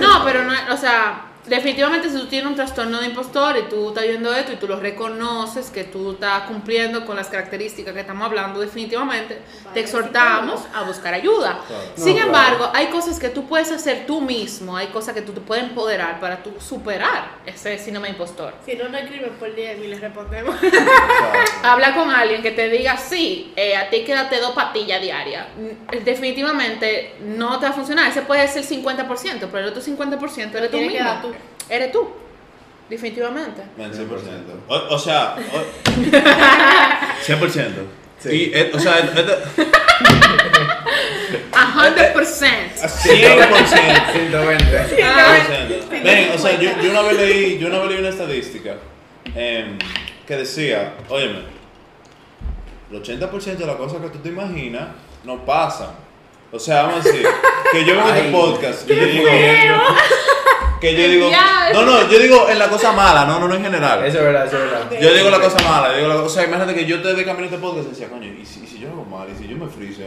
No, 0.00 0.24
pero 0.24 0.42
no, 0.44 0.52
o 0.72 0.76
sea, 0.76 1.22
definitivamente 1.46 2.10
si 2.10 2.16
tú 2.18 2.26
tienes 2.26 2.48
un 2.48 2.56
trastorno 2.56 3.00
de 3.00 3.06
impostor 3.06 3.56
y 3.58 3.62
tú 3.68 3.88
estás 3.88 4.04
viendo 4.04 4.32
esto 4.34 4.52
y 4.52 4.56
tú 4.56 4.66
lo 4.66 4.78
reconoces, 4.80 5.70
que 5.70 5.84
tú 5.84 6.12
estás 6.12 6.44
cumpliendo 6.44 7.04
con 7.04 7.16
las 7.16 7.28
características 7.28 7.94
que 7.94 8.00
estamos 8.00 8.26
hablando, 8.26 8.60
definitivamente 8.60 9.40
te 9.72 9.80
exhortamos 9.80 10.62
a 10.74 10.82
buscar 10.82 11.14
ayuda. 11.14 11.60
Claro. 11.66 11.82
Sin 11.96 12.16
No, 12.16 12.24
embargo, 12.24 12.70
hay 12.74 12.86
cosas 12.86 13.18
que 13.18 13.28
tú 13.28 13.46
puedes 13.46 13.70
hacer 13.70 14.06
tú 14.06 14.20
mismo, 14.20 14.76
hay 14.76 14.88
cosas 14.88 15.14
que 15.14 15.22
tú 15.22 15.32
te 15.32 15.40
puedes 15.40 15.64
empoderar 15.64 16.20
para 16.20 16.42
tú 16.42 16.52
superar 16.60 17.32
ese 17.46 17.78
síndrome 17.78 18.08
de 18.08 18.12
impostor. 18.12 18.54
Si 18.64 18.74
no, 18.76 18.88
no 18.88 18.98
escriben 18.98 19.30
por 19.38 19.54
DM 19.54 19.84
y 19.84 19.88
les 19.88 20.00
respondemos. 20.00 20.54
Habla 21.62 21.94
con 21.94 22.10
alguien 22.10 22.42
que 22.42 22.50
te 22.50 22.68
diga, 22.68 22.96
sí, 22.96 23.52
eh, 23.56 23.76
a 23.76 23.90
ti 23.90 24.04
quédate 24.04 24.40
dos 24.40 24.52
patillas 24.52 25.00
diarias. 25.00 25.46
Mm, 25.56 26.04
Definitivamente 26.04 27.16
no 27.20 27.58
te 27.58 27.66
va 27.66 27.70
a 27.70 27.74
funcionar. 27.74 28.08
Ese 28.10 28.22
puede 28.22 28.46
ser 28.48 28.62
el 28.62 28.84
50%, 28.84 29.48
pero 29.50 29.58
el 29.58 29.66
otro 29.66 29.82
50% 29.82 30.54
eres 30.54 30.70
tú 30.70 30.78
mismo. 30.78 31.33
Eres 31.68 31.92
tú. 31.92 32.08
Definitivamente. 32.88 33.62
Men, 33.76 33.92
100%. 33.92 34.08
O, 34.68 34.94
o 34.94 34.98
sea, 34.98 35.36
o- 35.52 35.64
100%. 37.26 37.68
Sí. 38.18 38.28
Y, 38.30 38.50
eh, 38.54 38.70
o 38.74 38.78
sea, 38.78 38.98
este- 38.98 39.22
A 41.52 41.66
hundred 41.86 42.04
Eh, 42.10 42.12
percent. 42.14 42.72
100%. 42.76 44.12
120. 44.12 45.02
Ah, 45.02 45.36
100%. 45.88 46.02
Ven, 46.02 46.30
o 46.34 46.38
sea, 46.38 46.58
yo, 46.60 46.70
yo 46.82 46.90
una 46.90 47.02
vez 47.02 47.16
leí, 47.16 47.58
yo 47.58 47.68
una 47.68 47.78
vez 47.80 47.88
leí 47.90 47.98
una 48.00 48.08
estadística 48.10 48.76
em, 49.34 49.78
que 50.26 50.36
decía, 50.36 50.94
óyeme, 51.08 51.40
el 52.90 53.02
80% 53.02 53.56
de 53.56 53.66
las 53.66 53.76
cosas 53.76 54.00
que 54.02 54.08
tú 54.08 54.18
te 54.18 54.28
imaginas 54.28 54.88
no 55.24 55.44
pasan. 55.44 55.90
O 56.52 56.58
sea, 56.58 56.82
vamos 56.82 57.04
a 57.04 57.08
decir, 57.08 57.26
que 57.72 57.84
yo 57.84 57.94
vengo 57.96 58.08
a 58.08 58.12
Ay, 58.14 58.20
este 58.20 58.30
podcast 58.32 58.90
y 58.90 58.94
yo 58.94 59.04
digo, 59.06 59.24
que 60.84 60.94
yo 60.94 61.08
digo, 61.08 61.30
no, 61.72 61.82
no, 61.84 62.10
yo 62.10 62.18
digo 62.18 62.48
en 62.50 62.58
la 62.58 62.68
cosa 62.68 62.92
mala, 62.92 63.24
no, 63.24 63.40
no, 63.40 63.48
no 63.48 63.54
en 63.54 63.62
general. 63.62 64.04
Eso 64.04 64.18
es 64.18 64.24
verdad, 64.24 64.46
eso 64.46 64.56
es 64.58 64.70
verdad. 64.70 65.00
Yo 65.00 65.14
digo 65.14 65.30
la 65.30 65.40
cosa 65.40 65.56
mala, 65.66 65.90
yo 65.92 65.96
digo 65.96 66.08
la 66.08 66.14
cosa, 66.16 66.26
o 66.26 66.28
sea, 66.28 66.44
imagínate 66.44 66.74
que 66.74 66.84
yo 66.84 67.00
te 67.00 67.14
de 67.14 67.24
camino 67.24 67.44
a 67.44 67.46
este 67.46 67.58
podcast 67.58 67.86
y 67.86 67.90
decía, 67.90 68.08
coño, 68.08 68.26
¿y 68.26 68.44
si, 68.44 68.66
si 68.66 68.78
yo 68.78 68.88
hago 68.88 69.04
mal? 69.04 69.26
¿Y 69.34 69.42
si 69.42 69.48
yo 69.48 69.56
me 69.56 69.66
friso? 69.66 70.02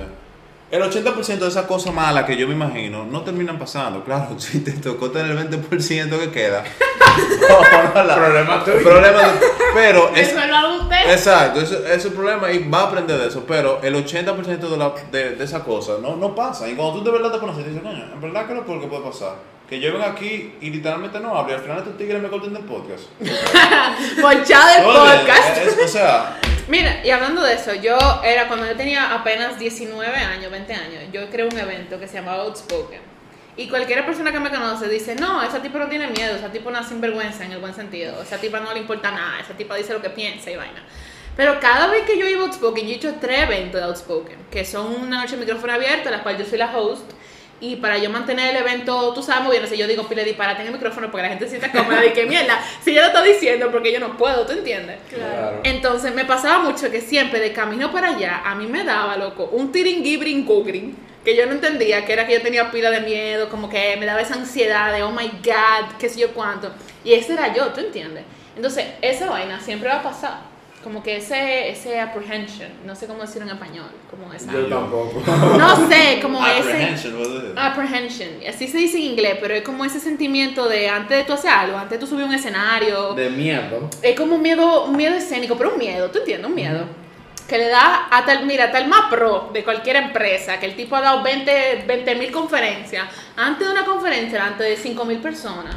El 0.70 0.82
80% 0.84 1.26
de 1.40 1.48
esas 1.48 1.66
cosas 1.66 1.94
malas 1.94 2.26
que 2.26 2.36
yo 2.36 2.46
me 2.48 2.54
imagino 2.54 3.06
no 3.06 3.22
terminan 3.22 3.58
pasando. 3.58 4.04
Claro, 4.04 4.36
si 4.40 4.60
te 4.60 4.72
tocó 4.74 5.10
tener 5.12 5.32
el 5.32 5.50
20% 5.50 6.20
que 6.20 6.32
queda. 6.32 6.64
no, 7.96 8.04
la- 8.04 8.16
Problema 8.16 8.64
tuyo. 8.64 8.84
problema 8.84 9.20
de- 9.22 9.40
pero 9.74 10.12
es, 10.16 10.34
no. 10.36 10.90
Exacto, 11.12 11.62
eso 11.62 11.78
ese 11.86 11.96
es 11.96 12.06
el 12.06 12.12
problema 12.14 12.52
y 12.52 12.68
va 12.70 12.82
a 12.82 12.84
aprender 12.88 13.18
de 13.20 13.28
eso, 13.28 13.44
pero 13.48 13.80
el 13.82 13.96
80% 13.96 14.58
de, 14.60 14.78
la, 14.78 14.94
de, 15.12 15.36
de 15.36 15.44
esa 15.44 15.64
cosa 15.64 15.94
no, 16.02 16.16
no 16.16 16.36
pasa. 16.36 16.68
Y 16.68 16.74
cuando 16.76 17.00
tú 17.00 17.04
de 17.06 17.12
verdad 17.12 17.32
te 17.32 17.38
pones 17.40 17.58
y 17.60 17.64
dices, 17.64 17.82
coño, 17.82 18.04
en 18.14 18.22
verdad 18.22 18.48
que 18.48 18.54
lo 18.56 18.66
que 18.66 18.88
puede 18.88 19.02
pasar. 19.04 19.36
Que 19.70 19.80
yo 19.80 19.92
venga 19.94 20.08
aquí 20.12 20.56
y 20.62 20.70
literalmente 20.70 21.20
no 21.20 21.38
hable 21.38 21.54
y 21.54 21.56
al 21.56 21.62
final 21.62 21.78
estos 21.80 21.98
tigres 21.98 22.22
me 22.22 22.30
corten 22.30 22.54
del 22.54 22.64
podcast. 22.64 23.04
Ponchado 24.22 24.70
el 24.80 24.86
Oye, 24.86 25.18
podcast. 25.20 25.58
es- 25.58 25.78
o 25.84 25.88
sea, 25.88 26.40
Mira, 26.68 27.00
y 27.02 27.12
hablando 27.12 27.42
de 27.44 27.54
eso, 27.54 27.74
yo 27.76 27.98
era 28.26 28.50
cuando 28.50 28.68
yo 28.68 28.76
tenía 28.76 29.14
apenas 29.14 29.58
19 29.58 30.18
años, 30.18 30.52
20 30.52 30.74
años, 30.74 31.04
yo 31.14 31.30
creé 31.30 31.48
un 31.48 31.58
evento 31.58 31.98
que 31.98 32.10
se 32.10 32.16
llamaba 32.16 32.44
Outspoken. 32.44 33.00
Y 33.56 33.70
cualquier 33.70 34.06
persona 34.06 34.34
que 34.34 34.40
me 34.42 34.50
conoce 34.50 34.90
dice, 34.90 35.16
no, 35.16 35.42
esa 35.42 35.62
tipa 35.62 35.80
no 35.80 35.88
tiene 35.88 36.08
miedo, 36.08 36.36
esa 36.36 36.52
tipa 36.52 36.70
no 36.70 36.80
es 36.80 36.88
sinvergüenza 36.88 37.46
en 37.46 37.54
el 37.54 37.60
buen 37.60 37.74
sentido, 37.74 38.22
esa 38.22 38.38
tipa 38.38 38.60
no 38.60 38.74
le 38.74 38.82
importa 38.82 39.12
nada, 39.12 39.40
esa 39.40 39.54
tipa 39.54 39.76
dice 39.76 39.94
lo 39.94 40.02
que 40.02 40.10
piensa 40.10 40.52
y 40.52 40.58
vaina. 40.58 40.84
Pero 41.38 41.58
cada 41.62 41.88
vez 41.88 42.04
que 42.04 42.20
yo 42.20 42.28
iba 42.28 42.42
a 42.42 42.46
Outspoken, 42.48 42.86
yo 42.86 42.94
he 42.94 42.96
hecho 42.98 43.16
tres 43.22 43.44
eventos 43.44 43.80
de 43.80 43.88
Outspoken, 43.88 44.48
que 44.52 44.66
son 44.66 44.94
una 44.94 45.22
noche 45.22 45.38
de 45.38 45.46
micrófono 45.46 45.72
abierto, 45.72 46.10
en 46.10 46.18
la 46.18 46.24
cual 46.24 46.38
yo 46.38 46.44
soy 46.44 46.58
la 46.58 46.78
host, 46.78 47.10
Y 47.60 47.78
para 47.78 47.98
yo 47.98 48.10
mantener 48.12 48.56
el 48.56 48.62
evento, 48.62 49.14
tú 49.14 49.24
sabes, 49.24 49.44
moviéndose, 49.44 49.78
yo 49.78 49.88
digo, 49.88 50.08
pile 50.08 50.24
disparate 50.24 50.62
en 50.62 50.68
el 50.68 50.74
micrófono 50.74 51.10
porque 51.10 51.24
la 51.24 51.30
gente 51.30 51.46
se 51.46 51.60
sienta 51.60 51.72
cómoda 51.72 52.06
y 52.06 52.12
que 52.12 52.26
mierda, 52.28 52.62
si 52.84 52.94
yo 52.94 53.02
lo 53.02 53.08
estoy 53.08 53.34
diciendo 53.34 53.72
porque 53.72 53.92
yo 53.92 54.00
no 54.00 54.16
puedo, 54.16 54.46
¿tú 54.46 54.54
entiendes? 54.54 54.98
Claro. 55.10 55.62
Entonces 55.64 56.14
me 56.14 56.24
pasaba 56.26 56.60
mucho 56.60 56.92
que 56.92 57.02
siempre 57.02 57.40
de 57.40 57.54
camino 57.54 57.92
para 57.92 58.10
allá, 58.10 58.44
a 58.46 58.54
mí 58.54 58.68
me 58.68 58.84
daba, 58.84 59.18
loco, 59.18 59.50
un 59.52 59.72
tiringibrin 59.72 60.46
gugrin, 60.46 60.96
que 61.26 61.36
yo 61.36 61.46
no 61.46 61.54
entendía, 61.54 62.06
que 62.06 62.14
era 62.14 62.26
que 62.26 62.34
yo 62.36 62.42
tenía 62.42 62.72
pila 62.72 62.90
de 62.92 63.02
miedo, 63.02 63.50
como 63.50 63.70
que 63.70 63.98
me 63.98 64.06
daba 64.06 64.22
esa 64.22 64.36
ansiedad 64.36 64.94
de, 64.94 65.04
oh 65.04 65.12
my 65.12 65.28
god, 65.44 65.98
qué 66.00 66.08
sé 66.08 66.22
yo 66.22 66.34
cuánto. 66.34 66.72
Y 67.04 67.14
ese 67.14 67.34
era 67.34 67.54
yo, 67.54 67.68
¿tú 67.74 67.82
entiendes? 67.82 68.24
Entonces, 68.56 68.86
esa 69.02 69.30
vaina 69.30 69.60
siempre 69.60 69.90
va 69.90 69.96
a 69.96 70.04
pasar. 70.04 70.57
Como 70.88 71.04
que 71.04 71.18
ese, 71.18 71.70
ese 71.70 72.00
apprehension, 72.00 72.70
no 72.86 72.96
sé 72.96 73.08
cómo 73.08 73.20
decirlo 73.20 73.46
en 73.50 73.56
español, 73.56 73.90
como 74.10 74.32
esa... 74.32 74.54
Yo 74.54 74.68
tampoco. 74.68 75.22
No 75.58 75.90
sé, 75.90 76.20
como 76.22 76.40
ese... 76.48 76.60
Apprehension, 76.62 77.16
what 77.16 77.26
is 77.26 77.44
it? 77.44 77.58
Apprehension, 77.58 78.30
así 78.48 78.70
se 78.70 78.78
dice 78.78 78.98
en 78.98 79.04
inglés, 79.04 79.38
pero 79.42 79.54
es 79.54 79.64
como 79.64 79.84
ese 79.84 80.00
sentimiento 80.00 80.70
de 80.70 80.88
antes 80.88 81.18
de 81.18 81.24
tú 81.26 81.34
hacer 81.34 81.52
algo, 81.52 81.78
antes 81.78 81.92
de 81.92 81.98
tú 81.98 82.08
subir 82.08 82.24
a 82.24 82.28
un 82.28 82.34
escenario, 82.34 83.14
De 83.16 83.30
miedo. 83.30 83.90
es 84.02 84.18
como 84.18 84.36
un 84.36 84.42
miedo, 84.42 84.86
un 84.86 84.96
miedo 84.96 85.14
escénico, 85.14 85.58
pero 85.58 85.74
un 85.74 85.78
miedo, 85.78 86.10
¿tú 86.10 86.20
entiendes? 86.20 86.48
Un 86.48 86.56
miedo. 86.56 86.86
Que 87.50 87.58
le 87.58 87.68
da 87.68 88.08
hasta 88.10 88.32
el, 88.32 88.46
mira, 88.46 88.72
el 88.72 88.88
más 88.88 89.10
pro 89.10 89.50
de 89.52 89.66
cualquier 89.66 89.98
empresa, 89.98 90.58
que 90.58 90.68
el 90.68 90.76
tipo 90.78 90.96
ha 90.96 91.02
dado 91.02 91.22
20 91.22 92.16
mil 92.16 92.32
conferencias, 92.32 93.10
antes 93.36 93.68
de 93.68 93.74
una 93.74 93.84
conferencia, 93.84 94.46
antes 94.46 94.70
de 94.70 94.78
5 94.78 95.04
mil 95.04 95.18
personas, 95.18 95.76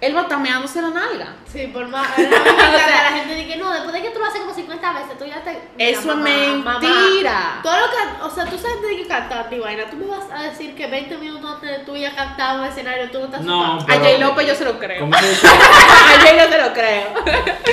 él 0.00 0.16
va 0.16 0.28
tameándose 0.28 0.80
la 0.80 0.90
nalga. 0.90 1.34
Sí, 1.52 1.66
por 1.72 1.88
más. 1.88 2.06
encanta 2.18 3.02
la 3.10 3.16
gente 3.16 3.34
dice 3.34 3.48
que 3.48 3.56
no, 3.56 3.70
después 3.72 3.92
de 3.92 4.02
que 4.02 4.10
tú 4.10 4.18
lo 4.20 4.26
haces 4.26 4.40
como 4.40 4.54
50 4.54 4.92
veces, 4.92 5.18
tú 5.18 5.24
ya 5.24 5.42
te. 5.42 5.60
Eso 5.78 6.10
es 6.12 6.16
mentira. 6.18 6.54
mamá, 6.64 7.60
todo 7.62 7.76
lo 7.78 7.86
que. 7.90 8.22
O 8.24 8.30
sea, 8.30 8.44
tú 8.46 8.58
sabes 8.58 8.80
de 8.82 8.96
qué 8.96 9.06
cantar, 9.08 9.50
mi 9.50 9.58
vaina. 9.58 9.84
Tú 9.90 9.96
me 9.96 10.06
vas 10.06 10.24
a 10.32 10.42
decir 10.42 10.74
que 10.74 10.86
20 10.86 11.16
minutos 11.18 11.54
antes 11.54 11.70
de 11.70 11.84
tú 11.84 11.96
ya 11.96 12.14
cantar 12.14 12.58
un 12.60 12.66
escenario, 12.66 13.10
tú 13.10 13.18
no 13.20 13.24
estás 13.26 13.40
No, 13.42 13.52
sudando. 13.78 13.82
A 13.82 13.86
Pero- 13.86 14.04
Jay 14.04 14.18
López 14.18 14.46
yo 14.46 14.54
se 14.54 14.64
lo 14.64 14.78
creo. 14.78 15.04
A 15.12 16.20
Jay 16.20 16.36
no 16.36 16.44
se 16.52 16.58
lo 16.62 16.72
creo. 16.72 17.04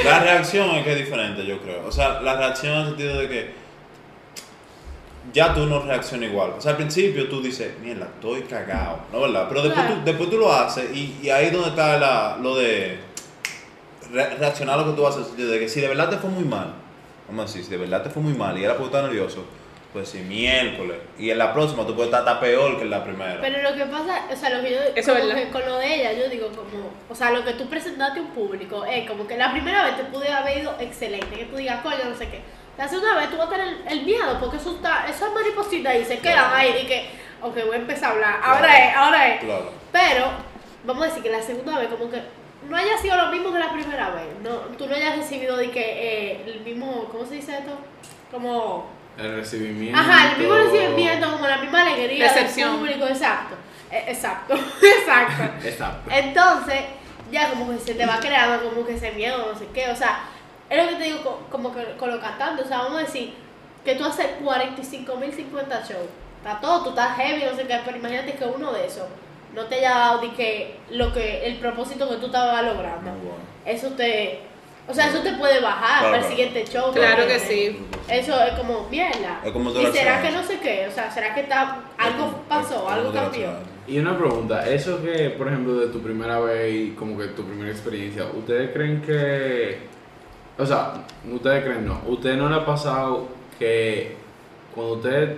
La 0.03 0.19
reacción 0.19 0.69
es 0.71 0.83
que 0.83 0.91
es 0.93 0.97
diferente, 0.97 1.45
yo 1.45 1.59
creo. 1.61 1.85
O 1.87 1.91
sea, 1.91 2.21
la 2.21 2.35
reacción 2.35 2.73
en 2.73 2.79
el 2.79 2.85
sentido 2.87 3.17
de 3.19 3.29
que 3.29 3.64
ya 5.35 5.53
tú 5.53 5.65
no 5.67 5.81
reaccionas 5.81 6.29
igual. 6.31 6.51
O 6.57 6.61
sea, 6.61 6.71
al 6.71 6.77
principio 6.77 7.27
tú 7.29 7.41
dices, 7.41 7.77
mierda, 7.79 8.07
estoy 8.15 8.41
cagado, 8.43 8.99
¿no 9.11 9.21
verdad? 9.21 9.45
Pero 9.49 9.61
después, 9.63 9.85
Claro. 9.85 9.99
tú, 9.99 10.05
después 10.05 10.29
tú 10.31 10.37
lo 10.37 10.51
haces 10.51 10.89
y, 10.95 11.19
y 11.21 11.29
ahí 11.29 11.47
es 11.47 11.51
donde 11.53 11.69
está 11.69 11.97
la, 11.99 12.37
lo 12.41 12.55
de 12.55 12.97
re- 14.11 14.35
reaccionar 14.37 14.79
a 14.79 14.81
lo 14.83 14.91
que 14.91 14.95
tú 15.01 15.05
haces. 15.07 15.35
De 15.37 15.59
que 15.59 15.67
si 15.69 15.81
de 15.81 15.87
verdad 15.89 16.09
te 16.09 16.17
fue 16.17 16.29
muy 16.29 16.43
mal, 16.45 16.73
vamos 17.27 17.43
a 17.43 17.47
decir, 17.47 17.63
si 17.63 17.69
de 17.71 17.77
verdad 17.77 18.01
te 18.03 18.09
fue 18.09 18.23
muy 18.23 18.33
mal 18.33 18.57
y 18.57 18.63
era 18.63 18.73
porque 18.77 18.95
estás 18.95 19.03
nervioso, 19.03 19.43
pues 19.93 20.09
si 20.09 20.19
miércoles. 20.19 20.97
Y 21.17 21.29
en 21.29 21.37
la 21.37 21.53
próxima 21.53 21.85
tú 21.85 21.95
puedes 21.95 22.13
estar 22.13 22.39
peor 22.39 22.77
que 22.77 22.83
en 22.83 22.89
la 22.89 23.03
primera. 23.03 23.39
Pero 23.41 23.61
lo 23.61 23.75
que 23.75 23.85
pasa, 23.85 24.25
o 24.31 24.35
sea, 24.35 24.49
lo 24.51 24.63
que 24.63 24.71
yo. 24.71 24.77
Eso 24.95 24.95
es 24.95 25.05
como 25.07 25.27
verdad. 25.27 25.43
que 25.43 25.49
con 25.51 25.65
lo 25.65 25.77
de 25.77 25.95
ella, 25.95 26.13
yo 26.13 26.29
digo, 26.29 26.47
como. 26.49 26.89
O 27.09 27.15
sea, 27.15 27.31
lo 27.31 27.43
que 27.45 27.53
tú 27.53 27.67
presentaste 27.69 28.19
a 28.19 28.21
un 28.23 28.29
público 28.29 28.83
es 28.85 29.07
como 29.09 29.25
que 29.27 29.37
la 29.37 29.51
primera 29.51 29.83
vez 29.85 29.97
te 29.97 30.03
pude 30.05 30.29
haber 30.31 30.59
ido 30.59 30.75
excelente, 30.79 31.27
que 31.35 31.45
tú 31.45 31.55
digas, 31.57 31.81
coño, 31.81 32.09
no 32.09 32.15
sé 32.15 32.27
qué. 32.29 32.41
La 32.77 32.87
segunda 32.87 33.15
vez 33.15 33.29
tú 33.29 33.37
vas 33.37 33.47
a 33.47 33.51
tener 33.51 33.67
el, 33.67 33.87
el 33.87 34.05
miedo, 34.05 34.37
porque 34.39 34.57
eso 34.57 34.71
está, 34.75 35.05
esas 35.07 35.31
maripositas 35.33 35.93
ahí 35.93 36.03
se 36.05 36.19
quedan 36.19 36.49
Claro. 36.49 36.55
ahí 36.55 36.79
y 36.83 36.87
que, 36.87 37.09
ok, 37.41 37.55
voy 37.65 37.75
a 37.75 37.79
empezar 37.79 38.09
a 38.09 38.13
hablar. 38.13 38.39
Claro. 38.39 38.53
Ahora 38.55 38.77
es, 38.89 38.95
ahora 38.95 39.27
es. 39.35 39.43
Claro. 39.43 39.71
Pero, 39.91 40.25
vamos 40.83 41.03
a 41.03 41.07
decir 41.07 41.23
que 41.23 41.29
la 41.29 41.41
segunda 41.41 41.79
vez, 41.79 41.87
como 41.89 42.09
que 42.11 42.21
no 42.69 42.75
haya 42.75 42.97
sido 42.97 43.15
lo 43.15 43.27
mismo 43.27 43.53
que 43.53 43.59
la 43.59 43.71
primera 43.71 44.09
vez. 44.09 44.25
No, 44.43 44.55
tú 44.77 44.87
no 44.87 44.95
hayas 44.95 45.15
recibido 45.17 45.55
de 45.55 45.71
que 45.71 45.81
eh, 45.81 46.43
el 46.47 46.61
mismo, 46.61 47.05
¿cómo 47.11 47.25
se 47.25 47.35
dice 47.35 47.57
esto? 47.59 47.77
Como. 48.31 48.89
El 49.17 49.35
recibimiento. 49.37 49.97
Ajá, 49.97 50.31
el 50.33 50.37
mismo 50.39 50.55
recibimiento, 50.55 51.31
como 51.31 51.47
la 51.47 51.57
misma 51.59 51.83
alegría 51.83 52.27
Recepción. 52.33 52.71
del 52.71 52.79
público, 52.79 53.07
exacto. 53.07 53.55
Eh, 53.89 54.03
exacto, 54.09 54.55
exacto. 54.81 55.65
Exacto. 55.67 56.11
Entonces, 56.11 56.81
ya 57.31 57.49
como 57.51 57.71
que 57.71 57.79
se 57.79 57.93
te 57.93 58.05
va 58.05 58.19
creando 58.19 58.67
como 58.69 58.85
que 58.85 58.95
ese 58.95 59.11
miedo, 59.11 59.49
no 59.53 59.57
sé 59.57 59.67
qué, 59.73 59.87
o 59.89 59.95
sea, 59.95 60.19
es 60.69 60.83
lo 60.83 60.89
que 60.89 60.95
te 60.95 61.03
digo 61.03 61.19
co- 61.23 61.39
como 61.51 61.73
que 61.73 61.83
con 61.97 62.09
los 62.11 62.19
cantantes, 62.19 62.65
o 62.65 62.67
sea, 62.67 62.79
vamos 62.79 62.99
a 62.99 63.03
decir 63.05 63.33
que 63.83 63.95
tú 63.95 64.03
haces 64.05 64.27
45 64.43 65.15
mil 65.17 65.31
50 65.31 65.79
shows, 65.81 66.07
está 66.37 66.59
todo, 66.59 66.83
tú 66.83 66.89
estás 66.89 67.15
heavy, 67.17 67.43
no 67.43 67.55
sé 67.55 67.67
qué, 67.67 67.79
pero 67.85 67.97
imagínate 67.97 68.33
que 68.33 68.45
uno 68.45 68.71
de 68.73 68.85
esos 68.87 69.05
no 69.53 69.63
te 69.65 69.75
haya 69.75 69.91
dado 69.91 70.21
de 70.21 70.31
que 70.33 70.75
lo 70.89 71.13
que, 71.13 71.45
el 71.47 71.57
propósito 71.57 72.09
que 72.09 72.15
tú 72.17 72.25
estabas 72.27 72.63
logrando, 72.63 73.11
bueno. 73.11 73.35
eso 73.65 73.89
te, 73.89 74.39
o 74.87 74.93
sea, 74.93 75.07
eso 75.07 75.19
te 75.19 75.33
puede 75.33 75.61
bajar 75.61 75.99
Claro, 75.99 76.11
para 76.15 76.23
el 76.23 76.29
siguiente 76.29 76.65
show. 76.65 76.91
Claro 76.93 77.25
que 77.25 77.39
sí. 77.39 77.79
Eso 78.07 78.39
es 78.43 78.53
como 78.53 78.87
mierda. 78.89 79.41
Es 79.43 79.51
como 79.51 79.71
y 79.71 79.85
será 79.87 80.21
que 80.21 80.29
no 80.31 80.43
sé 80.43 80.59
qué, 80.59 80.87
o 80.87 80.91
sea, 80.91 81.09
será 81.09 81.33
que 81.33 81.41
está, 81.41 81.77
algo 81.97 82.43
pasó, 82.49 82.87
algo 82.89 83.11
cambió. 83.11 83.49
Y 83.87 83.97
una 83.99 84.17
pregunta, 84.17 84.67
eso 84.67 85.01
que, 85.01 85.29
por 85.31 85.47
ejemplo, 85.47 85.75
de 85.75 85.87
tu 85.87 86.01
primera 86.01 86.39
vez 86.39 86.73
y 86.73 86.89
como 86.91 87.17
que 87.17 87.27
tu 87.27 87.43
primera 87.45 87.69
experiencia, 87.71 88.25
¿ustedes 88.33 88.71
creen 88.73 89.01
que, 89.01 89.79
o 90.57 90.65
sea, 90.65 90.93
ustedes 91.31 91.63
creen 91.63 91.85
no, 91.85 92.01
¿ustedes 92.07 92.37
no 92.37 92.49
le 92.49 92.55
ha 92.55 92.65
pasado 92.65 93.27
que 93.59 94.15
cuando 94.73 94.95
ustedes 94.95 95.37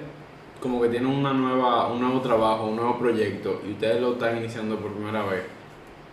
como 0.59 0.81
que 0.81 0.89
tienen 0.89 1.07
una 1.07 1.33
nueva, 1.33 1.87
un 1.87 2.01
nuevo 2.01 2.21
trabajo, 2.21 2.65
un 2.65 2.75
nuevo 2.75 2.97
proyecto 2.97 3.61
y 3.67 3.71
ustedes 3.71 4.01
lo 4.01 4.13
están 4.13 4.37
iniciando 4.37 4.77
por 4.77 4.91
primera 4.93 5.23
vez, 5.25 5.43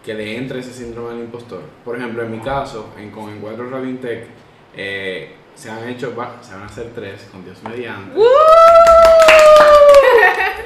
que 0.05 0.15
le 0.15 0.37
entre 0.37 0.61
ese 0.61 0.73
síndrome 0.73 1.15
del 1.15 1.25
impostor? 1.25 1.63
Por 1.85 1.97
ejemplo, 1.97 2.23
en 2.23 2.31
mi 2.31 2.41
caso, 2.41 2.91
en, 2.99 3.11
con 3.11 3.31
Encuentro 3.31 3.71
Radio 3.71 3.89
Intec, 3.89 4.27
eh, 4.77 5.35
se 5.55 5.71
han 5.71 5.89
hecho, 5.89 6.11
se 6.41 6.53
van 6.53 6.63
a 6.63 6.67
hacer 6.67 6.91
tres, 6.95 7.29
con 7.31 7.45
Dios 7.45 7.63
mediante. 7.63 8.19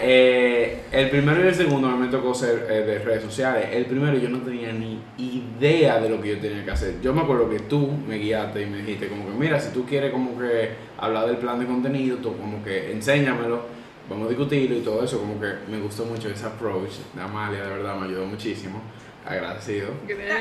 Eh, 0.00 0.82
el 0.92 1.10
primero 1.10 1.44
y 1.44 1.48
el 1.48 1.54
segundo 1.54 1.88
me 1.88 2.06
tocó 2.06 2.32
ser 2.32 2.66
eh, 2.70 2.84
de 2.84 2.98
redes 3.00 3.22
sociales. 3.24 3.68
El 3.72 3.86
primero 3.86 4.16
yo 4.16 4.28
no 4.28 4.38
tenía 4.38 4.72
ni 4.72 5.00
idea 5.18 6.00
de 6.00 6.08
lo 6.08 6.20
que 6.20 6.28
yo 6.36 6.38
tenía 6.38 6.64
que 6.64 6.70
hacer. 6.70 7.00
Yo 7.02 7.12
me 7.12 7.22
acuerdo 7.22 7.50
que 7.50 7.58
tú 7.60 7.90
me 8.06 8.16
guiaste 8.16 8.62
y 8.62 8.66
me 8.66 8.78
dijiste 8.78 9.08
como 9.08 9.26
que 9.26 9.32
mira, 9.32 9.58
si 9.58 9.72
tú 9.72 9.84
quieres 9.84 10.12
como 10.12 10.38
que 10.38 10.70
hablar 10.96 11.26
del 11.26 11.38
plan 11.38 11.58
de 11.58 11.66
contenido, 11.66 12.18
tú 12.18 12.36
como 12.36 12.62
que 12.62 12.92
enséñamelo, 12.92 13.62
vamos 14.08 14.26
a 14.26 14.28
discutirlo 14.28 14.76
y 14.76 14.80
todo 14.80 15.04
eso. 15.04 15.18
Como 15.18 15.40
que 15.40 15.48
me 15.68 15.80
gustó 15.80 16.04
mucho 16.04 16.28
ese 16.28 16.46
approach 16.46 16.92
de 17.14 17.20
Amalia, 17.20 17.64
de 17.64 17.70
verdad 17.70 17.96
me 17.96 18.06
ayudó 18.06 18.26
muchísimo. 18.26 18.80
Agradecido. 19.28 19.88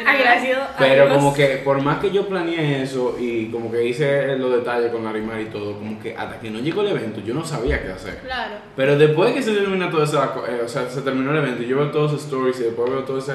Agradecido. 0.06 0.62
a 0.64 0.76
Pero 0.78 1.10
como 1.10 1.34
que 1.34 1.46
por 1.64 1.82
más 1.82 2.00
que 2.00 2.12
yo 2.12 2.28
planeé 2.28 2.84
eso 2.84 3.18
y 3.20 3.48
como 3.52 3.72
que 3.72 3.84
hice 3.86 4.36
los 4.38 4.52
detalles 4.56 4.92
con 4.92 5.04
Larimar 5.04 5.42
y 5.42 5.46
todo, 5.46 5.74
como 5.78 6.00
que 6.00 6.16
hasta 6.16 6.40
que 6.40 6.50
no 6.50 6.60
llegó 6.60 6.82
el 6.82 6.90
evento 6.90 7.20
yo 7.22 7.34
no 7.34 7.46
sabía 7.46 7.82
qué 7.84 7.92
hacer. 7.92 8.20
Claro. 8.20 8.56
Pero 8.76 8.98
después 8.98 9.34
que 9.34 9.42
se 9.44 9.52
termina 9.54 9.90
todo 9.92 10.04
eso, 10.04 10.24
eh, 10.48 10.62
o 10.64 10.68
sea, 10.68 10.90
se 10.90 11.02
terminó 11.02 11.32
el 11.32 11.38
evento 11.38 11.64
y 11.64 11.68
yo 11.68 11.78
veo 11.78 11.92
todos 11.92 12.12
esos 12.14 12.26
stories 12.26 12.60
y 12.60 12.64
después 12.64 12.90
veo 12.90 13.04
toda 13.04 13.20
ese, 13.20 13.32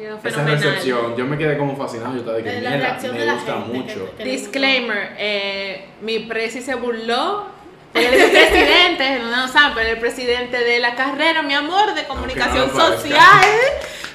esa 0.00 0.18
fenomenal. 0.18 0.62
recepción, 0.62 1.16
yo 1.16 1.24
me 1.26 1.36
quedé 1.38 1.58
como 1.58 1.76
fascinado, 1.76 2.12
yo 2.14 2.20
estaba 2.20 2.36
de 2.38 2.42
que 2.44 2.50
Eh, 2.58 2.60
la 2.62 2.70
mierda, 2.70 2.86
reacción 2.86 3.12
de 3.14 3.18
me 3.20 3.26
la 3.26 3.34
gusta 3.34 3.52
gente 3.54 3.78
mucho. 3.78 4.10
que- 4.16 4.24
que- 4.24 4.30
Disclaimer, 4.30 5.12
eh, 5.18 5.84
mi 6.00 6.20
presi 6.20 6.60
se 6.62 6.74
burló. 6.74 7.54
El 7.94 8.08
presidente, 8.10 9.18
no 9.22 9.30
lo 9.46 9.48
saben, 9.48 9.72
pero 9.74 9.88
el 9.88 9.98
presidente 9.98 10.58
de 10.58 10.80
la 10.80 10.94
carrera, 10.94 11.40
mi 11.42 11.54
amor, 11.54 11.94
de 11.94 12.04
comunicación 12.04 12.68
no 12.74 12.78
social. 12.92 13.44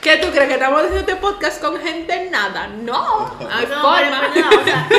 ¿Qué 0.02 0.18
tú 0.18 0.30
crees 0.32 0.48
que 0.48 0.54
estamos 0.56 0.80
haciendo 0.82 1.00
este 1.02 1.16
podcast 1.18 1.62
con 1.62 1.80
gente 1.80 2.30
nada? 2.32 2.68
No, 2.68 3.32
hay 3.50 3.68
No, 3.68 3.82
forma. 3.82 4.22
pero 4.34 4.48
o 4.62 4.64
sea, 4.64 4.88
yo, 4.90 4.98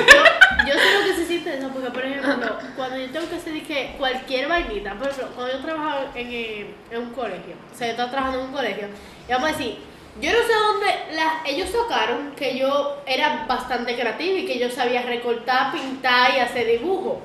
yo 0.69 0.75
sé 0.75 0.99
lo 0.99 1.05
que 1.07 1.15
se 1.17 1.27
siente 1.27 1.59
eso, 1.59 1.69
porque 1.71 1.91
por 1.91 2.05
ejemplo, 2.05 2.57
cuando 2.77 2.97
yo 2.99 3.11
tengo 3.11 3.29
que 3.29 3.35
hacer 3.37 3.62
que 3.65 3.95
cualquier 3.99 4.49
vainita, 4.49 4.95
por 4.95 5.09
ejemplo, 5.09 5.35
cuando 5.35 5.55
yo 5.55 5.61
trabajaba 5.61 6.07
en, 6.15 6.29
eh, 6.31 6.75
en 6.93 6.99
un 7.03 7.11
colegio, 7.11 7.55
o 7.73 7.77
sea, 7.77 7.88
yo 7.88 7.91
estaba 7.93 8.11
trabajando 8.11 8.41
en 8.43 8.47
un 8.47 8.53
colegio, 8.53 8.87
y 9.29 9.33
vamos 9.33 9.49
a 9.49 9.53
decir, 9.53 9.79
yo 10.21 10.31
no 10.31 10.38
sé 10.38 10.53
dónde 10.53 10.87
las, 11.17 11.33
ellos 11.47 11.71
sacaron 11.71 12.33
que 12.37 12.57
yo 12.57 12.99
era 13.07 13.45
bastante 13.49 13.97
creativa 13.97 14.38
y 14.38 14.47
que 14.47 14.59
yo 14.59 14.71
sabía 14.71 15.03
recortar, 15.03 15.73
pintar 15.73 16.37
y 16.37 16.38
hacer 16.38 16.67
dibujo. 16.67 17.21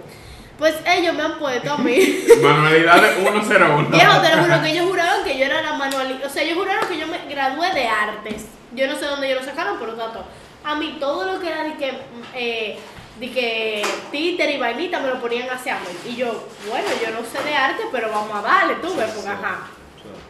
Pues 0.57 0.75
ellos 0.87 1.13
me 1.13 1.21
han 1.21 1.37
puesto 1.37 1.71
a 1.71 1.77
mí. 1.77 2.25
Manualidades 2.41 3.17
101. 3.17 3.89
Viejo, 3.89 4.21
te 4.21 4.35
lo 4.35 4.43
juro 4.43 4.61
que 4.61 4.71
ellos 4.71 4.85
juraron 4.87 5.23
que 5.23 5.37
yo 5.37 5.45
era 5.45 5.61
la 5.61 5.73
manualidad. 5.73 6.25
O 6.25 6.29
sea, 6.29 6.43
ellos 6.43 6.57
juraron 6.57 6.87
que 6.87 6.97
yo 6.97 7.07
me 7.07 7.19
gradué 7.29 7.71
de 7.73 7.87
artes. 7.87 8.45
Yo 8.73 8.87
no 8.87 8.95
sé 8.95 9.05
dónde 9.05 9.27
ellos 9.27 9.45
lo 9.45 9.51
sacaron, 9.51 9.77
pero 9.79 9.93
tanto. 9.93 10.25
A 10.63 10.75
mí 10.75 10.97
todo 10.99 11.31
lo 11.31 11.39
que 11.39 11.47
era 11.47 11.63
de 11.63 11.75
que, 11.75 11.93
eh, 12.33 12.79
de 13.19 13.31
que 13.31 13.83
títer 14.11 14.49
y 14.49 14.57
vainita 14.57 14.99
me 14.99 15.09
lo 15.09 15.21
ponían 15.21 15.49
hacia 15.49 15.75
mí. 15.75 16.11
Y 16.11 16.15
yo, 16.15 16.47
bueno, 16.67 16.87
yo 17.01 17.11
no 17.11 17.19
sé 17.23 17.43
de 17.47 17.55
arte, 17.55 17.83
pero 17.91 18.09
vamos 18.09 18.35
a 18.35 18.41
darle, 18.41 18.75
tú 18.75 18.95
ves, 18.95 19.11
porque 19.11 19.29
ajá. 19.29 19.67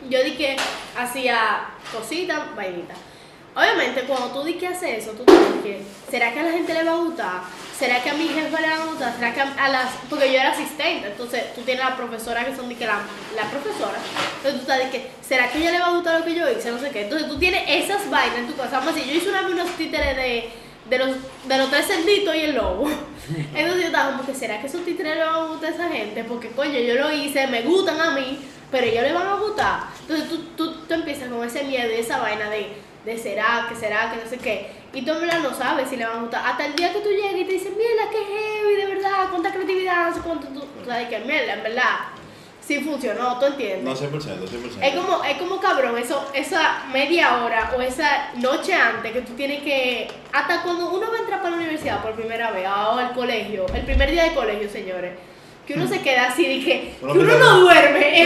Yo 0.10 0.24
di 0.24 0.32
que 0.32 0.58
hacía 0.98 1.70
cositas, 1.92 2.56
vainitas. 2.56 2.98
Obviamente, 3.56 4.02
cuando 4.02 4.28
tú 4.28 4.44
di 4.44 4.54
que 4.54 4.68
haces 4.68 5.04
eso, 5.04 5.12
tú 5.12 5.24
te 5.24 5.32
dices 5.32 5.64
que, 5.64 5.82
¿será 6.12 6.32
que 6.32 6.40
a 6.42 6.44
la 6.44 6.52
gente 6.52 6.74
le 6.74 6.84
va 6.84 6.92
a 6.92 6.98
gustar? 6.98 7.42
¿Será 7.78 8.02
que 8.02 8.10
a 8.10 8.14
mi 8.16 8.28
jefe 8.28 8.62
le 8.62 8.70
va 8.70 8.76
a 8.76 8.86
gustar? 8.86 9.14
¿Será 9.16 9.34
que 9.34 9.42
a, 9.42 9.54
a 9.66 9.70
las...? 9.70 9.90
Porque 10.10 10.32
yo 10.34 10.40
era 10.40 10.50
asistente, 10.52 11.10
entonces 11.10 11.54
tú 11.54 11.62
tienes 11.62 11.84
la 11.84 11.96
profesora 11.96 12.44
que 12.44 12.56
son 12.56 12.68
de 12.70 12.76
que 12.76 12.88
la, 12.88 13.02
la 13.36 13.44
profesora. 13.52 14.00
Entonces 14.38 14.54
tú 14.54 14.62
estás 14.62 14.80
de 14.80 14.90
que, 14.90 15.12
¿será 15.22 15.52
que 15.52 15.60
a 15.60 15.62
ella 15.62 15.72
le 15.72 15.80
va 15.80 15.88
a 15.88 15.92
gustar 15.92 16.20
lo 16.20 16.26
que 16.26 16.34
yo 16.34 16.50
hice? 16.50 16.72
No 16.72 16.80
sé 16.80 16.90
qué. 16.90 17.04
Entonces 17.04 17.28
tú 17.28 17.38
tienes 17.38 17.64
esas 17.68 18.10
vainas 18.10 18.40
en 18.40 18.48
tu 18.48 18.56
casa. 18.56 18.80
Vamos 18.80 18.94
a 18.94 18.96
decir, 18.96 19.12
yo 19.12 19.18
hice 19.20 19.30
una 19.30 19.42
vez 19.44 19.52
unos 19.52 19.70
títeres 19.78 20.18
de, 20.18 20.50
de, 20.90 20.98
los, 20.98 21.10
de 21.46 21.58
los 21.58 21.70
tres 21.70 21.86
cerditos 21.86 22.36
y 22.36 22.40
el 22.40 22.56
lobo. 22.56 22.90
Entonces 23.54 23.82
yo 23.82 23.88
estaba 23.88 24.12
como 24.12 24.26
que, 24.26 24.34
¿será 24.34 24.60
que 24.60 24.68
esos 24.68 24.84
títeres 24.84 25.16
le 25.18 25.24
van 25.24 25.36
a 25.36 25.48
gustar 25.48 25.72
a 25.72 25.76
esa 25.76 25.90
gente? 25.90 26.24
Porque, 26.24 26.50
coño, 26.50 26.80
yo 26.80 26.96
lo 26.96 27.12
hice, 27.14 27.46
me 27.46 27.62
gustan 27.62 28.02
a 28.02 28.12
mí. 28.12 28.40
pero 28.72 28.88
ellos 28.88 29.04
le 29.04 29.14
van 29.14 29.28
a 29.28 29.36
gustar. 29.36 29.80
Entonces 30.02 30.30
tú, 30.30 30.38
tú, 30.58 30.67
tú 30.88 30.94
empiezas 30.94 31.30
con 31.30 31.46
ese 31.46 31.64
miedo 31.64 31.92
y 31.92 32.00
esa 32.00 32.20
vaina 32.20 32.50
de, 32.50 32.68
de 33.06 33.18
será, 33.18 33.68
que 33.70 33.76
será, 33.76 34.12
que 34.12 34.24
no 34.24 34.30
sé 34.30 34.38
qué. 34.38 34.72
Y 34.94 35.04
tú 35.04 35.12
en 35.12 35.22
verdad 35.22 35.40
no 35.40 35.54
sabes 35.54 35.90
si 35.90 35.98
le 35.98 36.06
van 36.06 36.18
a 36.18 36.22
gustar. 36.22 36.46
Hasta 36.46 36.66
el 36.66 36.76
día 36.76 36.94
que 36.94 37.00
tú 37.00 37.10
llegas 37.10 37.36
y 37.36 37.46
te 37.46 37.54
dicen, 37.54 37.74
mierda, 37.78 38.10
qué 38.10 38.18
heavy, 38.18 38.76
de 38.76 38.96
verdad, 38.96 39.30
cuánta 39.30 39.52
creatividad, 39.52 40.10
no 40.10 40.16
sé 40.16 40.22
cuánto. 40.22 40.48
Tú, 40.48 40.62
tú 40.62 40.86
sabes 40.86 41.10
que 41.10 41.20
mierda, 41.20 41.54
en 41.54 41.64
verdad, 41.64 41.96
sí 42.68 42.80
funcionó, 42.82 43.40
¿tú 43.40 43.46
entiendes? 43.46 43.84
No, 43.84 43.96
100%, 43.96 44.20
100%. 44.20 44.82
Es 44.82 44.96
como, 44.96 45.24
es 45.24 45.38
como 45.38 45.60
cabrón, 45.60 45.98
eso, 45.98 46.30
esa 46.34 46.84
media 46.92 47.44
hora 47.44 47.72
o 47.76 47.82
esa 47.82 48.34
noche 48.36 48.74
antes 48.74 49.12
que 49.12 49.22
tú 49.22 49.34
tienes 49.34 49.64
que. 49.64 50.08
Hasta 50.34 50.64
cuando 50.64 50.90
uno 50.90 51.10
va 51.10 51.18
a 51.18 51.20
entrar 51.20 51.40
para 51.42 51.52
la 51.52 51.58
universidad 51.58 52.02
por 52.02 52.14
primera 52.14 52.52
vez 52.52 52.68
o 52.68 52.98
al 52.98 53.14
colegio, 53.14 53.66
el 53.74 53.84
primer 53.84 54.12
día 54.12 54.24
de 54.24 54.34
colegio, 54.34 54.70
señores, 54.70 55.14
que 55.66 55.74
uno 55.74 55.88
se 55.88 56.02
queda 56.02 56.28
así 56.28 56.46
de 56.46 56.66
que, 56.66 56.96
Uno 57.02 57.14
que 57.14 57.20
uno 57.20 57.38
no 57.38 57.60
duerme. 57.62 58.00
De 58.00 58.26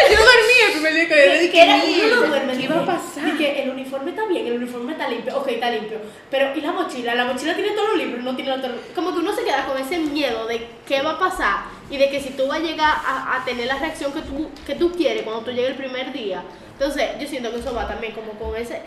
Yo 0.10 0.16
dormí 0.16 0.56
el 0.66 0.72
primer 0.72 0.94
día 0.94 1.08
que 1.08 1.14
le 1.14 1.40
que, 1.40 1.50
que 1.50 1.62
era, 1.62 1.76
uno 1.76 2.16
no 2.22 2.26
duerme. 2.28 2.56
¿Qué 2.56 2.62
iba 2.64 2.76
a 2.82 2.86
pasar? 2.86 3.36
que 3.36 3.62
el 3.62 3.70
uniforme 3.70 4.10
está 4.10 4.26
bien, 4.26 4.46
el 4.46 4.54
uniforme 4.54 4.92
está 4.92 5.08
limpio, 5.08 5.36
ok, 5.38 5.48
está 5.48 5.70
limpio. 5.70 5.98
Pero, 6.30 6.54
¿y 6.56 6.60
la 6.60 6.72
mochila? 6.72 7.14
La 7.14 7.24
mochila 7.24 7.54
tiene 7.54 7.70
todos 7.72 7.88
los 7.90 7.98
libros, 7.98 8.22
no 8.24 8.34
tiene 8.36 8.56
los- 8.56 8.66
Como 8.94 9.12
que 9.12 9.18
uno 9.20 9.34
se 9.34 9.44
queda 9.44 9.66
con 9.66 9.78
ese 9.78 9.98
miedo 9.98 10.46
de 10.46 10.66
qué 10.86 11.02
va 11.02 11.12
a 11.12 11.18
pasar 11.18 11.64
y 11.90 11.96
de 11.98 12.08
que 12.10 12.20
si 12.20 12.30
tú 12.30 12.46
vas 12.46 12.58
a 12.60 12.62
llegar 12.62 12.94
a, 13.04 13.36
a 13.36 13.44
tener 13.44 13.66
la 13.66 13.78
reacción 13.78 14.12
que 14.12 14.22
tú, 14.22 14.50
que 14.66 14.74
tú 14.74 14.92
quieres 14.92 15.22
cuando 15.22 15.42
tú 15.42 15.50
llegues 15.50 15.70
el 15.70 15.76
primer 15.76 16.12
día. 16.12 16.42
Entonces, 16.72 17.10
yo 17.20 17.26
siento 17.26 17.50
que 17.52 17.60
eso 17.60 17.74
va 17.74 17.86
también 17.88 18.12
como 18.12 18.32
con 18.32 18.54
ese. 18.56 18.82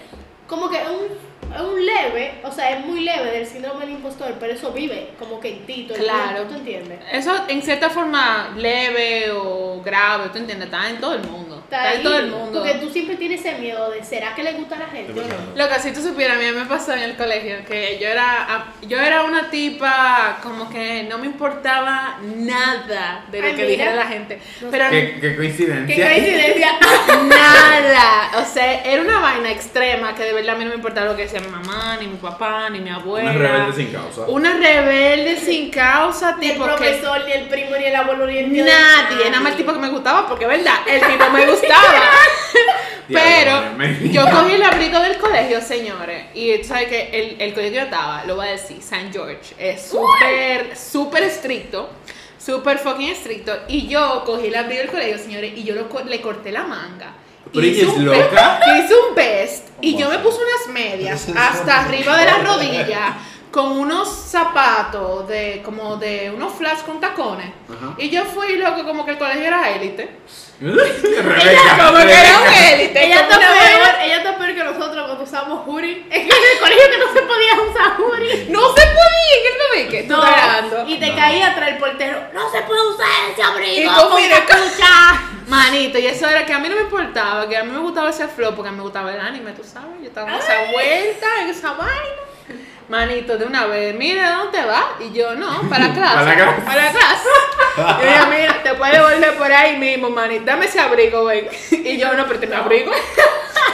Como 0.50 0.68
que 0.68 0.82
es 0.82 0.90
un, 0.90 1.54
es 1.56 1.62
un 1.62 1.86
leve, 1.86 2.42
o 2.44 2.52
sea, 2.52 2.72
es 2.72 2.86
muy 2.86 3.02
leve 3.02 3.32
del 3.32 3.46
síndrome 3.46 3.86
del 3.86 3.92
impostor, 3.96 4.34
pero 4.40 4.52
eso 4.54 4.72
vive 4.72 5.12
como 5.20 5.40
que 5.40 5.58
en 5.58 5.66
ti, 5.66 5.86
todo 5.88 5.98
el 5.98 6.04
Claro. 6.04 6.44
¿tú 6.44 6.56
entiendes? 6.56 7.00
Eso 7.12 7.32
en 7.48 7.62
cierta 7.62 7.90
forma 7.90 8.54
leve 8.58 9.32
o 9.32 9.82
grave, 9.84 10.30
¿tú 10.30 10.40
entiendes? 10.40 10.68
Está 10.68 10.90
en 10.90 11.00
todo 11.00 11.14
el 11.14 11.28
mundo. 11.28 11.49
Está, 11.70 11.84
ahí, 11.90 12.02
todo 12.02 12.18
el 12.18 12.32
mundo. 12.32 12.60
Porque 12.64 12.80
tú 12.80 12.90
siempre 12.90 13.16
tienes 13.16 13.46
ese 13.46 13.60
miedo 13.60 13.92
de, 13.92 14.04
¿será 14.04 14.34
que 14.34 14.42
le 14.42 14.54
gusta 14.54 14.76
a 14.76 14.80
la 14.80 14.88
gente 14.88 15.12
o 15.12 15.16
no? 15.16 15.22
100%. 15.22 15.28
Lo 15.56 15.70
que 15.70 15.80
si 15.80 15.92
tú 15.94 16.02
supieras, 16.02 16.38
a 16.38 16.40
mí 16.40 16.52
me 16.52 16.66
pasó 16.66 16.94
en 16.94 17.04
el 17.04 17.16
colegio 17.16 17.58
que 17.68 18.00
yo 18.02 18.08
era, 18.08 18.66
yo 18.88 19.00
era 19.00 19.22
una 19.24 19.52
tipa 19.52 20.40
como 20.42 20.68
que 20.68 21.04
no 21.04 21.20
me 21.20 21.28
importaba 21.28 22.18
nada 22.24 23.24
de 23.32 23.40
lo 23.42 23.46
Ay, 23.48 23.52
que 23.54 23.58
mira. 23.62 23.70
dijera 23.70 23.96
la 23.96 24.08
gente. 24.08 24.42
No 24.62 24.72
Pero 24.72 24.90
Qué, 24.90 25.14
qué 25.16 25.22
Qué 25.22 25.36
coincidencia. 25.36 26.08
coincidencia. 26.10 26.70
nada. 27.30 28.32
O 28.42 28.46
sea, 28.46 28.84
era 28.84 29.02
una 29.02 29.20
vaina 29.20 29.52
extrema 29.52 30.16
que 30.16 30.24
de 30.24 30.34
verdad 30.34 30.56
a 30.56 30.58
mí 30.58 30.64
no 30.64 30.70
me 30.72 30.76
importaba 30.78 31.08
lo 31.08 31.16
que 31.16 31.24
decía 31.24 31.40
mi 31.40 31.50
mamá, 31.50 31.98
ni 32.00 32.08
mi 32.08 32.18
papá, 32.18 32.70
ni 32.70 32.80
mi 32.80 32.90
abuela. 32.90 33.30
Una 33.32 33.40
rebelde 33.40 33.74
sin 33.74 33.92
causa. 33.92 34.22
Una 34.28 34.54
rebelde 34.54 35.38
sin 35.38 35.70
causa, 35.70 36.36
Ni 36.38 36.48
el 36.48 36.54
tipo 36.54 36.66
que 36.66 36.72
profesor, 36.72 37.26
ni 37.26 37.32
el 37.32 37.48
primo, 37.48 37.76
ni 37.78 37.86
el 37.86 37.96
abuelo, 37.96 38.26
ni 38.26 38.38
el 38.40 38.52
tío. 38.52 38.66
nadie, 38.66 39.30
nada 39.30 39.42
más 39.42 39.52
el 39.52 39.58
tipo 39.58 39.74
que 39.74 39.80
me 39.80 39.90
gustaba, 39.90 40.28
porque 40.28 40.46
verdad, 40.48 40.76
el 40.88 41.00
tipo 41.02 41.30
me 41.30 41.46
gustaba. 41.46 41.59
Pero 43.08 43.62
Diablo, 43.62 43.78
me- 43.78 44.10
yo 44.10 44.24
cogí 44.30 44.54
el 44.54 44.64
abrigo 44.64 45.00
del 45.00 45.18
colegio, 45.18 45.62
señores, 45.62 46.26
y 46.36 46.56
tú 46.60 46.68
sabes 46.68 46.88
que 46.90 47.10
el, 47.12 47.42
el 47.42 47.54
colegio 47.54 47.72
que 47.72 47.78
yo 47.78 47.84
estaba, 47.86 48.24
lo 48.26 48.36
voy 48.36 48.48
a 48.48 48.52
decir, 48.52 48.82
San 48.84 49.12
George, 49.12 49.56
es 49.58 49.82
súper, 49.90 50.78
súper 50.78 51.24
estricto, 51.24 51.90
súper 52.38 52.78
fucking 52.78 53.10
estricto, 53.10 53.52
y 53.68 53.88
yo 53.88 54.24
cogí 54.26 54.48
el 54.48 54.56
abrigo 54.56 54.82
del 54.82 54.92
colegio, 54.92 55.18
señores, 55.18 55.54
y 55.56 55.64
yo 55.64 55.74
lo 55.76 55.88
le 56.06 56.22
corté 56.22 56.52
la 56.52 56.64
manga. 56.64 57.14
Pero 57.52 57.66
Hice 57.66 57.82
es 57.82 57.88
un 57.88 58.06
loca. 58.06 58.60
Hice 58.78 58.94
un 58.94 59.16
vest 59.16 59.70
y 59.82 59.94
¿Cómo 59.94 60.04
yo 60.06 60.10
me 60.12 60.20
puse 60.20 60.38
unas 60.38 60.74
medias 60.74 61.28
hasta 61.36 61.82
arriba 61.86 62.16
de 62.18 62.26
la 62.26 62.38
rodilla 62.40 63.18
con 63.52 63.72
unos 63.80 64.08
zapatos 64.08 65.28
de 65.28 65.62
como 65.66 65.98
de 65.98 66.32
unos 66.36 66.54
flats 66.54 66.84
con 66.84 67.00
tacones. 67.00 67.52
Ajá. 67.68 67.96
Y 67.98 68.10
yo 68.10 68.24
fui 68.26 68.58
loco 68.58 68.84
como 68.86 69.06
que 69.06 69.12
el 69.12 69.18
colegio 69.18 69.44
era 69.44 69.70
élite. 69.72 70.18
Rebeca, 70.62 71.86
Como 71.88 71.98
que 72.06 72.14
era 72.14 72.40
un 72.40 72.54
élite. 72.74 73.06
Ella 73.06 73.28
como 73.28 73.40
está, 73.42 73.54
peor, 73.54 73.96
ella 74.04 74.18
está 74.18 74.38
peor 74.38 74.56
que 74.56 74.64
nosotros 74.64 75.06
cuando 75.06 75.24
usamos 75.24 75.68
hoodie. 75.68 76.06
Es 76.10 76.20
que 76.20 76.38
en 76.38 76.44
el 76.54 76.60
colegio 76.60 76.84
que 76.92 76.98
no 76.98 77.14
se 77.14 77.22
podía 77.22 77.54
usar 77.70 78.00
hoodie. 78.02 78.46
No 78.50 78.68
se 78.76 78.82
podía, 78.82 79.36
¿qué 79.44 79.52
no 79.58 79.76
vi 79.84 79.90
que 79.90 80.04
tú 80.04 80.14
No, 80.16 80.22
grabando? 80.22 80.84
y 80.88 81.00
te 81.00 81.08
No. 81.08 81.16
caía 81.16 81.48
atrás 81.52 81.70
el 81.70 81.78
portero. 81.78 82.22
No 82.34 82.52
se 82.52 82.62
puede 82.64 82.88
usar 82.90 83.08
ese 83.32 83.42
abrigo. 83.42 83.92
Y 83.92 83.96
tú, 83.96 84.10
con 84.10 84.22
mira, 84.22 84.46
capucha". 84.46 85.22
Manito, 85.48 85.98
y 85.98 86.06
eso 86.06 86.28
era 86.28 86.46
que 86.46 86.54
a 86.54 86.60
mí 86.60 86.70
no 86.70 86.76
me 86.76 86.82
importaba, 86.82 87.48
que 87.50 87.58
a 87.58 87.64
mí 87.64 87.72
me 87.72 87.80
gustaba 87.80 88.10
ese 88.12 88.28
flow, 88.28 88.54
porque 88.54 88.70
a 88.70 88.72
mí 88.72 88.78
me 88.78 88.84
gustaba 88.84 89.12
el 89.12 89.20
anime, 89.20 89.54
tú 89.54 89.64
sabes, 89.64 89.90
yo 90.00 90.08
estaba 90.10 90.30
en 90.30 90.36
esa 90.36 90.54
vuelta, 90.72 91.28
en 91.42 91.48
esa 91.50 91.74
vaina. 91.74 92.60
Manito, 92.90 93.38
de 93.38 93.46
una 93.46 93.68
vez, 93.68 93.94
mira, 93.96 94.32
¿dónde 94.32 94.58
te 94.58 94.66
vas? 94.66 94.86
Y 95.00 95.12
yo, 95.12 95.36
no, 95.36 95.62
para 95.70 95.94
clase. 95.94 96.16
Para 96.16 96.36
clase. 96.36 96.62
Para 96.66 96.92
clase. 96.92 98.04
Y 98.04 98.08
ella, 98.08 98.26
mira, 98.26 98.64
te 98.64 98.74
puedes 98.74 99.00
volver 99.00 99.38
por 99.38 99.52
ahí 99.52 99.78
mismo, 99.78 100.10
manito, 100.10 100.46
dame 100.46 100.66
ese 100.66 100.80
abrigo, 100.80 101.22
güey. 101.22 101.48
Y 101.72 101.98
yo, 101.98 102.12
no, 102.14 102.26
pero 102.26 102.40
es 102.42 102.50
mi 102.50 102.56
abrigo. 102.56 102.92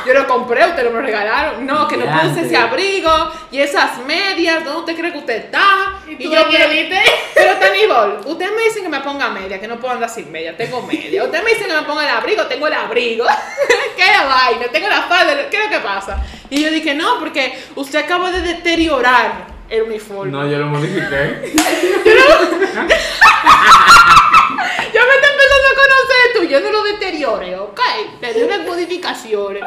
Yo 0.06 0.14
lo 0.14 0.28
compré, 0.28 0.66
ustedes 0.66 0.92
me 0.92 1.00
lo 1.00 1.02
regalaron. 1.02 1.66
No, 1.66 1.88
que 1.88 1.98
no 1.98 2.06
puse 2.06 2.42
ese 2.42 2.56
abrigo 2.56 3.32
y 3.52 3.60
esas 3.60 3.98
medias, 4.06 4.64
¿dónde 4.64 4.80
usted 4.80 4.96
cree 4.96 5.12
que 5.12 5.18
usted 5.18 5.46
está? 5.46 6.00
Y 6.08 6.16
tú 6.16 6.32
yo, 6.32 6.46
pero, 6.50 6.70
pero 7.34 7.56
Tanibol, 7.56 8.22
ustedes 8.26 8.52
me 8.56 8.64
dicen 8.64 8.84
que 8.84 8.90
me 8.90 9.00
ponga 9.00 9.30
media, 9.30 9.60
que 9.60 9.68
no 9.68 9.80
puedo 9.80 9.94
andar 9.94 10.10
sin 10.10 10.32
media, 10.32 10.56
tengo 10.56 10.82
media. 10.84 11.24
Ustedes 11.24 11.44
me 11.44 11.52
dicen 11.52 11.68
que 11.68 11.74
me 11.74 11.84
ponga 11.84 12.04
el 12.04 12.10
abrigo, 12.10 12.46
tengo 12.46 12.68
el 12.68 12.74
abrigo. 12.74 13.26
¿Qué 13.96 14.06
la 14.06 14.26
vaina? 14.26 14.68
Tengo 14.72 14.90
la 14.90 15.04
falda, 15.04 15.50
¿qué 15.50 15.58
es 15.58 15.64
lo 15.64 15.70
que 15.70 15.80
pasa? 15.80 16.24
Y 16.50 16.64
yo 16.64 16.70
dije, 16.70 16.94
no, 16.94 17.20
porque 17.20 17.58
usted 17.76 18.00
acaba 18.00 18.32
de 18.32 18.42
deteriorar 18.42 19.48
el 19.70 19.84
uniforme. 19.84 20.32
No, 20.32 20.48
yo 20.48 20.60
lo 20.60 20.68
modifiqué. 20.68 21.54
Yo 24.94 25.02
me 25.06 25.16
estoy 25.16 25.32
empezando 25.32 25.35
a 25.86 25.90
conocer 25.90 26.34
tú, 26.36 26.44
yo 26.44 26.60
no 26.62 26.72
lo 26.72 26.84
deteriore, 26.84 27.56
¿ok? 27.58 27.80
Le 28.22 28.34
di 28.34 28.42
unas 28.44 28.60
modificaciones. 28.62 29.64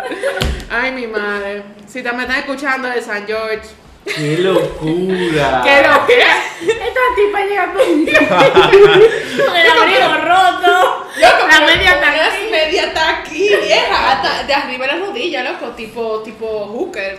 Ay, 0.70 0.92
mi 0.92 1.06
madre. 1.06 1.62
Si 1.86 2.02
te 2.02 2.12
me 2.12 2.22
están 2.22 2.38
escuchando 2.40 2.88
de 2.88 3.00
San 3.02 3.26
George, 3.26 3.68
¡Qué 4.04 4.38
locura! 4.38 5.60
¿qué 5.64 5.82
lo 5.86 6.06
que? 6.06 6.18
Esta 6.18 7.00
tipa 7.14 7.40
llega 7.44 7.72
con 7.72 7.82
el 9.56 9.70
abrigo 9.70 10.14
roto. 10.24 11.06
La 11.20 11.60
media 11.66 11.90
está 11.92 12.10
aquí. 12.10 12.50
media 12.50 12.84
está 12.86 13.18
aquí, 13.18 13.48
vieja, 13.48 14.12
hasta 14.12 14.44
de 14.44 14.54
arriba 14.54 14.86
de 14.86 14.92
la 14.92 14.98
rodilla, 15.06 15.42
loco, 15.52 15.70
tipo, 15.72 16.22
tipo 16.22 16.46
hooker, 16.68 17.18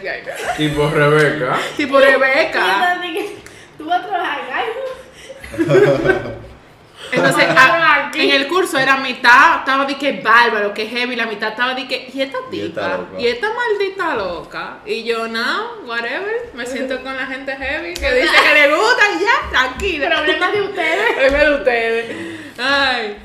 Tipo 0.58 0.90
Rebeca. 0.90 1.60
tipo 1.78 2.00
Rebeca. 2.00 2.98
Tú 3.78 3.86
vas 3.86 4.04
a 4.04 4.08
trabajar. 4.08 4.66
Entonces, 7.12 7.48
Vamos 7.56 7.76
a- 7.82 8.08
aquí. 8.08 8.22
en 8.22 8.32
el 8.42 8.48
curso 8.48 8.78
era 8.78 8.98
mitad, 8.98 9.60
estaba 9.60 9.86
de 9.86 9.96
que 9.98 10.22
bárbaro, 10.22 10.74
que 10.74 10.86
heavy, 10.88 11.16
la 11.16 11.26
mitad 11.26 11.50
estaba 11.50 11.74
de 11.74 11.88
que, 11.88 12.10
y 12.14 12.22
esta 12.22 12.38
Y 12.52 12.60
esta 12.62 12.82
tipa, 12.82 12.98
loca. 12.98 13.20
y 13.22 13.28
esta 13.28 13.48
maldita 13.54 14.16
loca. 14.16 14.78
Y 14.86 15.04
yo, 15.04 15.28
no, 15.28 15.74
whatever, 15.86 16.52
me 16.54 16.66
siento 16.66 17.02
con 17.02 17.16
la 17.16 17.26
gente 17.26 17.56
heavy, 17.56 17.94
que 17.96 18.14
dice 18.14 18.34
que 18.44 18.54
le 18.68 18.76
gusta 18.76 19.04
y 19.18 19.24
ya, 19.24 19.50
tranquila. 19.50 20.10
Problemas 20.10 20.52
de 20.54 20.62
ustedes. 20.62 21.12
Problema 21.14 21.38
de 21.44 21.54
ustedes. 21.56 22.16
Ay. 22.58 23.18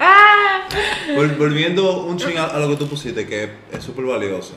Ah. 0.00 0.68
vol- 1.16 1.36
volviendo 1.36 2.02
un 2.04 2.16
ching 2.18 2.36
a, 2.38 2.44
a 2.46 2.58
lo 2.60 2.68
que 2.68 2.76
tú 2.76 2.88
pusiste, 2.88 3.26
que 3.26 3.50
es 3.72 3.82
súper 3.82 4.04
valioso. 4.04 4.54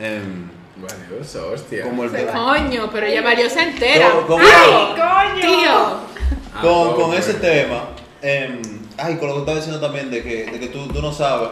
Em, 0.00 0.48
Valioso, 0.76 1.50
hostia. 1.52 1.84
como 1.84 2.04
el 2.04 2.10
Coño, 2.10 2.88
pero 2.92 3.06
ella 3.06 3.22
valiosa 3.22 3.62
entera. 3.62 4.10
Como- 4.26 4.42
¡Ay, 4.44 5.34
coño! 5.34 5.40
Tío. 5.40 5.70
Ah, 6.54 6.60
con, 6.62 6.94
con 6.94 7.14
ese 7.14 7.34
tema, 7.34 7.90
em, 8.22 8.60
ay, 8.98 9.16
con 9.16 9.28
lo 9.28 9.34
que 9.34 9.40
estaba 9.40 9.56
diciendo 9.58 9.80
también 9.80 10.10
de 10.10 10.22
que, 10.22 10.44
de 10.50 10.58
que 10.60 10.68
tú, 10.68 10.86
tú 10.88 11.00
no 11.02 11.12
sabes. 11.12 11.48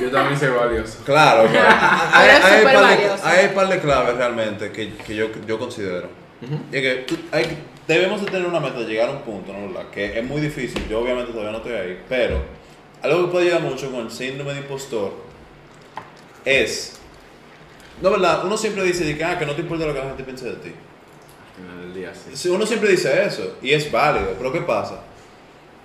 Yo 0.00 0.10
también 0.10 0.38
soy 0.38 0.48
valioso. 0.50 0.98
Claro, 1.04 1.48
claro. 1.50 2.10
hay, 2.12 2.28
hay, 2.30 2.64
par 2.64 2.76
de, 2.76 2.82
valioso. 2.82 3.22
hay 3.26 3.48
par 3.48 3.68
de 3.68 3.78
claves 3.80 4.16
realmente 4.16 4.70
que, 4.72 4.94
que 4.94 5.14
yo, 5.14 5.28
yo 5.46 5.58
considero. 5.58 6.08
Y 6.72 6.76
es 6.76 6.82
que 6.82 6.94
tú- 7.06 7.18
hay 7.32 7.58
debemos 7.86 8.20
de 8.24 8.30
tener 8.30 8.46
una 8.46 8.60
meta 8.60 8.78
de 8.80 8.86
llegar 8.86 9.08
a 9.10 9.12
un 9.12 9.20
punto, 9.22 9.52
¿no? 9.52 9.68
¿Verdad? 9.68 9.90
Que 9.90 10.18
es 10.18 10.24
muy 10.24 10.40
difícil, 10.40 10.86
yo 10.88 11.00
obviamente 11.00 11.32
todavía 11.32 11.52
no 11.52 11.58
estoy 11.58 11.72
ahí, 11.74 12.00
pero 12.08 12.42
algo 13.02 13.26
que 13.26 13.32
puede 13.32 13.46
ayudar 13.46 13.62
mucho 13.62 13.90
con 13.90 14.00
el 14.06 14.10
síndrome 14.10 14.54
de 14.54 14.60
impostor 14.60 15.12
es, 16.44 16.93
no, 18.02 18.10
¿verdad? 18.10 18.44
Uno 18.44 18.56
siempre 18.56 18.82
dice 18.84 19.04
de 19.04 19.16
que, 19.16 19.24
ah, 19.24 19.38
que 19.38 19.46
no 19.46 19.54
te 19.54 19.62
importa 19.62 19.86
lo 19.86 19.92
que 19.92 19.98
la 20.00 20.06
gente 20.06 20.24
piense 20.24 20.46
de 20.46 20.56
ti. 20.56 20.70
Al 20.70 21.62
final 21.62 21.80
del 21.82 21.94
día, 21.94 22.12
sí. 22.34 22.48
Uno 22.48 22.66
siempre 22.66 22.90
dice 22.90 23.24
eso 23.24 23.56
y 23.62 23.72
es 23.72 23.90
válido, 23.90 24.34
pero 24.38 24.52
¿qué 24.52 24.60
pasa? 24.60 25.00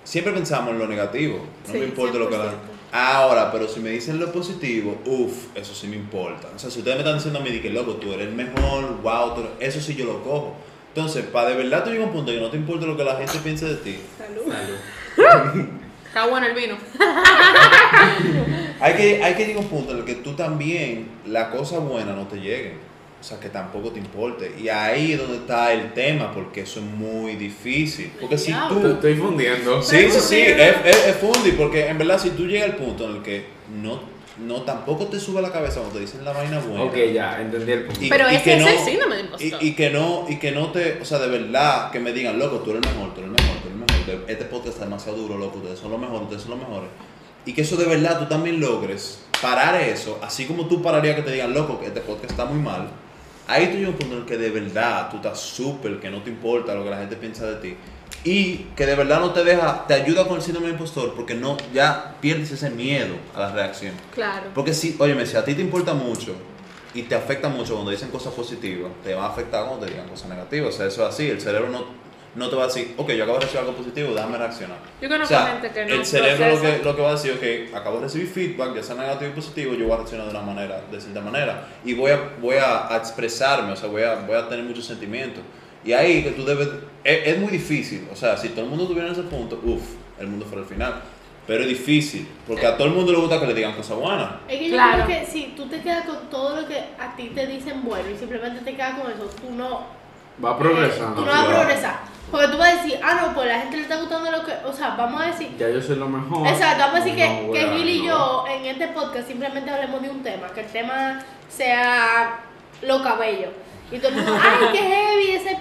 Siempre 0.04 0.32
pensamos 0.32 0.70
en 0.72 0.78
lo 0.78 0.86
negativo, 0.88 1.38
no 1.66 1.72
Sí, 1.72 1.78
me 1.78 1.84
importa 1.86 2.18
lo 2.18 2.28
que 2.28 2.36
la 2.36 2.44
100%. 2.44 2.50
Ahora, 2.92 3.52
pero 3.52 3.68
si 3.68 3.78
me 3.78 3.90
dicen 3.90 4.18
lo 4.18 4.32
positivo, 4.32 5.00
uff, 5.04 5.46
eso 5.54 5.72
sí 5.74 5.86
me 5.86 5.94
importa. 5.94 6.48
O 6.56 6.58
sea, 6.58 6.70
si 6.70 6.78
ustedes 6.80 6.96
me 6.96 7.02
están 7.02 7.14
diciendo 7.14 7.38
a 7.38 7.42
mí 7.42 7.50
de 7.50 7.60
que 7.62 7.70
loco, 7.70 7.92
tú 7.94 8.12
eres 8.12 8.26
el 8.26 8.34
mejor, 8.34 9.00
wow, 9.02 9.34
tú 9.34 9.40
eres- 9.42 9.76
eso 9.76 9.80
sí 9.80 9.94
yo 9.94 10.06
lo 10.06 10.22
cojo. 10.24 10.56
Entonces, 10.88 11.24
para 11.26 11.50
de 11.50 11.54
verdad 11.56 11.84
tú 11.84 11.90
llegas 11.90 12.06
a 12.06 12.08
un 12.08 12.14
punto 12.16 12.32
que 12.32 12.40
no 12.40 12.50
te 12.50 12.56
importa 12.56 12.86
lo 12.86 12.96
que 12.96 13.04
la 13.04 13.14
gente 13.16 13.38
piense 13.44 13.66
de 13.66 13.76
ti, 13.76 13.96
Salud. 14.18 14.52
Salud. 15.16 15.64
Está 16.10 16.26
bueno 16.26 16.46
el 16.46 16.54
vino. 16.54 16.76
hay 18.80 18.94
que, 18.94 19.22
hay 19.22 19.34
que 19.34 19.46
llegar 19.46 19.58
a 19.58 19.60
un 19.60 19.68
punto 19.70 19.92
en 19.92 19.98
el 19.98 20.04
que 20.04 20.16
tú 20.16 20.32
también, 20.32 21.08
la 21.26 21.50
cosa 21.50 21.78
buena 21.78 22.12
no 22.12 22.26
te 22.26 22.36
lleguen. 22.36 22.90
O 23.20 23.22
sea, 23.22 23.38
que 23.38 23.50
tampoco 23.50 23.90
te 23.90 23.98
importe. 23.98 24.50
Y 24.58 24.68
ahí 24.70 25.12
es 25.12 25.18
donde 25.18 25.36
está 25.36 25.72
el 25.74 25.92
tema, 25.92 26.32
porque 26.32 26.62
eso 26.62 26.80
es 26.80 26.86
muy 26.86 27.36
difícil. 27.36 28.10
Porque 28.18 28.38
si 28.38 28.50
Ya, 28.50 28.66
Te 28.68 28.74
tú... 28.74 28.86
estoy 28.88 29.14
fundiendo. 29.14 29.82
Sí, 29.82 30.10
sí, 30.10 30.20
sí, 30.20 30.38
es, 30.40 30.76
es, 30.86 31.06
es 31.08 31.16
fundi, 31.16 31.52
porque 31.52 31.86
en 31.88 31.98
verdad 31.98 32.18
si 32.18 32.30
tú 32.30 32.46
llegas 32.46 32.70
al 32.70 32.76
punto 32.76 33.04
en 33.10 33.16
el 33.16 33.22
que 33.22 33.44
no, 33.80 34.00
no 34.38 34.62
tampoco 34.62 35.04
te 35.08 35.20
sube 35.20 35.42
la 35.42 35.52
cabeza 35.52 35.80
cuando 35.80 35.96
te 35.96 36.00
dicen 36.00 36.24
la 36.24 36.32
vaina 36.32 36.60
buena. 36.60 36.84
Ok, 36.84 36.96
ya, 37.12 37.42
entendí 37.42 37.70
el 37.72 37.84
punto. 37.84 38.02
Y- 38.02 38.08
Pero 38.08 38.30
y 38.32 38.34
ese 38.36 38.44
que 38.44 38.54
es 38.54 38.60
no- 38.62 38.68
el 38.68 38.78
síndrome 38.78 39.14
de 39.16 39.20
impostor. 39.20 39.62
Y, 39.62 39.66
y 39.68 39.72
que 39.74 39.90
no, 39.90 40.24
y 40.26 40.36
que 40.38 40.50
no 40.52 40.70
te, 40.72 40.98
o 41.02 41.04
sea, 41.04 41.18
de 41.18 41.28
verdad, 41.28 41.90
que 41.90 42.00
me 42.00 42.12
digan, 42.14 42.38
loco, 42.38 42.60
tú 42.60 42.70
eres 42.70 42.82
mejor, 42.86 43.12
tú 43.14 43.20
eres 43.20 43.32
mejor, 43.32 43.52
tú 43.60 43.68
eres 43.68 43.72
el 43.72 43.76
este 44.28 44.44
podcast 44.44 44.74
está 44.74 44.84
demasiado 44.84 45.18
duro, 45.18 45.38
loco, 45.38 45.58
ustedes 45.58 45.78
son 45.78 45.90
los 45.90 46.00
mejores, 46.00 46.22
ustedes 46.22 46.42
son 46.42 46.52
los 46.52 46.60
mejores. 46.60 46.88
Y 47.46 47.52
que 47.52 47.62
eso 47.62 47.76
de 47.76 47.86
verdad 47.86 48.18
tú 48.18 48.26
también 48.26 48.60
logres 48.60 49.20
parar 49.40 49.80
eso, 49.80 50.18
así 50.22 50.46
como 50.46 50.66
tú 50.66 50.82
pararías 50.82 51.16
que 51.16 51.22
te 51.22 51.32
digan, 51.32 51.54
loco, 51.54 51.80
que 51.80 51.86
este 51.86 52.00
podcast 52.00 52.32
está 52.32 52.44
muy 52.44 52.60
mal. 52.60 52.88
Ahí 53.46 53.66
tú 53.66 53.78
llegas 53.78 53.90
un 53.90 53.96
punto 53.96 54.14
en 54.14 54.20
el 54.22 54.26
que 54.26 54.36
de 54.36 54.50
verdad 54.50 55.10
tú 55.10 55.16
estás 55.16 55.40
súper, 55.40 55.98
que 55.98 56.10
no 56.10 56.22
te 56.22 56.30
importa 56.30 56.74
lo 56.74 56.84
que 56.84 56.90
la 56.90 56.98
gente 56.98 57.16
piensa 57.16 57.46
de 57.46 57.56
ti. 57.56 57.76
Y 58.22 58.66
que 58.76 58.84
de 58.84 58.94
verdad 58.94 59.18
no 59.20 59.32
te 59.32 59.42
deja, 59.42 59.86
te 59.86 59.94
ayuda 59.94 60.28
con 60.28 60.36
el 60.36 60.42
síndrome 60.42 60.66
de 60.68 60.74
impostor 60.74 61.14
porque 61.14 61.34
no, 61.34 61.56
ya 61.72 62.16
pierdes 62.20 62.52
ese 62.52 62.70
miedo 62.70 63.14
a 63.34 63.40
la 63.40 63.52
reacción. 63.52 63.94
Claro. 64.14 64.50
Porque 64.54 64.74
si, 64.74 64.94
óyeme, 64.98 65.24
si 65.24 65.36
a 65.36 65.44
ti 65.44 65.54
te 65.54 65.62
importa 65.62 65.94
mucho 65.94 66.34
y 66.92 67.02
te 67.02 67.14
afecta 67.14 67.48
mucho 67.48 67.72
cuando 67.74 67.90
dicen 67.90 68.10
cosas 68.10 68.34
positivas, 68.34 68.92
te 69.02 69.14
va 69.14 69.24
a 69.24 69.28
afectar 69.30 69.64
cuando 69.66 69.86
te 69.86 69.92
digan 69.92 70.08
cosas 70.08 70.28
negativas. 70.28 70.74
O 70.74 70.76
sea, 70.76 70.86
eso 70.86 71.02
es 71.02 71.14
así. 71.14 71.28
El 71.28 71.40
cerebro 71.40 71.70
no, 71.70 71.86
no 72.34 72.48
te 72.48 72.56
va 72.56 72.64
a 72.64 72.66
decir, 72.66 72.94
ok, 72.96 73.10
yo 73.10 73.24
acabo 73.24 73.38
de 73.38 73.44
recibir 73.44 73.60
algo 73.60 73.72
positivo, 73.76 74.14
déjame 74.14 74.38
reaccionar. 74.38 74.76
Yo 75.00 75.08
conozco 75.08 75.34
o 75.34 75.38
sea, 75.38 75.46
gente 75.48 75.70
que 75.72 75.84
no 75.86 75.94
el 75.94 76.06
cerebro 76.06 76.48
lo 76.48 76.60
que, 76.60 76.78
lo 76.84 76.96
que 76.96 77.02
va 77.02 77.08
a 77.08 77.12
decir, 77.12 77.32
ok, 77.32 77.74
acabo 77.76 77.96
de 77.96 78.02
recibir 78.04 78.28
feedback, 78.28 78.74
ya 78.76 78.82
sea 78.82 78.94
negativo 78.96 79.32
o 79.32 79.34
positivo, 79.34 79.74
yo 79.74 79.84
voy 79.84 79.92
a 79.94 79.96
reaccionar 79.96 80.26
de 80.26 80.30
una 80.32 80.42
manera, 80.42 80.80
de 80.90 81.00
cierta 81.00 81.20
manera. 81.20 81.66
Y 81.84 81.94
voy 81.94 82.12
a, 82.12 82.30
voy 82.40 82.56
a, 82.56 82.92
a 82.92 82.96
expresarme, 82.96 83.72
o 83.72 83.76
sea, 83.76 83.88
voy 83.88 84.02
a, 84.02 84.14
voy 84.16 84.36
a 84.36 84.48
tener 84.48 84.64
muchos 84.64 84.84
sentimientos. 84.86 85.42
Y 85.84 85.92
ahí 85.92 86.22
que 86.22 86.30
tú 86.32 86.44
debes, 86.44 86.68
es, 87.02 87.26
es 87.28 87.38
muy 87.38 87.50
difícil. 87.50 88.06
O 88.12 88.16
sea, 88.16 88.36
si 88.36 88.50
todo 88.50 88.62
el 88.64 88.70
mundo 88.70 88.86
tuviera 88.86 89.10
ese 89.10 89.22
punto, 89.22 89.60
uff, 89.64 89.82
el 90.20 90.26
mundo 90.28 90.44
fuera 90.46 90.62
el 90.62 90.68
final. 90.68 91.02
Pero 91.46 91.62
es 91.64 91.68
difícil, 91.68 92.28
porque 92.46 92.64
a 92.64 92.76
todo 92.76 92.86
el 92.86 92.94
mundo 92.94 93.10
le 93.10 93.18
gusta 93.18 93.40
que 93.40 93.46
le 93.46 93.54
digan 93.54 93.72
cosas 93.74 93.96
buenas. 93.96 94.30
Es 94.46 94.58
que 94.58 94.68
yo 94.68 94.74
Claro. 94.74 95.04
creo 95.04 95.18
que 95.20 95.26
si 95.26 95.54
tú 95.56 95.66
te 95.68 95.80
quedas 95.80 96.04
con 96.04 96.30
todo 96.30 96.60
lo 96.60 96.68
que 96.68 96.76
a 96.96 97.16
ti 97.16 97.32
te 97.34 97.46
dicen 97.48 97.82
bueno 97.82 98.08
y 98.08 98.16
simplemente 98.16 98.60
te 98.60 98.76
quedas 98.76 99.00
con 99.00 99.10
eso, 99.10 99.24
tú 99.40 99.50
no, 99.56 99.86
Va 100.44 100.56
progresando. 100.56 101.14
tú 101.16 101.22
no 101.22 101.32
vas 101.32 101.40
a 101.40 101.46
progresar. 101.48 102.09
Porque 102.30 102.48
tú 102.48 102.58
vas 102.58 102.68
a 102.68 102.82
decir, 102.82 103.00
ah, 103.02 103.20
no, 103.20 103.34
pues 103.34 103.48
la 103.48 103.60
gente 103.60 103.76
le 103.76 103.82
está 103.82 103.96
gustando 103.96 104.30
lo 104.30 104.44
que, 104.44 104.52
o 104.64 104.72
sea, 104.72 104.94
vamos 104.96 105.20
a 105.20 105.26
decir, 105.26 105.56
Ya 105.58 105.68
yo 105.68 105.82
soy 105.82 105.96
lo 105.96 106.08
mejor. 106.08 106.46
Exacto, 106.46 106.84
vamos 106.84 107.00
a 107.00 107.04
decir 107.04 107.16
que, 107.16 107.42
No 107.46 107.52
que 107.52 107.68
Gil 107.76 107.88
y 107.88 108.06
yo 108.06 108.44
en 108.48 108.66
este 108.66 108.88
podcast 108.88 109.26
simplemente 109.26 109.70
hablemos 109.70 110.00
de 110.00 110.10
un 110.10 110.22
tema, 110.22 110.48
que 110.48 110.60
el 110.60 110.66
tema 110.66 111.20
sea 111.48 112.40
los 112.82 113.02
cabellos. 113.02 113.50
Y 113.90 113.98
todo 113.98 114.08
el 114.10 114.16
mundo, 114.16 114.38
ay, 114.40 114.68
qué 114.72 114.78
heavy, 114.78 115.30
ese, 115.32 115.58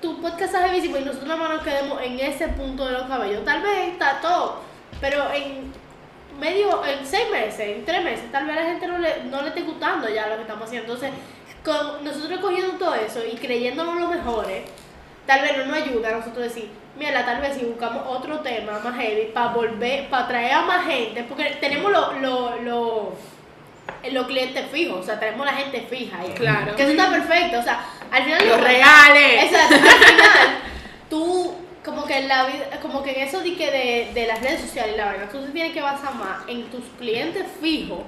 tu 0.00 0.20
podcast 0.22 0.54
es 0.54 0.60
heavísimo 0.60 0.98
y 0.98 1.00
nosotros 1.00 1.26
nada 1.26 1.40
más 1.40 1.50
nos 1.50 1.62
quedemos 1.64 2.00
en 2.00 2.20
ese 2.20 2.48
punto 2.48 2.86
de 2.86 2.92
los 2.92 3.02
cabellos. 3.02 3.44
Tal 3.44 3.60
vez 3.60 3.88
está 3.88 4.20
todo, 4.20 4.60
pero 5.00 5.32
en 5.32 5.72
medio, 6.38 6.84
en 6.84 7.04
seis 7.04 7.28
meses, 7.30 7.60
en 7.60 7.84
tres 7.84 8.04
meses, 8.04 8.30
tal 8.30 8.46
vez 8.46 8.56
a 8.56 8.60
la 8.60 8.66
gente 8.66 8.86
no 8.86 8.98
le, 8.98 9.24
no 9.24 9.42
le 9.42 9.48
esté 9.48 9.62
gustando 9.62 10.08
ya 10.08 10.28
lo 10.28 10.36
que 10.36 10.42
estamos 10.42 10.64
haciendo. 10.64 10.92
Entonces, 10.92 11.12
con 11.64 12.04
nosotros 12.04 12.40
cogiendo 12.40 12.74
todo 12.74 12.94
eso 12.94 13.20
y 13.24 13.36
creyéndonos 13.36 14.00
los 14.00 14.10
mejores, 14.10 14.62
tal 15.26 15.42
vez 15.42 15.56
no 15.56 15.66
nos 15.66 15.76
ayuda 15.76 16.08
a 16.08 16.12
nosotros 16.12 16.44
decir, 16.44 16.70
mira, 16.98 17.24
tal 17.24 17.40
vez 17.40 17.56
si 17.56 17.64
buscamos 17.64 18.02
otro 18.06 18.40
tema 18.40 18.80
más 18.80 18.96
heavy 18.96 19.30
para 19.32 19.52
volver, 19.52 20.08
para 20.08 20.28
traer 20.28 20.52
a 20.52 20.62
más 20.62 20.86
gente, 20.86 21.24
porque 21.24 21.56
tenemos 21.60 21.90
los 21.90 22.20
lo, 22.20 22.56
lo, 22.62 23.12
los 24.10 24.26
clientes 24.26 24.66
fijos, 24.70 25.00
o 25.00 25.02
sea, 25.02 25.18
tenemos 25.18 25.46
la 25.46 25.54
gente 25.54 25.80
fija 25.82 26.18
ahí. 26.20 26.32
Claro. 26.34 26.74
Que 26.76 26.82
eso 26.82 26.92
está 26.92 27.10
perfecto, 27.10 27.58
o 27.58 27.62
sea, 27.62 27.84
al 28.10 28.24
final... 28.24 28.48
Los 28.48 28.60
reales. 28.60 29.44
Exacto, 29.44 29.74
al 29.74 30.04
final, 30.04 30.58
tú, 31.08 31.54
como 31.84 32.04
que 32.04 32.18
en 32.18 32.28
la 32.28 32.46
vida, 32.46 32.80
como 32.80 33.02
que 33.02 33.12
en 33.12 33.28
eso 33.28 33.40
de 33.40 33.54
que 33.54 33.70
de, 33.70 34.10
de 34.14 34.26
las 34.26 34.40
redes 34.40 34.60
sociales 34.60 34.94
y 34.94 34.98
la 34.98 35.12
verdad, 35.12 35.28
tú 35.30 35.40
te 35.44 35.52
tienes 35.52 35.72
que 35.72 35.80
basar 35.80 36.14
más 36.14 36.46
en 36.48 36.64
tus 36.64 36.84
clientes 36.98 37.46
fijos 37.60 38.00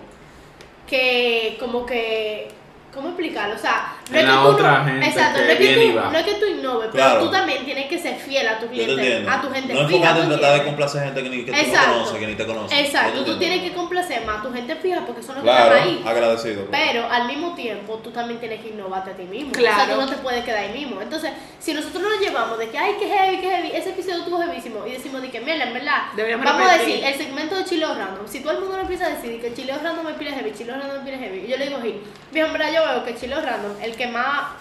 que 0.86 1.56
como 1.58 1.86
que 1.86 2.48
¿Cómo 2.94 3.08
explicarlo? 3.08 3.56
O 3.56 3.58
sea, 3.58 3.96
no 4.10 4.18
es 4.18 4.24
que 4.24 4.30
tú 4.30 4.62
no, 4.62 4.84
gente 4.84 5.06
exacto, 5.08 5.38
que 5.40 5.44
no 5.46 5.50
es 5.50 5.58
que, 5.58 5.74
tú, 5.74 6.10
no 6.12 6.18
es 6.18 6.24
que 6.24 6.34
tú 6.34 6.46
innoves, 6.46 6.90
Claro. 6.90 7.14
pero 7.14 7.24
tú 7.26 7.30
también 7.32 7.64
tienes 7.64 7.86
que 7.88 7.98
ser 7.98 8.14
fiel 8.16 8.46
a 8.46 8.58
tu 8.60 8.68
cliente, 8.68 9.26
a 9.28 9.40
tu 9.40 9.50
gente 9.50 9.74
no 9.74 9.80
fija. 9.88 9.96
enfocarte 9.96 10.20
en 10.22 10.28
¿tú 10.28 10.38
tratar 10.38 10.58
de 10.60 10.64
complacer 10.64 11.02
gente 11.04 11.22
que, 11.24 11.28
ni, 11.30 11.44
que 11.44 11.50
tú 11.52 11.58
Exacto. 11.58 11.86
no 11.88 11.92
conoces, 11.94 12.18
que 12.20 12.26
ni 12.28 12.34
te 12.34 12.46
conoce. 12.46 12.80
Exacto, 12.80 13.24
tú 13.24 13.38
tienes 13.38 13.60
que 13.62 13.74
complacer 13.74 14.24
más 14.24 14.38
a 14.38 14.42
tu 14.42 14.52
gente 14.52 14.76
fija 14.76 15.00
porque 15.06 15.22
son 15.22 15.34
los 15.36 15.44
Claro, 15.44 15.70
que 15.70 15.76
están 15.78 15.88
ahí. 15.88 16.02
agradecido. 16.06 16.66
claro. 16.66 16.84
Pero 16.86 17.10
al 17.10 17.26
mismo 17.26 17.54
tiempo, 17.56 18.00
tú 18.04 18.10
también 18.12 18.38
tienes 18.38 18.60
que 18.60 18.68
innovarte 18.68 19.10
a 19.10 19.14
ti 19.14 19.24
mismo. 19.24 19.50
O 19.50 19.52
Claro. 19.52 19.76
sea, 19.84 19.94
tú 19.94 20.00
no 20.00 20.06
te 20.08 20.16
puedes 20.18 20.44
quedar 20.44 20.60
ahí 20.60 20.72
mismo. 20.72 21.00
Entonces, 21.02 21.30
si 21.58 21.74
nosotros 21.74 22.00
nos 22.02 22.20
llevamos 22.20 22.58
de 22.58 22.68
que, 22.68 22.78
ay, 22.78 22.94
qué 23.00 23.08
heavy, 23.08 23.38
qué 23.38 23.50
heavy, 23.50 23.70
ese 23.74 23.90
episodio 23.90 24.18
estuvo 24.18 24.40
heavísimo, 24.40 24.86
y 24.86 24.92
decimos 24.92 25.20
de 25.20 25.30
que, 25.30 25.40
mira, 25.40 25.64
en 25.64 25.74
verdad, 25.74 26.02
Deberíamos 26.14 26.44
vamos 26.46 26.68
a 26.70 26.78
decir, 26.78 27.02
el 27.04 27.14
segmento 27.14 27.56
de 27.56 27.64
chileo 27.64 27.94
random, 27.94 28.26
si 28.28 28.40
todo 28.40 28.52
el 28.52 28.60
mundo 28.60 28.76
lo 28.76 28.82
empieza 28.82 29.06
a 29.06 29.10
decir 29.10 29.40
que 29.40 29.52
chileo 29.52 29.78
random 29.82 30.06
me 30.06 30.12
pide 30.12 30.30
heavy, 30.30 30.52
chileo 30.52 30.76
random 30.76 30.98
me 30.98 31.04
pide 31.10 31.18
heavy, 31.18 31.38
y 31.46 31.50
yo 31.50 31.56
le 31.56 31.66
digo, 31.66 31.80
Gil, 31.80 32.00
bien, 32.30 32.46
en 32.46 32.52
verdad 32.52 32.72
yo 32.72 32.83
veo 32.86 33.04
que 33.04 33.16
chileo 33.16 33.40
random, 33.40 33.72
el 33.82 33.96
que 33.96 34.06
más 34.06 34.52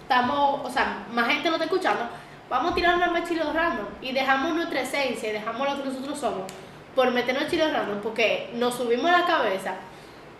estamos, 0.00 0.60
o 0.64 0.70
sea, 0.70 1.06
más 1.12 1.28
gente 1.28 1.48
lo 1.48 1.56
está 1.56 1.64
escuchando, 1.64 2.08
vamos 2.48 2.72
a 2.72 2.74
tirar 2.74 2.96
una 2.96 3.08
más 3.08 3.28
chileo 3.28 3.52
random, 3.52 3.86
y 4.00 4.12
dejamos 4.12 4.54
nuestra 4.54 4.80
esencia, 4.80 5.30
y 5.30 5.32
dejamos 5.32 5.68
lo 5.68 5.82
que 5.82 5.88
nosotros 5.88 6.18
somos, 6.18 6.52
por 6.94 7.10
meternos 7.10 7.48
chileo 7.48 7.70
random, 7.70 8.00
porque 8.02 8.50
nos 8.54 8.74
subimos 8.74 9.10
a 9.10 9.20
la 9.20 9.26
cabeza, 9.26 9.74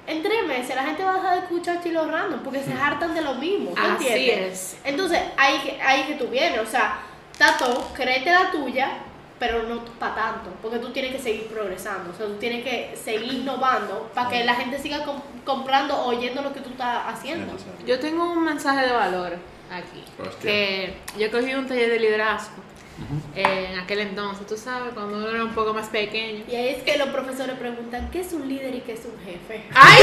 en 0.06 0.22
tres 0.22 0.46
meses 0.46 0.74
la 0.74 0.82
gente 0.82 1.04
va 1.04 1.12
a 1.12 1.14
dejar 1.14 1.34
de 1.34 1.40
escuchar 1.42 1.82
chilos 1.82 2.10
random 2.10 2.40
porque 2.40 2.62
se 2.62 2.72
hartan 2.72 3.14
de 3.14 3.22
lo 3.22 3.34
mismo. 3.34 3.70
¿tú 3.70 3.80
Así 3.80 4.08
entiendes? 4.08 4.72
es. 4.74 4.78
Entonces, 4.84 5.20
ahí 5.36 5.58
que, 5.58 5.80
ahí 5.80 6.02
que 6.04 6.14
tú 6.14 6.26
vienes. 6.26 6.60
O 6.60 6.66
sea, 6.66 6.98
Tato, 7.38 7.88
créete 7.94 8.30
la 8.30 8.50
tuya, 8.50 8.90
pero 9.42 9.64
no 9.64 9.84
para 9.98 10.14
tanto. 10.14 10.50
Porque 10.62 10.78
tú 10.78 10.90
tienes 10.92 11.10
que 11.16 11.18
seguir 11.18 11.48
progresando. 11.48 12.10
O 12.10 12.14
sea, 12.14 12.26
tú 12.26 12.34
tienes 12.34 12.62
que 12.62 12.94
seguir 12.96 13.32
innovando 13.32 14.08
para 14.14 14.28
que 14.30 14.44
la 14.44 14.54
gente 14.54 14.78
siga 14.78 15.04
com- 15.04 15.20
comprando 15.44 15.96
o 15.96 16.10
oyendo 16.10 16.42
lo 16.42 16.52
que 16.52 16.60
tú 16.60 16.70
estás 16.70 17.02
haciendo. 17.08 17.52
Yo 17.84 17.98
tengo 17.98 18.30
un 18.30 18.44
mensaje 18.44 18.86
de 18.86 18.92
valor 18.92 19.32
aquí. 19.68 20.04
Hostia. 20.20 20.38
Que 20.48 20.94
yo 21.18 21.28
cogí 21.32 21.52
un 21.54 21.66
taller 21.66 21.90
de 21.90 21.98
liderazgo 21.98 22.62
eh, 23.34 23.68
en 23.72 23.78
aquel 23.78 24.00
entonces, 24.00 24.46
tú 24.46 24.56
sabes, 24.56 24.92
cuando 24.94 25.16
uno 25.16 25.28
era 25.28 25.44
un 25.44 25.54
poco 25.54 25.74
más 25.74 25.88
pequeño. 25.88 26.44
Y 26.48 26.54
ahí 26.54 26.68
es 26.68 26.82
que 26.82 26.96
los 26.98 27.08
profesores 27.08 27.56
preguntan, 27.58 28.10
¿qué 28.10 28.20
es 28.20 28.32
un 28.32 28.48
líder 28.48 28.74
y 28.74 28.80
qué 28.80 28.92
es 28.92 29.00
un 29.04 29.18
jefe? 29.24 29.64
¡Ay! 29.74 30.02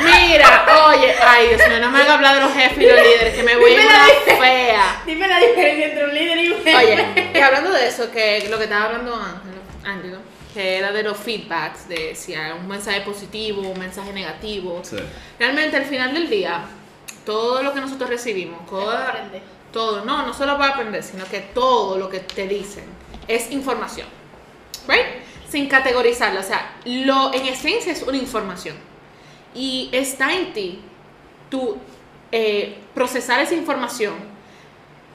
Mira, 0.28 0.66
oye, 0.88 1.14
ay, 1.20 1.48
Dios 1.48 1.68
mío, 1.68 1.80
no 1.80 1.90
me 1.90 1.98
hagas 1.98 2.14
hablar 2.14 2.34
de 2.36 2.40
los 2.42 2.52
jefes 2.52 2.78
y 2.78 2.86
los 2.86 2.96
líderes, 2.96 3.34
que 3.34 3.42
me 3.42 3.56
voy 3.56 3.72
una 3.72 3.84
la 3.84 4.36
fea. 4.36 5.02
Dime 5.06 5.28
la 5.28 5.38
diferencia 5.38 5.86
entre 5.86 6.04
un 6.04 6.14
líder 6.14 6.38
y 6.38 6.48
un 6.48 6.62
jefe. 6.62 6.76
Oye, 6.76 7.30
y 7.34 7.38
hablando 7.38 7.72
de 7.72 7.88
eso, 7.88 8.10
que 8.10 8.48
lo 8.48 8.58
que 8.58 8.64
estaba 8.64 8.86
hablando 8.86 9.14
Ángelo, 9.14 9.60
Ángelo, 9.84 10.18
que 10.54 10.78
era 10.78 10.92
de 10.92 11.02
los 11.02 11.16
feedbacks, 11.16 11.88
de 11.88 12.14
si 12.14 12.34
hay 12.34 12.52
un 12.52 12.66
mensaje 12.68 13.00
positivo, 13.02 13.62
un 13.62 13.78
mensaje 13.78 14.12
negativo. 14.12 14.80
Sí. 14.82 14.96
Realmente 15.38 15.76
al 15.76 15.84
final 15.84 16.14
del 16.14 16.30
día, 16.30 16.64
todo 17.24 17.62
lo 17.62 17.74
que 17.74 17.80
nosotros 17.80 18.08
recibimos, 18.08 18.64
todo. 18.66 18.96
Todo, 19.78 20.04
no, 20.04 20.26
no 20.26 20.34
solo 20.34 20.58
para 20.58 20.72
aprender, 20.72 21.04
sino 21.04 21.24
que 21.26 21.38
todo 21.38 21.98
lo 21.98 22.08
que 22.08 22.18
te 22.18 22.48
dicen 22.48 22.82
es 23.28 23.52
información. 23.52 24.08
¿Right? 24.88 25.22
Sin 25.48 25.68
categorizarla, 25.68 26.40
o 26.40 26.42
sea, 26.42 26.74
lo 26.84 27.32
en 27.32 27.46
esencia 27.46 27.92
es 27.92 28.02
una 28.02 28.16
información. 28.16 28.74
Y 29.54 29.88
está 29.92 30.34
en 30.34 30.52
ti 30.52 30.80
tu 31.48 31.76
eh, 32.32 32.78
procesar 32.92 33.38
esa 33.38 33.54
información 33.54 34.14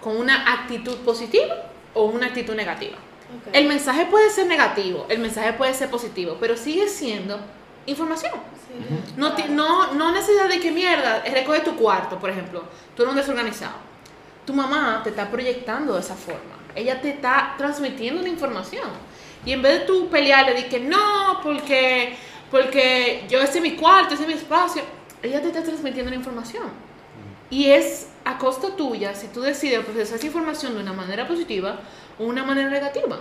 con 0.01 0.15
una 0.15 0.53
actitud 0.53 0.95
positiva 0.99 1.53
o 1.93 2.05
una 2.05 2.27
actitud 2.27 2.55
negativa. 2.55 2.95
Ok. 2.95 3.53
El 3.53 3.67
mensaje 3.67 4.05
puede 4.05 4.29
ser 4.29 4.47
negativo, 4.47 5.07
el 5.09 5.19
mensaje 5.19 5.51
puede 5.51 5.73
ser 5.73 5.89
positivo, 5.89 6.37
pero 6.39 6.55
sigue 6.55 6.87
siendo 6.87 7.37
información. 7.85 8.31
Sí, 8.31 9.17
No, 9.17 9.35
no, 9.49 9.93
no 9.93 10.13
necesidad 10.13 10.47
de 10.47 10.61
que 10.61 10.71
mierda, 10.71 11.21
recoge 11.25 11.59
tu 11.59 11.75
cuarto, 11.75 12.17
por 12.17 12.29
ejemplo. 12.29 12.63
Tú 12.95 13.01
eres 13.01 13.11
un 13.11 13.17
desorganizado. 13.17 13.92
Tu 14.45 14.53
mamá 14.53 15.01
te 15.03 15.09
está 15.09 15.29
proyectando 15.29 15.93
de 15.93 16.01
esa 16.01 16.15
forma. 16.15 16.57
Ella 16.75 17.01
te 17.01 17.09
está 17.09 17.55
transmitiendo 17.57 18.21
una 18.21 18.29
información. 18.29 18.89
Y 19.45 19.51
en 19.51 19.61
vez 19.61 19.79
de 19.79 19.85
tú 19.85 20.09
pelearle 20.09 20.53
de 20.53 20.67
que 20.67 20.79
no, 20.79 21.39
porque, 21.43 22.15
porque 22.49 23.25
yo 23.29 23.41
ese 23.41 23.57
es 23.57 23.61
mi 23.61 23.75
cuarto, 23.75 24.13
ese 24.13 24.23
es 24.23 24.27
mi 24.27 24.35
espacio, 24.35 24.81
ella 25.21 25.41
te 25.41 25.47
está 25.47 25.63
transmitiendo 25.63 26.09
una 26.09 26.17
información. 26.17 26.63
Y 27.49 27.67
es 27.69 28.07
a 28.25 28.37
costa 28.37 28.75
tuya 28.75 29.13
si 29.13 29.27
tú 29.27 29.41
decides 29.41 29.83
procesar 29.83 30.17
esa 30.17 30.25
información 30.25 30.75
de 30.75 30.81
una 30.81 30.93
manera 30.93 31.27
positiva 31.27 31.79
o 32.17 32.23
una 32.23 32.43
manera 32.43 32.69
negativa. 32.69 33.19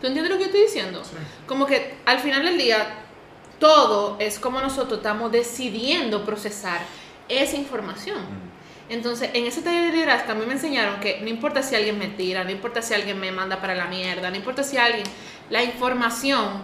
¿Tú 0.00 0.06
entiendes 0.06 0.30
lo 0.30 0.38
que 0.38 0.44
yo 0.44 0.46
estoy 0.46 0.62
diciendo? 0.62 1.02
Como 1.46 1.66
que 1.66 1.96
al 2.04 2.20
final 2.20 2.44
del 2.44 2.56
día, 2.56 3.04
todo 3.58 4.16
es 4.20 4.38
como 4.38 4.60
nosotros 4.60 4.98
estamos 4.98 5.32
decidiendo 5.32 6.24
procesar 6.24 6.80
esa 7.28 7.56
información. 7.56 8.18
Entonces, 8.88 9.30
en 9.34 9.46
ese 9.46 9.60
taller 9.60 9.86
de 9.86 9.92
liderazgo 9.92 10.32
a 10.32 10.34
mí 10.34 10.46
me 10.46 10.54
enseñaron 10.54 10.98
que 11.00 11.20
no 11.20 11.28
importa 11.28 11.62
si 11.62 11.74
alguien 11.74 11.98
me 11.98 12.08
tira, 12.08 12.44
no 12.44 12.50
importa 12.50 12.80
si 12.80 12.94
alguien 12.94 13.20
me 13.20 13.30
manda 13.30 13.60
para 13.60 13.74
la 13.74 13.86
mierda, 13.86 14.30
no 14.30 14.36
importa 14.36 14.62
si 14.62 14.78
alguien, 14.78 15.04
la 15.50 15.62
información 15.62 16.62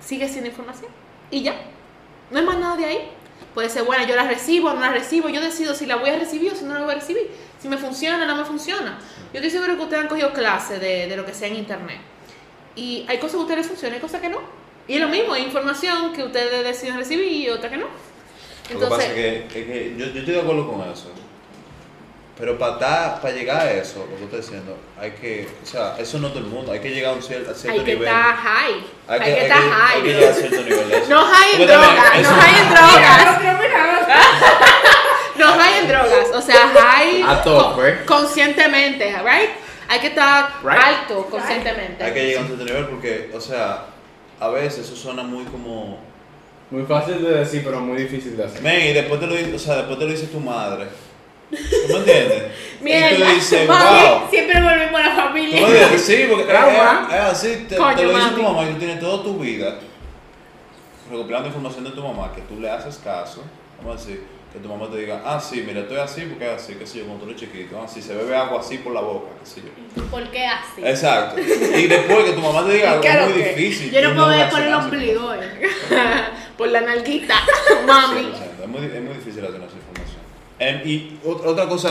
sigue 0.00 0.28
siendo 0.28 0.48
información. 0.48 0.90
Y 1.30 1.42
ya, 1.42 1.54
no 2.30 2.38
hay 2.38 2.44
más 2.44 2.58
nada 2.58 2.76
de 2.76 2.84
ahí. 2.86 2.98
puede 3.54 3.68
ser 3.68 3.82
buena, 3.84 4.06
yo 4.06 4.16
la 4.16 4.26
recibo, 4.26 4.72
no 4.72 4.80
la 4.80 4.90
recibo, 4.90 5.28
yo 5.28 5.40
decido 5.40 5.74
si 5.74 5.84
la 5.84 5.96
voy 5.96 6.10
a 6.10 6.18
recibir 6.18 6.52
o 6.52 6.56
si 6.56 6.64
no 6.64 6.74
la 6.74 6.80
voy 6.80 6.92
a 6.92 6.94
recibir, 6.94 7.30
si 7.60 7.68
me 7.68 7.76
funciona 7.76 8.24
o 8.24 8.26
no 8.26 8.36
me 8.36 8.44
funciona. 8.44 8.98
Yo 9.32 9.40
estoy 9.40 9.50
seguro 9.50 9.76
que 9.76 9.82
ustedes 9.82 10.02
han 10.02 10.08
cogido 10.08 10.32
clases 10.32 10.80
de, 10.80 11.08
de 11.08 11.16
lo 11.16 11.26
que 11.26 11.34
sea 11.34 11.48
en 11.48 11.56
internet. 11.56 12.00
Y 12.74 13.04
hay 13.08 13.18
cosas 13.18 13.32
que 13.32 13.38
a 13.38 13.42
ustedes 13.42 13.58
les 13.58 13.66
funcionan, 13.66 13.94
hay 13.96 14.00
cosas 14.00 14.20
que 14.22 14.28
no. 14.30 14.38
Y 14.88 14.94
es 14.94 15.00
lo 15.00 15.08
mismo, 15.08 15.34
hay 15.34 15.42
información 15.42 16.12
que 16.12 16.22
ustedes 16.22 16.64
deciden 16.64 16.96
recibir 16.96 17.30
y 17.30 17.50
otra 17.50 17.68
que 17.68 17.76
no. 17.76 17.86
Lo 18.72 18.80
que 18.80 18.86
pasa 18.86 19.06
es 19.06 19.12
que, 19.12 19.38
es 19.46 19.52
que 19.52 19.94
yo, 19.98 20.06
yo 20.06 20.20
estoy 20.20 20.34
de 20.34 20.40
acuerdo 20.40 20.72
con 20.72 20.80
eso. 20.88 21.10
Pero 22.40 22.58
para 22.58 23.20
para 23.20 23.34
llegar 23.34 23.60
a 23.60 23.70
eso, 23.72 24.06
lo 24.10 24.16
que 24.16 24.24
estoy 24.24 24.40
diciendo, 24.40 24.76
hay 24.98 25.10
que, 25.10 25.46
o 25.62 25.66
sea, 25.66 25.94
eso 25.98 26.18
no 26.18 26.28
todo 26.30 26.38
el 26.38 26.46
mundo, 26.46 26.72
hay 26.72 26.80
que 26.80 26.88
llegar 26.90 27.12
a 27.12 27.16
un 27.16 27.22
cierto, 27.22 27.50
a 27.50 27.54
cierto 27.54 27.78
hay 27.80 27.84
que 27.84 27.92
nivel. 27.94 28.08
estar 28.08 28.36
high. 28.36 28.74
Hay, 29.08 29.20
que, 29.20 29.24
hay 29.26 29.32
estar 29.42 29.60
high. 29.60 29.96
Hay 29.96 30.02
que 30.02 30.08
llegar 30.14 30.30
a 30.30 30.34
cierto 30.34 30.62
nivel 30.62 30.88
de 30.88 30.96
eso. 30.98 31.08
No 31.10 31.24
high 31.26 31.60
en 31.60 31.66
drogas, 31.66 32.22
no 32.22 32.28
high 32.30 32.60
en 32.62 32.70
drogas. 32.74 33.40
No 35.38 35.46
high 35.52 35.78
en 35.80 35.88
drogas, 35.88 36.28
o 36.34 36.42
sea, 36.42 36.68
high 36.74 37.22
A 37.22 37.42
tope. 37.42 38.04
con- 38.04 38.20
conscientemente, 38.20 39.06
right? 39.22 39.50
Hay 39.88 39.98
que 40.00 40.08
estar 40.08 40.50
Right. 40.62 40.78
alto 40.82 41.26
conscientemente. 41.30 42.04
Hay 42.04 42.12
que 42.12 42.24
llegar 42.26 42.38
a 42.38 42.40
un 42.42 42.46
cierto 42.48 42.64
nivel 42.66 42.86
porque, 42.88 43.30
o 43.34 43.40
sea, 43.40 43.86
a 44.38 44.48
veces 44.48 44.86
eso 44.86 44.96
suena 44.96 45.22
muy 45.22 45.44
como... 45.44 45.98
Muy 46.70 46.84
fácil 46.84 47.22
de 47.24 47.30
decir, 47.38 47.62
pero 47.64 47.80
muy 47.80 47.96
difícil 48.02 48.36
de 48.36 48.44
hacer. 48.44 48.62
Men, 48.62 48.90
y 48.90 48.92
después 48.92 49.18
te 49.18 49.26
lo 49.26 49.34
dice, 49.34 49.54
o 49.54 49.58
sea, 49.58 49.76
después 49.76 49.98
te 49.98 50.04
lo 50.04 50.10
dice 50.12 50.26
tu 50.28 50.38
madre. 50.38 50.86
¿Tú 51.50 51.92
me 51.92 51.98
entiendes? 51.98 52.42
y 52.74 52.78
tú 52.78 52.84
Mierda, 52.84 53.32
dices, 53.32 53.68
mami, 53.68 54.08
wow. 54.08 54.30
Siempre 54.30 54.62
volvemos 54.62 55.00
a 55.00 55.02
la 55.04 55.10
¿Tú 55.14 55.20
familia. 55.20 55.60
me 55.60 55.66
entiendes? 55.68 56.04
Sí, 56.04 56.26
porque 56.28 56.44
Trauma. 56.44 57.08
es, 57.10 57.14
es 57.14 57.20
así, 57.20 57.66
te, 57.68 57.76
Coño, 57.76 57.96
te 57.96 58.02
lo 58.04 58.08
dice 58.10 58.22
mami. 58.22 58.36
tu 58.36 58.42
mamá 58.42 58.62
y 58.62 58.72
tú 58.72 58.78
tienes 58.78 59.00
toda 59.00 59.22
tu 59.22 59.38
vida 59.38 59.78
recopilando 61.10 61.48
información 61.48 61.84
de 61.84 61.90
tu 61.90 62.02
mamá 62.02 62.32
que 62.34 62.40
tú 62.42 62.60
le 62.60 62.70
haces 62.70 62.98
caso, 63.02 63.42
vamos 63.78 63.96
a 63.96 63.98
decir, 64.06 64.22
que 64.52 64.58
tu 64.60 64.68
mamá 64.68 64.88
te 64.90 64.98
diga, 64.98 65.22
ah, 65.24 65.40
sí, 65.40 65.62
mira, 65.66 65.80
estoy 65.80 65.98
así 65.98 66.22
porque 66.22 66.44
es 66.46 66.62
así, 66.62 66.74
qué 66.74 66.86
sé 66.86 66.98
yo, 66.98 67.04
cuando 67.06 67.24
tú 67.24 67.30
eres 67.30 67.40
chiquito, 67.40 67.80
ah, 67.82 67.88
sí, 67.88 68.00
se 68.02 68.14
bebe 68.14 68.36
agua 68.36 68.60
así 68.60 68.78
por 68.78 68.92
la 68.94 69.00
boca, 69.00 69.30
qué 69.40 69.46
sé 69.50 69.60
yo. 69.62 70.02
¿Por 70.04 70.22
qué 70.30 70.46
así? 70.46 70.82
Exacto. 70.84 71.40
Y 71.40 71.86
después 71.88 72.24
que 72.24 72.32
tu 72.32 72.40
mamá 72.40 72.64
te 72.64 72.74
diga 72.74 72.90
algo 72.90 73.02
Claro 73.02 73.22
es 73.26 73.34
muy 73.34 73.42
que- 73.42 73.48
difícil. 73.54 73.90
Yo 73.92 74.00
tú 74.02 74.08
no 74.08 74.14
puedo 74.14 74.28
ver 74.28 74.50
por 74.50 74.60
el 74.60 74.74
ombligo. 74.74 75.34
eh. 75.34 75.68
Por 76.60 76.68
la 76.68 76.82
nalguita, 76.82 77.34
mami. 77.86 78.20
100%. 78.20 78.32
Es 78.62 78.68
muy, 78.68 78.84
es 78.84 79.02
muy 79.02 79.14
difícil 79.14 79.42
hacer 79.46 79.56
esa 79.62 79.76
Em, 80.60 80.80
y 80.86 81.18
ot- 81.24 81.44
otra 81.44 81.66
cosa, 81.66 81.88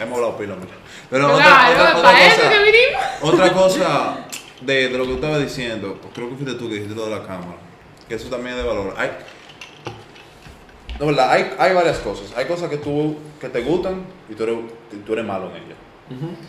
hemos 0.00 0.14
hablado 0.16 0.38
pila, 0.38 0.54
mira. 0.54 0.72
Pero 1.10 1.32
otra, 1.34 1.44
Claro, 1.44 1.72
otra, 1.74 1.90
otra 1.98 2.02
para 2.02 2.26
eso 2.26 2.36
cosa, 2.36 2.50
que 2.50 2.58
vinimos. 2.58 3.02
otra 3.22 3.52
cosa 3.62 4.18
de, 4.60 4.88
de 4.88 4.98
lo 4.98 5.04
que 5.04 5.10
tú 5.10 5.14
estabas 5.16 5.40
diciendo, 5.40 5.98
pues 6.00 6.14
creo 6.14 6.28
que 6.30 6.36
fuiste 6.36 6.54
tú 6.54 6.68
que 6.68 6.74
dijiste 6.76 6.94
lo 6.94 7.06
de 7.06 7.10
la 7.16 7.22
cámara, 7.26 7.56
que 8.08 8.14
eso 8.14 8.28
también 8.28 8.56
es 8.56 8.62
de 8.62 8.68
valor. 8.68 8.94
Hay, 8.96 9.10
no, 11.00 11.06
verdad, 11.06 11.30
hay, 11.30 11.54
hay 11.58 11.74
varias 11.74 11.98
cosas. 11.98 12.32
Hay 12.36 12.46
cosas 12.46 12.70
que 12.70 12.76
tú 12.78 13.16
que 13.40 13.48
te 13.48 13.62
gustan 13.62 14.04
y 14.28 14.34
tú 14.34 14.42
eres, 14.44 14.58
tú 15.06 15.12
eres 15.12 15.24
malo 15.24 15.50
en 15.50 15.56
ellas. 15.62 15.78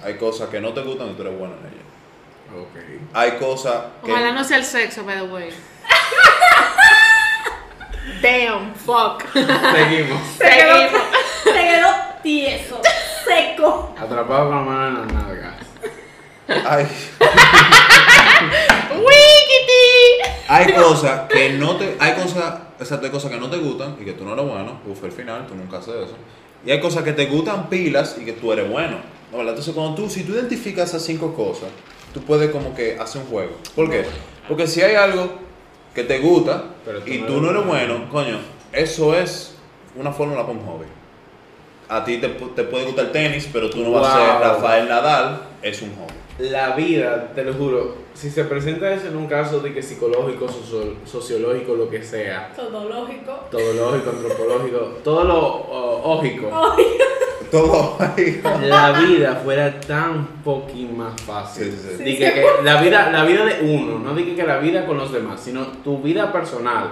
Hay 0.03 0.17
cosas 0.17 0.49
que 0.49 0.59
no 0.61 0.71
te 0.73 0.81
gustan 0.81 1.09
y 1.09 1.13
tú 1.13 1.21
eres 1.23 1.37
bueno 1.37 1.55
en 1.55 1.65
ellas. 1.65 2.63
Ok. 2.63 2.77
Hay 3.13 3.31
cosas 3.33 3.83
que... 4.03 4.11
Ojalá 4.11 4.31
no 4.31 4.43
sea 4.43 4.57
el 4.57 4.65
sexo, 4.65 5.03
by 5.03 5.17
the 5.17 5.23
way. 5.23 5.49
Damn, 8.21 8.73
fuck. 8.75 9.23
Seguimos. 9.33 10.19
Seguimos. 10.37 11.01
Se 11.53 11.67
quedó 11.67 11.89
tieso, 12.23 12.81
seco. 13.25 13.93
Atrapado 13.97 14.49
con 14.49 14.55
la 14.57 14.61
mano 14.63 14.87
en 14.87 14.95
las 14.95 15.13
nalgas. 15.13 15.55
Hay, 16.47 16.83
Wikiti. 18.91 20.31
hay 20.47 20.73
cosas 20.73 21.21
que 21.29 21.49
no 21.53 21.75
te... 21.75 21.95
Hay 21.99 22.13
cosas... 22.13 22.55
Exacto, 22.79 23.05
hay 23.05 23.11
cosas 23.11 23.31
que 23.31 23.37
no 23.37 23.49
te 23.49 23.57
gustan 23.57 23.97
y 23.99 24.05
que 24.05 24.13
tú 24.13 24.25
no 24.25 24.33
eres 24.33 24.45
bueno. 24.45 24.79
Uf, 24.87 25.03
el 25.03 25.11
final, 25.11 25.45
tú 25.47 25.55
nunca 25.55 25.77
haces 25.77 25.95
eso. 25.95 26.15
Y 26.65 26.71
hay 26.71 26.79
cosas 26.79 27.03
que 27.03 27.13
te 27.13 27.27
gustan 27.27 27.69
pilas 27.69 28.17
y 28.19 28.25
que 28.25 28.33
tú 28.33 28.51
eres 28.51 28.69
bueno. 28.69 28.97
¿no? 29.31 29.41
Entonces, 29.41 29.73
cuando 29.73 29.95
tú, 29.95 30.09
si 30.09 30.23
tú 30.23 30.33
identificas 30.33 30.89
esas 30.89 31.03
cinco 31.03 31.33
cosas, 31.33 31.69
tú 32.13 32.21
puedes 32.21 32.49
como 32.51 32.73
que 32.73 32.97
hacer 32.99 33.21
un 33.21 33.27
juego. 33.27 33.57
¿Por 33.75 33.89
qué? 33.89 34.05
Porque 34.47 34.65
si 34.65 34.81
hay 34.81 34.95
algo 34.95 35.29
que 35.93 36.03
te 36.03 36.19
gusta 36.19 36.63
Pero 36.85 37.01
tú 37.01 37.11
y 37.11 37.17
no 37.19 37.27
tú 37.27 37.41
no 37.41 37.51
eres 37.51 37.65
bueno. 37.65 37.93
bueno, 37.97 38.09
coño, 38.09 38.39
eso 38.71 39.13
es 39.15 39.55
una 39.95 40.11
fórmula 40.11 40.41
para 40.41 40.57
un 40.57 40.65
hobby. 40.65 40.85
A 41.89 42.03
ti 42.05 42.17
te, 42.17 42.39
pu- 42.39 42.53
te 42.53 42.63
puede 42.63 42.85
gustar 42.85 43.05
el 43.05 43.11
tenis, 43.11 43.49
pero 43.51 43.69
tú 43.69 43.79
no 43.83 43.91
vas 43.91 44.13
a 44.13 44.17
ser. 44.17 44.39
Rafael 44.47 44.87
Nadal, 44.87 45.41
es 45.61 45.81
un 45.81 45.89
hobby. 45.95 46.13
La 46.49 46.75
vida, 46.75 47.31
te 47.35 47.43
lo 47.43 47.53
juro, 47.53 47.95
si 48.13 48.29
se 48.29 48.45
presenta 48.45 48.93
eso 48.93 49.07
en 49.07 49.17
un 49.17 49.27
caso 49.27 49.59
de 49.59 49.73
que 49.73 49.81
psicológico, 49.83 50.47
socio- 50.47 50.95
sociológico, 51.05 51.75
lo 51.75 51.89
que 51.89 52.01
sea, 52.01 52.53
Todo 52.55 52.87
lógico. 52.87 53.33
todo 53.51 53.73
lógico, 53.73 54.09
antropológico, 54.11 54.77
todo 55.03 55.23
lo 55.25 55.37
oh, 55.37 56.17
ógico, 56.17 56.49
Todo 57.51 57.97
la 58.61 58.91
vida 58.99 59.41
fuera 59.43 59.79
tan 59.81 60.27
fucking 60.45 60.95
más 60.95 61.19
fácil. 61.19 61.71
Sí, 61.71 61.77
sí, 61.81 61.95
sí. 61.97 62.03
Di 62.03 62.17
que, 62.19 62.31
que 62.31 62.45
la 62.63 62.79
vida, 62.79 63.09
la 63.11 63.23
vida 63.25 63.43
de 63.43 63.61
uno, 63.75 63.97
no 63.97 64.13
diga 64.13 64.35
que 64.35 64.43
la 64.47 64.59
vida 64.59 64.85
con 64.85 64.97
los 64.97 65.11
demás, 65.11 65.41
sino 65.41 65.65
tu 65.83 65.99
vida 65.99 66.31
personal. 66.31 66.89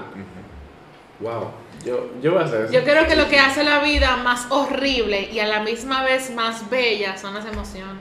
Wow, 1.19 1.51
yo, 1.85 2.09
yo 2.21 2.31
voy 2.33 2.41
a 2.41 2.45
hacer 2.45 2.61
eso. 2.65 2.73
Yo 2.73 2.83
creo 2.83 3.07
que 3.07 3.15
lo 3.15 3.27
que 3.29 3.39
hace 3.39 3.63
la 3.63 3.79
vida 3.79 4.17
más 4.17 4.47
horrible 4.49 5.29
y 5.31 5.39
a 5.39 5.47
la 5.47 5.59
misma 5.61 6.03
vez 6.03 6.29
más 6.31 6.69
bella 6.69 7.17
son 7.17 7.33
las 7.33 7.45
emociones. 7.45 7.95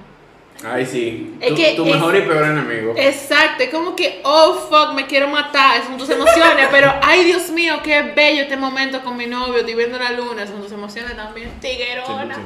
Ay, 0.65 0.87
sí. 0.87 1.37
Es 1.39 1.51
tu, 1.51 1.55
que 1.55 1.75
tu 1.75 1.85
es- 1.85 1.95
mejor 1.95 2.17
y 2.17 2.23
peor 2.23 2.45
enemigo. 2.45 2.95
Exacto, 2.97 3.63
es 3.65 3.69
como 3.69 3.95
que, 3.95 4.21
oh 4.25 4.55
fuck, 4.55 4.95
me 4.95 5.07
quiero 5.07 5.29
matar, 5.29 5.83
son 5.85 5.99
tus 5.99 6.09
emociones, 6.09 6.69
pero 6.71 6.91
ay 7.03 7.25
Dios 7.25 7.51
mío, 7.51 7.81
qué 7.85 8.01
bello 8.17 8.43
este 8.45 8.57
momento 8.57 9.03
con 9.03 9.19
mi 9.19 9.27
novio, 9.27 9.59
estoy 9.59 9.75
viendo 9.75 9.99
la 9.99 10.13
luna, 10.13 10.47
son 10.47 10.63
tus 10.63 10.73
emociones 10.73 11.15
también. 11.15 11.61
Tiguerona. 11.61 12.39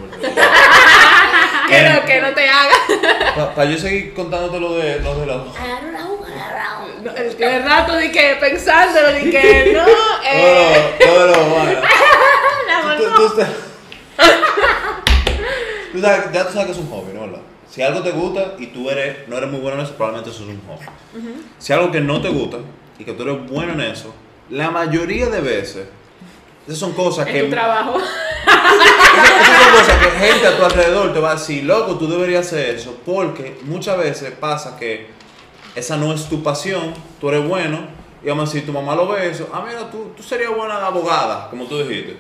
Que 1.69 1.83
no, 1.89 2.05
que 2.05 2.21
no 2.21 2.31
te 2.35 2.49
haga. 2.49 3.55
Para 3.55 3.71
yo 3.71 3.79
seguir 3.79 4.13
contándote 4.13 4.59
lo 4.59 4.75
de, 4.75 4.99
lo 5.01 5.15
de 5.15 5.27
los... 5.27 5.57
Agarra 5.57 5.93
la 5.93 6.07
uva, 6.07 6.27
El 7.21 7.37
que 7.37 7.45
de 7.47 7.59
rato 7.61 7.95
de 7.97 8.11
que 8.11 8.37
pensándolo, 8.41 9.09
de 9.13 9.31
que 9.31 9.73
no, 9.77 9.85
eh, 10.25 10.97
bueno. 11.01 11.81
la 12.67 12.97
Tú- 12.97 13.37
tú 15.93 16.01
sabes- 16.01 16.33
ya 16.33 16.47
tú 16.47 16.53
sabes 16.53 16.67
que 16.67 16.73
es 16.73 16.79
un 16.79 16.89
hobby, 16.91 17.13
¿no? 17.15 17.21
¿verdad? 17.23 17.41
Si 17.71 17.83
algo 17.83 18.03
te 18.03 18.11
gusta 18.11 18.55
y 18.59 18.67
tú 18.69 18.91
eres, 18.91 19.29
no 19.29 19.37
eres 19.39 19.51
muy 19.51 19.61
bueno 19.61 19.79
en 19.79 19.85
eso, 19.85 19.95
probablemente 19.95 20.31
eso 20.31 20.43
es 20.45 20.49
un 20.49 20.61
hobby. 20.67 20.87
Si 21.59 21.73
algo 21.73 21.91
que 21.93 22.01
no 22.01 22.21
te 22.21 22.29
gusta 22.29 22.59
y 22.99 23.05
que 23.05 23.13
tú 23.13 23.23
eres 23.23 23.47
bueno 23.49 23.73
en 23.75 23.81
eso, 23.83 24.13
la 24.51 24.71
mayoría 24.71 25.27
de 25.27 25.41
veces, 25.41 25.87
esas 26.67 26.79
son 26.79 26.93
cosas 26.93 27.27
que... 27.27 27.39
En 27.39 27.45
tu 27.47 27.51
trabajo. 27.53 27.99
Esas, 28.41 29.49
esas 29.49 29.63
son 29.63 29.73
cosas 29.73 29.97
que 29.99 30.11
gente 30.27 30.47
a 30.47 30.57
tu 30.57 30.65
alrededor 30.65 31.13
te 31.13 31.21
va 31.21 31.33
a 31.33 31.35
decir, 31.35 31.65
loco, 31.65 31.97
tú 31.97 32.09
deberías 32.09 32.47
hacer 32.47 32.75
eso, 32.77 32.97
porque 33.05 33.59
muchas 33.65 33.99
veces 33.99 34.33
pasa 34.39 34.77
que 34.79 35.09
esa 35.75 35.97
no 35.97 36.13
es 36.13 36.29
tu 36.29 36.43
pasión, 36.43 36.95
tú 37.21 37.29
eres 37.29 37.47
bueno, 37.47 37.79
y 38.23 38.29
vamos 38.29 38.49
a 38.49 38.53
decir, 38.53 38.67
tu 38.67 38.73
mamá 38.73 38.95
lo 38.95 39.09
ve 39.09 39.31
eso, 39.31 39.49
ah, 39.53 39.65
mira, 39.67 39.91
tú, 39.91 40.13
tú 40.17 40.23
serías 40.23 40.55
buena 40.55 40.87
abogada, 40.87 41.49
como 41.49 41.65
tú 41.65 41.79
dijiste. 41.79 42.17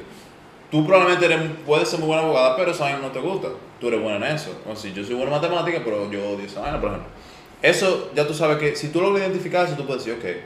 Tú 0.70 0.86
probablemente 0.86 1.26
eres, 1.26 1.40
puedes 1.66 1.88
ser 1.88 1.98
muy 1.98 2.06
buena 2.06 2.22
abogada, 2.22 2.56
pero 2.56 2.70
esa 2.70 2.96
no 2.98 3.08
te 3.08 3.18
gusta. 3.18 3.48
Tú 3.80 3.88
eres 3.88 4.00
buena 4.00 4.28
en 4.28 4.36
eso. 4.36 4.50
O 4.64 4.72
yo 4.72 5.04
soy 5.04 5.14
buena 5.14 5.24
en 5.24 5.42
matemáticas, 5.42 5.82
pero 5.84 6.08
yo 6.10 6.30
odio 6.30 6.44
esa 6.44 6.60
vaina, 6.60 6.80
por 6.80 6.90
ejemplo. 6.90 7.10
Eso, 7.60 8.10
ya 8.14 8.26
tú 8.26 8.32
sabes 8.32 8.58
que 8.58 8.76
si 8.76 8.88
tú 8.88 9.00
logras 9.00 9.22
identificar 9.22 9.66
eso, 9.66 9.74
tú 9.74 9.84
puedes 9.84 10.04
decir, 10.04 10.18
ok, 10.20 10.36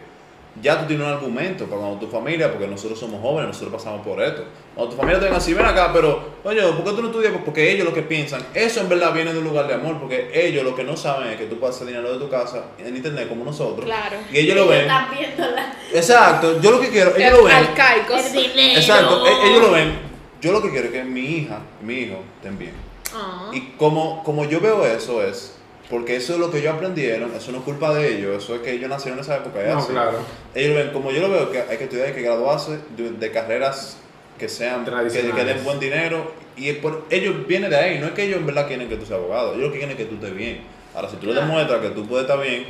ya 0.63 0.81
tú 0.81 0.87
tienes 0.87 1.07
un 1.07 1.13
argumento 1.13 1.67
para 1.67 1.81
cuando 1.81 1.99
tu 1.99 2.07
familia, 2.07 2.51
porque 2.51 2.67
nosotros 2.67 2.99
somos 2.99 3.21
jóvenes, 3.21 3.49
nosotros 3.49 3.73
pasamos 3.75 4.07
por 4.07 4.23
esto. 4.23 4.45
Cuando 4.75 4.95
tu 4.95 4.97
familia 4.97 5.21
te 5.21 5.27
diga 5.27 5.39
así, 5.39 5.53
ven 5.53 5.67
acá, 5.67 5.93
pero, 5.93 6.35
oye, 6.45 6.63
¿por 6.63 6.85
qué 6.85 6.91
tú 6.91 7.03
no 7.03 7.09
estudias? 7.09 7.33
Porque 7.45 7.73
ellos 7.73 7.85
lo 7.85 7.93
que 7.93 8.03
piensan, 8.03 8.45
eso 8.55 8.81
en 8.81 8.89
verdad 8.89 9.13
viene 9.13 9.33
de 9.33 9.39
un 9.39 9.45
lugar 9.45 9.67
de 9.67 9.75
amor, 9.75 9.99
porque 9.99 10.31
ellos 10.33 10.65
lo 10.65 10.75
que 10.75 10.85
no 10.85 10.97
saben 10.97 11.29
es 11.31 11.37
que 11.37 11.47
tú 11.47 11.59
pasas 11.59 11.87
dinero 11.87 12.13
de 12.13 12.19
tu 12.19 12.31
casa 12.31 12.67
en 12.79 12.97
internet 12.97 13.29
como 13.29 13.45
nosotros. 13.45 13.85
Claro. 13.85 14.17
Y 14.33 14.39
ellos 14.39 14.57
lo 14.57 14.69
ven. 14.69 14.83
Están 14.83 15.11
viéndola. 15.11 15.77
Exacto, 15.93 16.61
yo 16.61 16.71
lo 16.71 16.81
que 16.81 16.89
quiero, 16.89 17.17
ellos 17.17 17.33
lo 17.33 17.45
ven. 17.45 17.57
El 17.57 18.33
dinero. 18.33 18.81
Exacto, 18.81 19.27
e- 19.27 19.49
ellos 19.49 19.63
lo 19.63 19.71
ven. 19.73 19.99
Yo 20.41 20.53
lo 20.53 20.63
que 20.63 20.71
quiero 20.71 20.87
es 20.87 20.93
que 20.93 21.05
mi 21.05 21.21
hija, 21.21 21.59
mi 21.83 21.95
hijo 21.95 22.19
estén 22.37 22.59
bien. 22.59 22.73
Ah. 23.15 23.51
Y 23.53 23.61
como, 23.79 24.23
como 24.23 24.45
yo 24.45 24.61
veo 24.61 24.85
eso 24.85 25.23
es, 25.23 25.54
porque 25.91 26.17
eso 26.17 26.35
es 26.35 26.39
lo 26.39 26.51
que 26.51 26.59
ellos 26.59 26.75
aprendieron, 26.75 27.33
eso 27.37 27.53
no 27.53 27.59
es 27.59 27.65
culpa 27.65 27.93
de 27.95 28.17
ellos, 28.17 28.43
eso 28.43 28.55
es 28.57 28.63
que 28.63 28.73
ellos 28.73 28.89
nacieron 28.89 29.19
en 29.19 29.25
esa 29.25 29.37
época. 29.37 29.61
No, 29.67 29.79
así. 29.79 29.93
claro. 29.93 30.19
Ellos 30.55 30.77
ven, 30.77 30.91
como 30.93 31.11
yo 31.11 31.21
lo 31.23 31.31
veo, 31.31 31.51
que 31.51 31.61
hay 31.61 31.77
que 31.77 31.85
estudiar, 31.85 32.07
hay 32.09 32.13
que 32.15 32.23
graduarse 32.23 32.79
de, 32.97 33.11
de 33.13 33.31
carreras 33.31 33.99
que 34.39 34.49
sean, 34.49 34.85
que, 34.85 34.91
que 35.11 35.45
den 35.45 35.63
buen 35.65 35.79
dinero. 35.79 36.33
Y 36.57 36.73
por, 36.75 37.05
ellos 37.11 37.47
vienen 37.47 37.71
de 37.71 37.77
ahí, 37.77 37.99
no 37.99 38.07
es 38.07 38.13
que 38.13 38.25
ellos 38.25 38.39
en 38.39 38.47
verdad 38.47 38.67
quieren 38.67 38.89
que 38.89 38.97
tú 38.97 39.05
seas 39.05 39.19
abogado, 39.19 39.55
ellos 39.55 39.73
quieren 39.73 39.97
que 39.97 40.05
tú 40.05 40.15
estés 40.15 40.35
bien. 40.35 40.63
Ahora, 40.95 41.09
si 41.09 41.17
tú 41.17 41.27
le 41.27 41.33
Claro. 41.33 41.47
demuestras 41.49 41.81
que 41.81 41.89
tú 41.91 42.07
puedes 42.07 42.25
estar 42.27 42.41
bien 42.41 42.67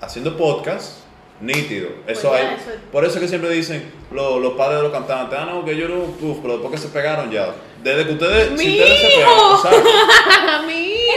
haciendo 0.00 0.36
podcast, 0.36 0.98
nítido. 1.40 1.88
Eso 2.06 2.28
Pues 2.28 2.40
ya, 2.42 2.48
hay. 2.50 2.54
eso 2.60 2.70
es- 2.70 2.76
Por 2.92 3.04
eso 3.04 3.14
es 3.14 3.20
que 3.22 3.28
siempre 3.28 3.50
dicen 3.50 3.90
los, 4.12 4.40
los 4.40 4.52
padres 4.52 4.76
de 4.78 4.82
los 4.84 4.92
cantantes, 4.92 5.38
ah, 5.40 5.46
no, 5.46 5.64
que 5.64 5.74
yo 5.76 5.88
no, 5.88 6.02
uf, 6.04 6.38
pero 6.42 6.58
después 6.58 6.72
que 6.72 6.78
se 6.86 6.88
pegaron 6.92 7.30
ya. 7.30 7.54
Desde 7.82 8.06
que 8.06 8.12
ustedes, 8.12 8.48
si 8.60 8.66
¡Mi 8.66 8.80
ustedes 8.80 9.00
se 9.00 9.06
pegaron. 9.08 9.34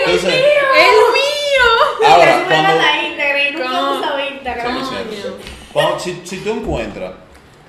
Entonces, 0.06 0.34
El 0.34 0.40
mío. 0.40 1.27
Ahora, 2.08 2.46
cuando, 2.48 2.74
Instagram 3.08 3.48
y 3.48 3.52
nunca 3.52 4.28
Instagram. 4.30 6.00
Si, 6.00 6.22
si 6.24 6.38
tú 6.38 6.52
encuentras, 6.52 7.14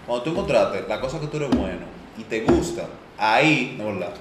cuando 0.07 0.24
tú 0.24 0.30
encontraste 0.30 0.84
la 0.89 1.01
cosa 1.01 1.20
que 1.20 1.26
tú 1.26 1.36
eres 1.36 1.51
bueno 1.51 1.86
y 2.16 2.22
te 2.24 2.41
gusta, 2.41 2.86
ahí, 3.16 3.74
no 3.78 3.86
verdad, 3.86 4.14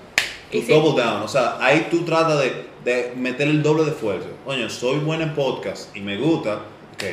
sí. 0.52 0.62
double 0.62 1.02
down, 1.02 1.22
o 1.24 1.28
sea, 1.28 1.58
ahí 1.60 1.88
tú 1.90 2.04
tratas 2.04 2.40
de, 2.40 2.68
de 2.84 3.14
meter 3.16 3.48
el 3.48 3.64
doble 3.64 3.86
de 3.86 3.92
esfuerzo. 3.92 4.28
Coño, 4.46 4.70
soy 4.70 5.00
bueno 5.00 5.24
en 5.24 5.34
podcast 5.34 5.96
y 5.96 6.02
me 6.02 6.18
gusta, 6.18 6.62
ok, 6.94 7.04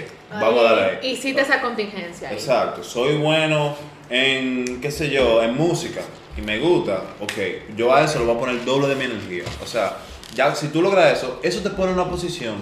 vamos 0.40 0.60
a 0.60 0.62
darle 0.62 0.82
ahí. 0.84 1.10
Hiciste 1.12 1.40
esa 1.40 1.60
contingencia. 1.60 2.28
ahí. 2.28 2.34
Exacto, 2.34 2.82
soy 2.82 3.16
bueno 3.16 3.76
en, 4.08 4.80
qué 4.80 4.90
sé 4.90 5.10
yo, 5.10 5.42
en 5.42 5.56
música 5.56 6.00
y 6.36 6.40
me 6.40 6.58
gusta, 6.58 7.02
ok, 7.20 7.76
yo 7.76 7.94
a 7.94 8.02
eso 8.02 8.18
le 8.18 8.24
voy 8.24 8.36
a 8.36 8.40
poner 8.40 8.56
el 8.56 8.64
doble 8.64 8.88
de 8.88 8.96
mi 8.96 9.04
energía. 9.04 9.44
O 9.62 9.66
sea, 9.66 9.98
ya 10.34 10.54
si 10.54 10.68
tú 10.68 10.82
logras 10.82 11.18
eso, 11.18 11.38
eso 11.42 11.60
te 11.60 11.70
pone 11.70 11.92
en 11.92 11.98
una 11.98 12.10
posición 12.10 12.54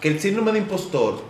que 0.00 0.08
el 0.08 0.20
síndrome 0.20 0.52
de 0.52 0.58
impostor, 0.58 1.22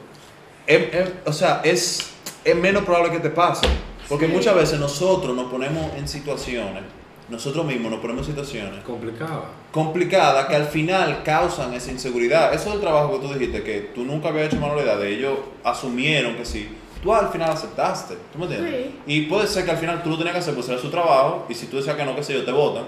es- 0.67 0.95
es- 0.95 1.11
o 1.27 1.33
sea, 1.33 1.61
es, 1.65 2.11
es 2.45 2.57
menos 2.57 2.85
probable 2.85 3.11
que 3.13 3.21
te 3.21 3.31
pase. 3.31 3.67
Porque 4.09 4.27
Sí. 4.27 4.33
muchas 4.33 4.55
veces 4.55 4.79
nosotros 4.81 5.37
nos 5.37 5.51
ponemos 5.51 5.93
en 5.97 6.09
situaciones, 6.09 6.83
nosotros 7.29 7.65
mismos 7.65 7.93
nos 7.93 8.01
ponemos 8.01 8.27
en 8.27 8.33
situaciones 8.35 8.83
Complicada. 8.85 9.43
complicadas 9.71 10.47
que 10.47 10.57
al 10.57 10.67
final 10.67 11.23
causan 11.25 11.73
esa 11.75 11.93
inseguridad. 11.93 12.53
Eso 12.53 12.71
del 12.71 12.81
trabajo 12.81 13.13
que 13.21 13.27
tú 13.29 13.33
dijiste, 13.35 13.63
que 13.63 13.93
tú 13.95 14.05
nunca 14.05 14.29
habías 14.31 14.47
hecho 14.47 14.57
manualidades, 14.61 15.17
ellos 15.17 15.39
asumieron 15.63 16.35
que 16.37 16.45
sí. 16.45 16.77
Tú 17.03 17.15
al 17.15 17.29
final 17.29 17.51
aceptaste, 17.51 18.17
¿tú 18.33 18.39
me 18.39 18.45
entiendes? 18.47 18.75
Sí. 18.87 19.01
Y 19.07 19.21
puede 19.23 19.47
ser 19.47 19.65
que 19.65 19.71
al 19.71 19.79
final 19.79 20.03
tú 20.03 20.11
lo 20.11 20.19
tenías 20.19 20.35
que 20.35 20.41
hacer, 20.41 20.55
pues 20.55 20.69
era 20.69 20.79
su 20.79 20.91
trabajo, 20.91 21.47
y 21.49 21.55
si 21.55 21.67
tú 21.67 21.77
decías 21.79 21.97
que 21.97 22.05
no, 22.05 22.15
que 22.17 22.23
sé 22.25 22.35
yo, 22.35 22.45
te 22.45 22.53
votan. 22.53 22.85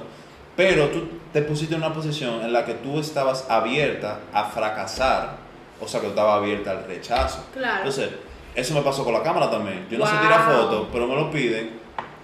Pero 0.56 0.88
tú 0.88 1.08
te 1.32 1.40
pusiste 1.42 1.74
en 1.76 1.82
una 1.82 1.94
posición 1.94 2.42
en 2.42 2.52
la 2.52 2.64
que 2.66 2.74
tú 2.74 2.98
estabas 2.98 3.46
abierta 3.48 4.18
a 4.34 4.44
fracasar, 4.44 5.36
o 5.82 5.88
sea, 5.88 6.00
que 6.00 6.08
estaba 6.08 6.36
abierta 6.36 6.70
al 6.70 6.84
rechazo. 6.86 7.44
Claro. 7.52 7.78
Entonces, 7.78 8.10
eso 8.54 8.74
me 8.74 8.82
pasó 8.82 9.04
con 9.04 9.12
la 9.14 9.22
cámara 9.22 9.50
también. 9.50 9.86
Yo 9.90 9.98
no 9.98 10.06
sé 10.06 10.12
tirar 10.20 10.44
fotos, 10.52 10.86
pero 10.92 11.06
me 11.06 11.14
lo 11.16 11.30
piden. 11.30 11.70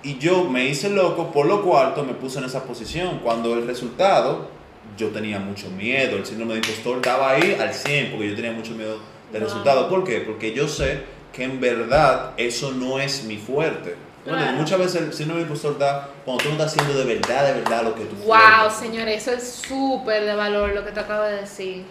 Y 0.03 0.19
yo 0.19 0.45
me 0.45 0.65
hice 0.67 0.91
loco, 0.91 1.33
por 1.33 1.47
lo 1.47 1.63
cuarto 1.63 2.05
me 2.05 2.15
puse 2.15 2.39
en 2.39 2.45
esa 2.45 2.63
posición. 2.65 3.19
Cuando 3.23 3.55
el 3.55 3.67
resultado, 3.67 4.49
yo 4.97 5.09
tenía 5.09 5.39
mucho 5.41 5.69
miedo. 5.71 6.17
El 6.17 6.25
síndrome 6.25 6.53
de 6.55 6.59
impostor 6.61 6.97
estaba 6.97 7.31
ahí 7.31 7.57
al 7.61 7.75
100 7.75 8.11
porque 8.13 8.29
yo 8.31 8.37
tenía 8.37 8.53
mucho 8.53 8.73
miedo 8.73 8.99
del 9.33 9.43
Wow. 9.43 9.49
resultado. 9.51 9.89
¿Por 9.89 10.05
qué? 10.05 10.21
Porque 10.21 10.53
yo 10.55 10.69
sé 10.69 11.03
que 11.33 11.45
en 11.45 11.61
verdad 11.61 12.33
eso 12.37 12.73
no 12.73 12.99
es 13.01 13.25
mi 13.25 13.37
fuerte. 13.39 13.97
Bueno, 14.29 14.43
Claro. 14.43 14.59
muchas 14.59 14.79
veces 14.79 15.03
el 15.03 15.13
síndrome 15.13 15.43
impostor 15.43 15.79
da 15.79 16.09
cuando 16.25 16.43
tú 16.43 16.49
no 16.51 16.55
estás 16.57 16.73
haciendo 16.77 16.99
de 16.99 17.15
verdad, 17.15 17.47
de 17.47 17.61
verdad 17.61 17.83
lo 17.85 17.95
que 17.95 18.05
tú 18.05 18.17
Wow, 18.27 18.37
quieres. 18.37 18.73
señores, 18.79 19.23
eso 19.27 19.33
es 19.33 19.51
súper 19.67 20.25
de 20.25 20.35
valor 20.35 20.71
lo 20.75 20.85
que 20.85 20.93
te 20.93 21.01
acabo 21.01 21.23
de 21.25 21.37
decir. 21.41 21.85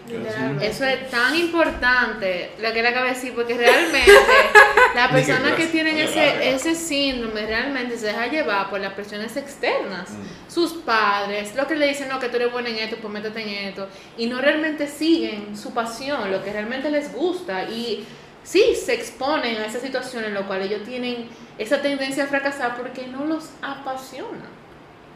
Eso 0.61 0.85
es 0.85 1.09
tan 1.09 1.35
importante 1.35 2.51
lo 2.61 2.71
que 2.73 2.81
le 2.81 2.88
acabo 2.89 3.05
de 3.05 3.13
decir, 3.13 3.33
porque 3.33 3.55
realmente 3.57 4.11
las 4.95 5.11
personas 5.11 5.53
que 5.53 5.67
tienen 5.67 5.97
ese, 5.97 6.53
ese 6.53 6.75
síndrome 6.75 7.45
realmente 7.45 7.97
se 7.97 8.07
deja 8.07 8.27
llevar 8.27 8.69
por 8.69 8.79
las 8.79 8.93
presiones 8.93 9.35
externas. 9.38 10.09
Mm. 10.11 10.51
Sus 10.51 10.73
padres, 10.73 11.55
lo 11.55 11.67
que 11.67 11.75
le 11.75 11.88
dicen, 11.88 12.07
no, 12.09 12.19
que 12.19 12.29
tú 12.29 12.38
eres 12.38 12.51
buena 12.51 12.69
en 12.69 12.77
esto, 12.77 12.97
pues 13.01 13.13
métete 13.13 13.41
en 13.41 13.67
esto. 13.69 13.88
Y 14.17 14.27
no 14.27 14.39
realmente 14.41 14.88
siguen 14.88 15.57
su 15.57 15.73
pasión, 15.73 16.31
lo 16.31 16.43
que 16.43 16.51
realmente 16.53 16.89
les 16.89 17.13
gusta. 17.13 17.63
Y 17.63 18.05
sí, 18.47 18.75
se 18.75 18.93
exponen 18.93 19.57
a 19.57 19.65
esa 19.65 19.79
situación 19.79 20.23
en 20.23 20.33
la 20.33 20.41
cual 20.41 20.61
ellos 20.61 20.83
tienen 20.85 21.27
esa 21.57 21.81
tendencia 21.81 22.23
a 22.23 22.27
fracasar 22.27 22.77
porque 22.77 23.05
no 23.07 23.25
los 23.25 23.49
apasiona. 23.61 24.45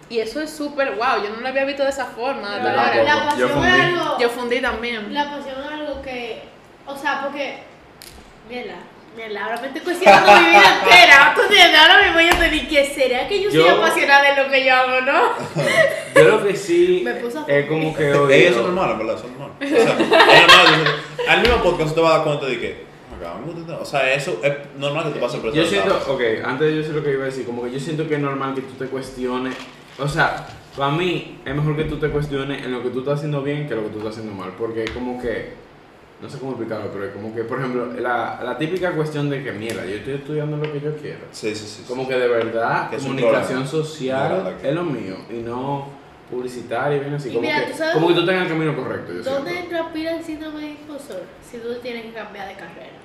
Y 0.09 0.19
eso 0.19 0.41
es 0.41 0.49
súper 0.51 0.95
wow, 0.95 1.23
yo 1.23 1.29
no 1.29 1.39
lo 1.39 1.47
había 1.47 1.63
visto 1.63 1.83
de 1.83 1.89
esa 1.89 2.05
forma. 2.05 2.57
Pero 2.61 2.75
la, 2.75 2.93
la 2.95 3.19
Yo 3.21 3.29
pasión 3.29 3.49
fundí. 3.51 3.67
es 3.69 3.73
algo. 3.81 4.17
Yo 4.19 4.29
fundí 4.29 4.59
también. 4.61 5.13
La 5.13 5.23
pasión 5.31 5.55
es 5.65 5.71
algo 5.71 6.01
que. 6.01 6.41
O 6.85 6.97
sea, 6.97 7.21
porque. 7.23 7.59
Mira, 8.49 8.75
mira, 9.15 9.45
ahora 9.45 9.61
me 9.61 9.67
estoy 9.67 9.81
cuestionando 9.81 10.33
mi 10.41 10.49
vida 10.49 10.79
entera. 10.83 11.31
¿Tú 11.35 11.41
entiendes? 11.43 11.79
Ahora 11.79 12.01
mismo 12.03 12.19
yo 12.19 12.27
estoy 12.43 12.59
que 12.67 12.85
¿será 12.93 13.27
que 13.29 13.41
yo, 13.41 13.49
soy 13.51 13.59
Yo- 13.61 13.71
apasionada 13.77 14.35
de 14.35 14.43
lo 14.43 14.49
que 14.51 14.65
yo 14.65 14.75
hago, 14.75 15.01
no? 15.01 15.21
Yo 16.15 16.23
lo 16.25 16.43
que 16.45 16.55
sí 16.57 17.01
Me 17.05 17.13
puso 17.13 17.45
a 17.47 17.49
es 17.49 17.65
como 17.69 17.95
que 17.95 18.13
hoy. 18.13 18.33
eso 18.33 18.59
es 18.59 18.65
normal, 18.65 18.91
en 18.91 18.97
verdad, 18.97 19.15
eso 19.15 19.27
es 19.27 19.31
normal. 19.31 19.51
O 19.61 19.65
sea, 19.65 20.33
es 20.35 20.47
normal. 20.47 20.95
Al 21.29 21.41
mismo 21.41 21.63
podcast 21.63 21.95
te 21.95 22.01
vas 22.01 22.11
a 22.11 22.15
dar 22.17 22.23
cuenta 22.25 22.45
de 22.47 22.59
que, 22.59 22.85
O 23.79 23.85
sea, 23.85 24.13
eso 24.13 24.39
es 24.43 24.53
normal 24.77 25.05
que 25.05 25.11
te 25.11 25.19
pase 25.19 25.37
por 25.37 25.53
Yo 25.53 25.61
esa 25.61 25.69
siento, 25.71 25.95
etapa. 25.95 26.11
ok, 26.11 26.21
antes 26.43 26.67
de 26.67 26.71
yo 26.73 26.77
decir 26.79 26.95
lo 26.95 27.03
que 27.03 27.11
iba 27.11 27.23
a 27.23 27.25
decir, 27.25 27.45
como 27.45 27.63
que 27.63 27.71
yo 27.71 27.79
siento 27.79 28.07
que 28.07 28.15
es 28.15 28.21
normal 28.21 28.55
que 28.55 28.61
tú 28.61 28.73
te 28.73 28.85
cuestiones. 28.87 29.55
O 29.99 30.07
sea, 30.07 30.47
para 30.75 30.91
mí 30.91 31.39
es 31.45 31.55
mejor 31.55 31.75
que 31.75 31.83
tú 31.85 31.97
te 31.97 32.09
cuestiones 32.09 32.65
en 32.65 32.71
lo 32.71 32.81
que 32.81 32.89
tú 32.89 32.99
estás 32.99 33.15
haciendo 33.15 33.41
bien 33.43 33.67
que 33.67 33.75
lo 33.75 33.83
que 33.83 33.89
tú 33.89 33.97
estás 33.99 34.17
haciendo 34.17 34.33
mal. 34.33 34.51
Porque 34.57 34.85
como 34.93 35.21
que, 35.21 35.53
no 36.21 36.29
sé 36.29 36.39
cómo 36.39 36.51
explicarlo, 36.51 36.89
pero 36.91 37.05
es 37.05 37.11
como 37.13 37.33
que, 37.35 37.43
por 37.43 37.59
ejemplo, 37.59 37.87
la, 37.99 38.39
la 38.43 38.57
típica 38.57 38.91
cuestión 38.93 39.29
de 39.29 39.43
que, 39.43 39.51
mira, 39.51 39.85
yo 39.85 39.95
estoy 39.95 40.13
estudiando 40.15 40.57
lo 40.57 40.63
que 40.71 40.79
yo 40.81 40.95
quiero. 40.97 41.19
Sí, 41.31 41.53
sí, 41.55 41.65
sí. 41.67 41.83
Como 41.87 42.07
que 42.07 42.15
de 42.17 42.27
verdad, 42.27 42.89
Que 42.89 42.95
es 42.95 43.03
un 43.03 43.09
comunicación 43.09 43.63
problema. 43.63 43.67
social 43.67 44.29
Mira, 44.31 44.43
la 44.51 44.57
que- 44.57 44.69
es 44.69 44.75
lo 44.75 44.83
mío 44.83 45.15
y 45.29 45.33
no 45.43 45.99
publicitaria 46.29 46.95
y 46.97 46.99
bien 47.01 47.13
así. 47.15 47.29
Y 47.29 47.33
Como, 47.33 47.41
mira, 47.45 47.65
que, 47.65 47.71
¿tú 47.73 47.77
sabes 47.77 47.93
como 47.93 48.07
que 48.07 48.13
tú 48.13 48.25
tengas 48.25 48.43
el 48.43 48.49
camino 48.49 48.75
correcto. 48.75 49.11
Yo 49.13 49.21
¿Dónde 49.23 49.51
siento. 49.51 49.89
pila 49.93 50.15
el 50.15 50.23
síndrome 50.23 50.61
de 50.61 50.67
impostor? 50.71 51.23
Si 51.43 51.57
tú 51.57 51.73
tienes 51.81 52.05
que 52.05 52.13
cambiar 52.13 52.47
de 52.47 52.53
carrera. 52.53 53.00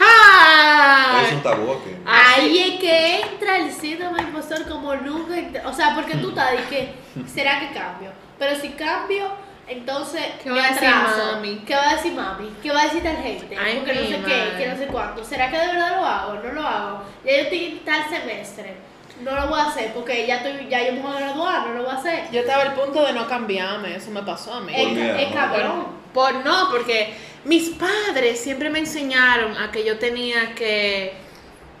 ¡Ah! 0.00 1.22
Es 1.26 1.32
un 1.32 1.42
tabú 1.42 1.72
aquí. 1.72 1.90
Ahí 2.06 2.58
es 2.58 2.80
que 2.80 3.20
entra 3.20 3.58
el 3.58 3.72
síndrome 3.72 4.22
impostor 4.22 4.66
como 4.68 4.94
nunca. 4.94 5.34
O 5.66 5.72
sea, 5.72 5.94
porque 5.94 6.16
tú 6.16 6.30
estás 6.30 6.52
de 6.52 6.64
que, 6.64 6.94
¿será 7.26 7.60
que 7.60 7.78
cambio? 7.78 8.10
Pero 8.38 8.56
si 8.56 8.70
cambio, 8.70 9.30
entonces. 9.68 10.22
¿Qué 10.42 10.50
va 10.50 10.64
a 10.64 10.72
decir 10.72 10.90
mami? 10.90 11.62
¿Qué 11.66 11.74
va 11.74 11.90
a 11.90 11.96
decir 11.96 12.12
mami? 12.12 12.52
¿Qué 12.62 12.70
va 12.70 12.80
a 12.80 12.84
decir 12.84 13.02
tal 13.02 13.16
gente? 13.16 13.56
Ay, 13.56 13.76
porque 13.76 13.94
no 13.94 14.00
sé 14.06 14.18
madre. 14.18 14.34
qué, 14.56 14.64
que 14.64 14.68
no 14.70 14.76
sé 14.76 14.86
cuánto. 14.86 15.24
¿Será 15.24 15.50
que 15.50 15.58
de 15.58 15.66
verdad 15.68 15.96
lo 15.96 16.06
hago? 16.06 16.34
¿No 16.34 16.52
lo 16.52 16.66
hago? 16.66 17.02
Ya 17.24 17.32
yo 17.32 17.42
estoy 17.42 17.64
en 17.64 17.78
tal 17.84 18.08
semestre. 18.08 18.76
No 19.22 19.36
lo 19.36 19.46
voy 19.48 19.60
a 19.60 19.66
hacer 19.66 19.92
porque 19.92 20.26
ya, 20.26 20.36
estoy, 20.38 20.68
ya 20.68 20.84
yo 20.84 20.94
me 20.94 21.00
voy 21.00 21.16
a 21.16 21.20
graduar, 21.20 21.68
no 21.68 21.74
lo 21.74 21.82
voy 21.84 21.92
a 21.92 21.98
hacer. 21.98 22.24
Yo 22.32 22.40
estaba 22.40 22.62
al 22.62 22.74
punto 22.74 23.04
de 23.04 23.12
no 23.12 23.28
cambiarme, 23.28 23.94
eso 23.94 24.10
me 24.10 24.22
pasó 24.22 24.54
a 24.54 24.60
mí. 24.60 24.72
Es, 24.74 25.28
es 25.28 25.32
cabrón. 25.32 26.01
Por 26.12 26.44
no, 26.44 26.70
porque 26.70 27.14
mis 27.44 27.70
padres 27.70 28.38
siempre 28.38 28.70
me 28.70 28.78
enseñaron 28.80 29.56
a 29.56 29.72
que 29.72 29.84
yo 29.84 29.98
tenía 29.98 30.54
que 30.54 31.12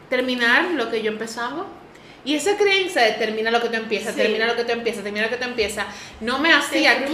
terminar 0.08 0.64
lo 0.72 0.90
que 0.90 1.02
yo 1.02 1.10
empezaba. 1.10 1.66
Y 2.24 2.36
esa 2.36 2.56
creencia 2.56 3.02
de 3.02 3.12
termina 3.12 3.50
lo 3.50 3.60
que 3.60 3.68
tú 3.68 3.74
empiezas, 3.74 4.14
Sí. 4.14 4.20
termina 4.20 4.46
lo 4.46 4.54
que 4.54 4.64
tú 4.64 4.70
empiezas, 4.72 5.02
termina 5.02 5.24
lo 5.24 5.30
que 5.30 5.38
tú 5.38 5.44
empiezas, 5.44 5.86
no 6.20 6.38
me 6.38 6.52
hacía 6.52 7.04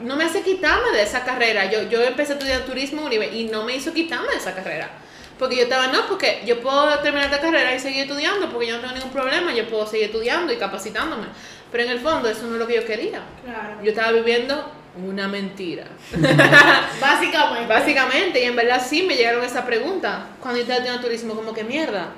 no 0.00 0.14
me 0.14 0.24
hace 0.24 0.42
quitarme 0.42 0.92
de 0.92 1.02
esa 1.02 1.24
carrera. 1.24 1.68
Yo, 1.70 1.82
yo 1.88 2.00
empecé 2.02 2.32
a 2.32 2.36
estudiar 2.36 2.60
turismo 2.60 3.10
y 3.10 3.44
no 3.44 3.64
me 3.64 3.74
hizo 3.74 3.92
quitarme 3.92 4.28
de 4.28 4.36
esa 4.36 4.54
carrera. 4.54 4.88
Porque 5.36 5.56
yo 5.56 5.62
estaba, 5.64 5.88
no, 5.88 6.06
porque 6.06 6.42
yo 6.46 6.60
puedo 6.60 6.96
terminar 7.00 7.24
esta 7.28 7.40
carrera 7.40 7.74
y 7.74 7.80
seguir 7.80 8.02
estudiando, 8.02 8.48
porque 8.50 8.68
yo 8.68 8.76
no 8.76 8.82
tengo 8.82 8.94
ningún 8.94 9.10
problema, 9.10 9.52
yo 9.52 9.66
puedo 9.66 9.84
seguir 9.84 10.06
estudiando 10.06 10.52
y 10.52 10.56
capacitándome. 10.56 11.26
Pero 11.72 11.82
en 11.84 11.90
el 11.90 11.98
fondo 11.98 12.28
eso 12.28 12.46
no 12.46 12.52
es 12.52 12.60
lo 12.60 12.66
que 12.68 12.76
yo 12.76 12.84
quería. 12.84 13.22
Claro. 13.44 13.82
Yo 13.82 13.90
estaba 13.90 14.12
viviendo 14.12 14.70
una 14.96 15.28
mentira. 15.28 15.84
Básicamente. 17.00 17.66
Básicamente, 17.66 18.42
y 18.42 18.44
en 18.44 18.56
verdad 18.56 18.82
sí 18.86 19.02
me 19.02 19.16
llegaron 19.16 19.44
esa 19.44 19.64
pregunta 19.64 20.26
cuando 20.40 20.60
yo 20.60 20.72
estaba 20.72 21.00
turismo, 21.00 21.34
como 21.34 21.52
que 21.54 21.64
mierda, 21.64 22.08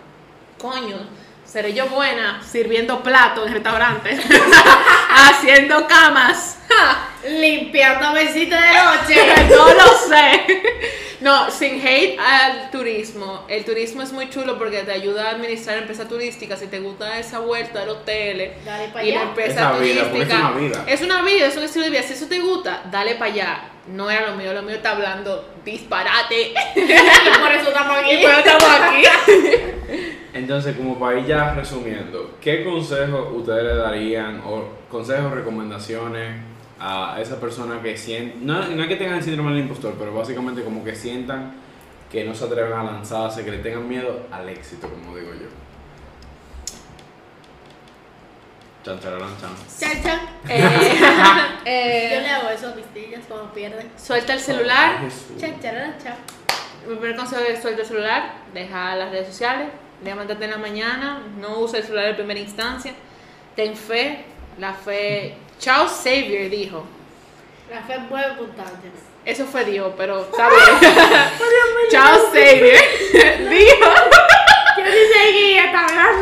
coño, 0.58 0.98
seré 1.44 1.72
yo 1.72 1.86
buena 1.86 2.42
sirviendo 2.42 3.02
platos 3.02 3.46
en 3.46 3.54
restaurantes, 3.54 4.20
haciendo 5.10 5.86
camas, 5.86 6.58
Limpiando 7.40 8.12
mesita 8.12 8.60
de 8.60 8.72
noche. 8.74 9.56
no 9.56 9.72
lo 9.72 9.98
sé. 9.98 11.03
No, 11.20 11.50
sin 11.50 11.80
hate 11.86 12.18
al 12.18 12.70
turismo, 12.70 13.44
el 13.48 13.64
turismo 13.64 14.02
es 14.02 14.12
muy 14.12 14.28
chulo 14.30 14.58
porque 14.58 14.82
te 14.82 14.92
ayuda 14.92 15.28
a 15.28 15.30
administrar 15.32 15.78
empresas 15.78 16.08
turísticas, 16.08 16.58
si 16.60 16.66
te 16.66 16.80
gusta 16.80 17.18
esa 17.18 17.38
vuelta 17.40 17.80
del 17.80 17.90
hotel 17.90 18.52
Dale 18.64 18.88
para 18.88 19.04
y 19.04 19.12
la 19.12 19.20
allá. 19.20 19.28
empresa 19.30 19.52
Esa 19.52 19.78
vida, 19.78 20.02
porque 20.10 20.26
turística. 20.26 20.34
es 20.36 20.40
una 20.44 20.50
vida. 20.58 20.84
Es 20.86 21.02
una 21.02 21.22
vida, 21.22 21.46
es 21.46 21.56
un 21.56 21.62
estilo 21.64 21.84
de 21.84 21.90
vida. 21.90 22.02
Si 22.02 22.12
eso 22.14 22.26
te 22.26 22.38
gusta, 22.40 22.82
dale 22.90 23.14
para 23.14 23.32
allá. 23.32 23.62
No 23.86 24.10
era 24.10 24.30
lo 24.30 24.36
mío, 24.36 24.52
lo 24.54 24.62
mío 24.62 24.76
está 24.76 24.92
hablando 24.92 25.44
disparate. 25.64 26.54
Y 26.76 27.38
por 27.40 27.52
eso 27.52 27.68
estamos 27.68 27.96
aquí. 27.98 28.10
Y 28.12 28.24
estamos 28.24 28.64
aquí. 28.80 29.02
Entonces, 30.34 30.76
como 30.76 30.98
para 30.98 31.18
ir 31.20 31.26
ya 31.26 31.54
resumiendo, 31.54 32.34
¿qué 32.40 32.64
consejos 32.64 33.28
ustedes 33.32 33.62
le 33.64 33.76
darían 33.76 34.42
o 34.44 34.64
consejos, 34.90 35.30
recomendaciones 35.32 36.40
a 36.87 37.18
esa 37.18 37.41
persona 37.41 37.80
que 37.80 37.97
sienten, 37.97 38.45
no, 38.47 38.68
no 38.68 38.82
es 38.82 38.89
que 38.89 38.97
tengan 38.97 39.16
el 39.16 39.22
síndrome 39.22 39.53
del 39.53 39.61
impostor, 39.61 39.95
pero 39.99 40.12
básicamente 40.12 40.62
como 40.62 40.85
que 40.85 40.95
sientan 40.95 41.55
que 42.12 42.24
no 42.24 42.35
se 42.35 42.45
atreven 42.45 42.74
a 42.74 42.85
lanzarse, 42.85 43.43
que 43.43 43.51
le 43.51 43.59
tengan 43.59 43.89
miedo 43.89 44.26
al 44.30 44.51
éxito, 44.51 44.89
como 44.91 45.16
digo 45.16 45.32
yo? 45.32 45.47
Chan, 48.85 49.01
chan. 49.01 49.18
Chan, 49.80 50.03
chan. 50.03 50.20
Eh, 50.47 50.61
Yo 51.64 51.70
eh, 51.70 52.20
le 52.20 52.28
hago 52.28 52.51
eso 52.51 52.68
a 52.68 52.74
mis 52.74 52.85
niñas 52.95 53.22
cuando 53.26 53.51
pierden. 53.55 53.91
suelta 53.97 54.35
el 54.35 54.41
celular. 54.41 55.01
Chan, 55.41 55.59
charara, 55.62 55.97
chan. 56.03 56.16
Mi 56.87 56.97
primer 56.97 57.16
consejo 57.16 57.41
es 57.49 57.62
suelta 57.62 57.80
el 57.80 57.89
celular, 57.89 58.35
deja 58.53 58.95
las 58.95 59.11
redes 59.11 59.28
sociales, 59.28 59.68
levántate 60.05 60.45
en 60.45 60.51
la 60.51 60.59
mañana, 60.59 61.22
no 61.41 61.61
usa 61.61 61.78
el 61.78 61.85
celular 61.85 62.11
en 62.11 62.16
primera 62.16 62.41
instancia, 62.41 62.93
ten 63.57 63.74
fe, 63.74 64.26
la 64.59 64.74
fe. 64.74 65.39
Charles 65.59 65.92
Xavier 65.92 66.50
dijo, 66.50 66.84
La 67.70 67.82
fe 67.82 67.98
mueve 67.98 68.34
montañas. 68.34 68.94
eso 69.24 69.46
fue 69.46 69.64
Dios, 69.64 69.92
pero 69.96 70.22
está 70.22 70.48
bien. 70.48 70.92
Charles 71.90 72.24
Xavier 72.32 73.48
dijo, 73.50 73.90
Yo 74.76 74.84
ni 74.84 75.24
seguía. 75.24 75.72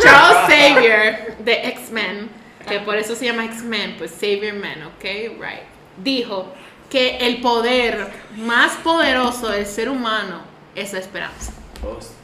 Charles 0.00 0.38
Xavier 0.46 1.36
de 1.38 1.68
X-Men 1.68 2.42
que 2.68 2.80
por 2.80 2.96
eso 2.96 3.14
se 3.14 3.26
llama 3.26 3.44
X-Men, 3.46 3.96
pues 3.98 4.12
Savior 4.12 4.54
Man, 4.54 4.82
¿ok? 4.84 5.04
Right. 5.38 5.62
Dijo 5.96 6.46
que 6.90 7.18
el 7.18 7.40
poder 7.40 8.08
más 8.36 8.72
poderoso 8.76 9.48
del 9.48 9.66
ser 9.66 9.88
humano 9.88 10.42
es 10.74 10.92
la 10.92 11.00
esperanza. 11.00 11.52
Hostia. 11.84 12.21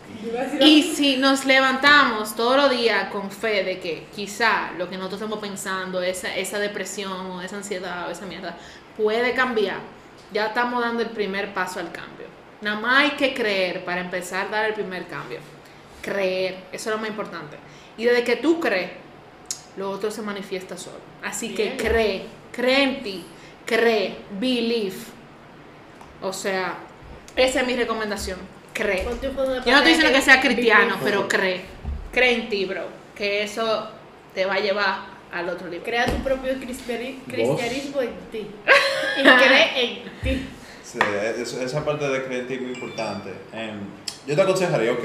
Y 0.61 0.83
si 0.83 1.17
nos 1.17 1.45
levantamos 1.45 2.35
todos 2.35 2.57
los 2.57 2.71
días 2.71 3.11
con 3.11 3.31
fe 3.31 3.63
de 3.63 3.79
que 3.79 4.07
quizá 4.15 4.73
lo 4.77 4.89
que 4.89 4.97
nosotros 4.97 5.21
estamos 5.21 5.39
pensando, 5.39 6.03
esa, 6.03 6.35
esa 6.35 6.59
depresión 6.59 7.13
o 7.13 7.43
esa 7.43 7.57
ansiedad 7.57 8.09
o 8.09 8.11
esa 8.11 8.27
mierda, 8.27 8.57
puede 8.97 9.35
cambiar, 9.35 9.79
ya 10.33 10.47
estamos 10.47 10.83
dando 10.83 11.03
el 11.03 11.11
primer 11.11 11.55
paso 11.55 11.81
al 11.81 11.93
cambio. 11.93 12.27
Nada 12.61 12.81
más 12.81 13.05
hay 13.05 13.11
que 13.13 13.35
creer 13.35 13.85
para 13.85 14.01
empezar 14.01 14.47
a 14.47 14.51
dar 14.51 14.65
el 14.67 14.75
primer 14.75 15.07
cambio. 15.07 15.39
Creer, 16.03 16.65
eso 16.73 16.91
es 16.91 16.97
lo 16.97 17.01
más 17.01 17.09
importante. 17.09 17.57
Y 17.97 18.05
desde 18.05 18.25
que 18.25 18.37
tú 18.37 18.59
crees, 18.59 18.91
lo 19.77 19.91
otro 19.91 20.11
se 20.11 20.23
manifiesta 20.23 20.77
solo. 20.77 20.99
Así 21.23 21.55
que 21.55 21.77
cree, 21.77 22.27
cree 22.53 22.83
en 22.83 23.03
ti, 23.03 23.25
cree, 23.65 24.17
believe. 24.41 24.97
O 26.21 26.33
sea, 26.33 26.79
esa 27.37 27.61
es 27.61 27.67
mi 27.67 27.77
recomendación. 27.77 28.39
Cree. 28.79 29.05
Yo 29.05 29.33
no 29.35 29.79
estoy 29.79 29.93
diciendo 29.93 30.13
que 30.13 30.23
sea 30.23 30.41
cristiano, 30.41 30.97
pero 31.03 31.27
cree. 31.29 31.63
Cree 32.13 32.33
en 32.35 32.49
ti, 32.49 32.65
bro. 32.65 32.85
Que 33.15 33.43
eso 33.43 33.89
te 34.35 34.47
va 34.47 34.55
a 34.55 34.61
llevar 34.61 34.99
al 35.33 35.49
otro 35.49 35.67
nivel. 35.67 35.83
Crea 35.83 36.07
tu 36.07 36.23
propio 36.23 36.55
cristianismo 36.61 38.01
en 38.01 38.15
ti. 38.31 38.47
Y 39.19 39.23
cree 39.23 39.85
en 39.85 40.03
ti. 40.23 40.47
Sí, 40.85 40.99
es- 41.37 41.53
esa 41.55 41.85
parte 41.85 42.09
de 42.09 42.25
creer 42.25 42.43
en 42.43 42.47
ti 42.49 42.55
es 42.55 42.61
muy 42.63 42.73
importante. 42.73 43.31
Em, 43.53 43.79
yo 44.27 44.35
te 44.35 44.41
aconsejaría, 44.43 44.93
ok. 44.93 45.05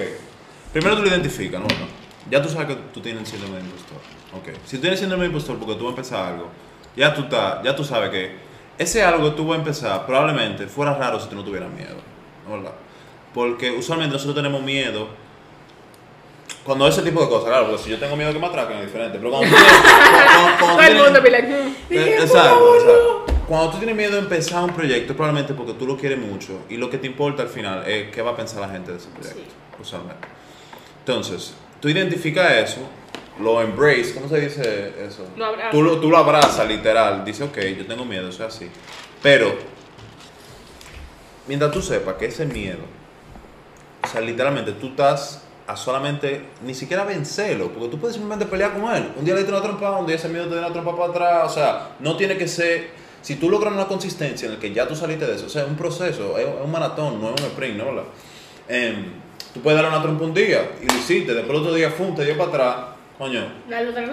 Primero 0.72 0.96
tú 0.96 1.02
lo 1.02 1.10
identificas, 1.10 1.60
¿no? 1.60 1.68
¿no? 1.68 1.88
Ya 2.30 2.42
tú 2.42 2.48
sabes 2.50 2.68
que 2.68 2.76
tú 2.94 3.02
tienes 3.02 3.28
síndrome 3.28 3.58
de 3.58 3.64
impostor. 3.66 3.98
Ok. 4.34 4.50
Si 4.66 4.78
tú 4.78 4.82
tienes 4.82 5.00
síndrome 5.00 5.24
de 5.24 5.28
impostor 5.30 5.58
porque 5.60 5.76
tú 5.76 5.86
vas 5.86 5.94
a 5.94 5.98
empezar 5.98 6.26
algo, 6.34 6.50
ya 6.96 7.14
tú, 7.14 7.24
ta- 7.28 7.62
ya 7.64 7.76
tú 7.76 7.84
sabes 7.84 8.12
que 8.12 8.36
ese 8.78 9.04
algo 9.04 9.30
que 9.32 9.36
tú 9.36 9.46
vas 9.48 9.58
a 9.58 9.60
empezar 9.60 10.06
probablemente 10.06 10.68
fuera 10.68 10.94
raro 10.94 11.20
si 11.20 11.28
tú 11.28 11.36
no 11.36 11.44
tuvieras 11.44 11.70
miedo. 11.72 11.96
¿no 12.48 12.56
verdad? 12.56 12.72
Porque 13.34 13.72
usualmente 13.72 14.14
nosotros 14.14 14.36
tenemos 14.36 14.62
miedo 14.62 15.08
cuando 16.64 16.88
ese 16.88 17.02
tipo 17.02 17.22
de 17.22 17.28
cosas, 17.28 17.50
claro, 17.50 17.68
porque 17.68 17.84
si 17.84 17.90
yo 17.90 18.00
tengo 18.00 18.16
miedo 18.16 18.32
que 18.32 18.40
me 18.40 18.48
atraquen 18.48 18.78
es 18.78 18.86
diferente. 18.86 19.18
Pero 19.18 19.32
cuando 19.32 19.50
tú 19.50 19.56
tienes- 20.88 21.04
Exacto. 22.24 23.26
Cuando 23.48 23.72
tú 23.72 23.78
tienes 23.78 23.96
miedo 23.96 24.12
de 24.14 24.20
empezar 24.20 24.64
un 24.64 24.70
proyecto, 24.72 25.14
probablemente 25.16 25.54
porque 25.54 25.74
tú 25.74 25.86
lo 25.86 25.98
quieres 25.98 26.18
mucho 26.18 26.60
y 26.70 26.78
lo 26.78 26.90
que 26.90 26.98
te 26.98 27.08
importa 27.08 27.44
al 27.44 27.50
final 27.50 27.86
es 27.86 28.10
qué 28.12 28.22
va 28.22 28.32
a 28.32 28.36
pensar 28.38 28.62
la 28.62 28.70
gente 28.70 28.92
de 28.92 28.98
ese 28.98 29.10
proyecto, 29.10 29.42
usualmente. 29.82 30.28
Entonces, 31.00 31.54
tú 31.82 31.90
identificas 31.90 32.50
eso, 32.54 32.80
lo 33.42 33.62
embrace, 33.62 34.14
¿cómo 34.14 34.30
se 34.30 34.40
dice 34.40 34.94
eso? 35.06 35.28
Lo 35.36 35.46
abrazas. 35.48 35.72
Tú 35.72 35.82
lo, 35.82 35.98
tú 36.00 36.10
lo 36.10 36.18
abrazas, 36.18 36.66
literal, 36.68 37.26
dices, 37.26 37.46
ok, 37.46 37.58
yo 37.78 37.86
tengo 37.86 38.06
miedo, 38.06 38.30
eso 38.30 38.46
es 38.48 38.56
así. 38.56 38.70
Pero, 39.22 39.54
mientras 41.48 41.72
tú 41.72 41.82
sepas 41.82 42.16
que 42.16 42.28
ese 42.28 42.46
miedo, 42.46 42.80
sea, 44.14 44.22
literalmente 44.22 44.72
tú 44.74 44.88
estás 44.88 45.42
a 45.66 45.78
solamente, 45.78 46.42
ni 46.66 46.74
siquiera 46.74 47.04
vencerlo, 47.04 47.70
porque 47.72 47.90
tú 47.90 48.00
puedes 48.00 48.16
simplemente 48.16 48.46
pelear 48.46 48.74
con 48.74 48.94
él. 48.94 49.12
Un 49.18 49.24
día 49.24 49.34
le 49.34 49.42
diste 49.42 49.54
una 49.54 49.64
trompa, 49.64 49.98
un 49.98 50.06
día 50.06 50.16
ese 50.16 50.28
miedo 50.30 50.48
te 50.48 50.56
da 50.56 50.62
una 50.62 50.74
trompa 50.74 50.96
para 50.96 51.10
atrás, 51.10 51.52
o 51.52 51.54
sea, 51.54 51.96
no 52.00 52.18
tiene 52.18 52.38
que 52.38 52.48
ser, 52.48 52.90
si 53.22 53.36
tú 53.36 53.50
logras 53.50 53.74
una 53.74 53.88
consistencia 53.88 54.48
en 54.48 54.54
el 54.54 54.60
que 54.60 54.74
ya 54.74 54.88
tú 54.88 54.96
saliste 54.96 55.26
de 55.26 55.36
eso, 55.36 55.46
o 55.46 55.50
sea, 55.50 55.64
es 55.64 55.70
un 55.70 55.76
proceso, 55.76 56.38
es, 56.38 56.46
un 56.64 56.72
maratón, 56.72 57.22
no 57.22 57.34
es 57.34 57.42
un 57.42 57.48
sprint, 57.48 57.78
¿no? 57.78 57.86
Em, 58.68 59.06
tú 59.54 59.62
puedes 59.62 59.82
darle 59.82 59.96
una 59.96 60.04
trompa 60.04 60.26
un 60.26 60.34
día 60.34 60.72
y 60.82 60.86
lo 60.86 60.96
hiciste, 60.96 61.34
después 61.34 61.58
el 61.58 61.64
otro 61.64 61.74
día, 61.74 61.92
fum, 61.92 62.14
te 62.14 62.26
dio 62.26 62.38
para 62.38 62.50
atrás, 62.50 62.76
coño, 63.18 63.42
La 63.70 63.82
luz 63.82 63.96
del 63.96 64.10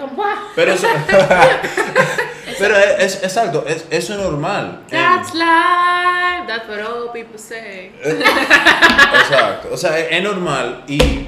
pero 0.55 0.73
eso, 0.73 0.87
pero 2.59 2.77
es, 2.77 3.15
es- 3.15 3.23
exacto, 3.23 3.65
es, 3.67 3.85
eso 3.89 4.13
es 4.13 4.19
normal. 4.19 4.81
That's 4.89 5.33
life, 5.33 6.47
that's 6.47 6.67
what 6.69 6.79
all 6.81 7.11
people 7.11 7.37
say. 7.37 7.91
Exacto. 8.03 9.69
O 9.71 9.77
sea, 9.77 9.97
es, 9.99 10.07
es 10.11 10.23
normal 10.23 10.83
y. 10.87 11.27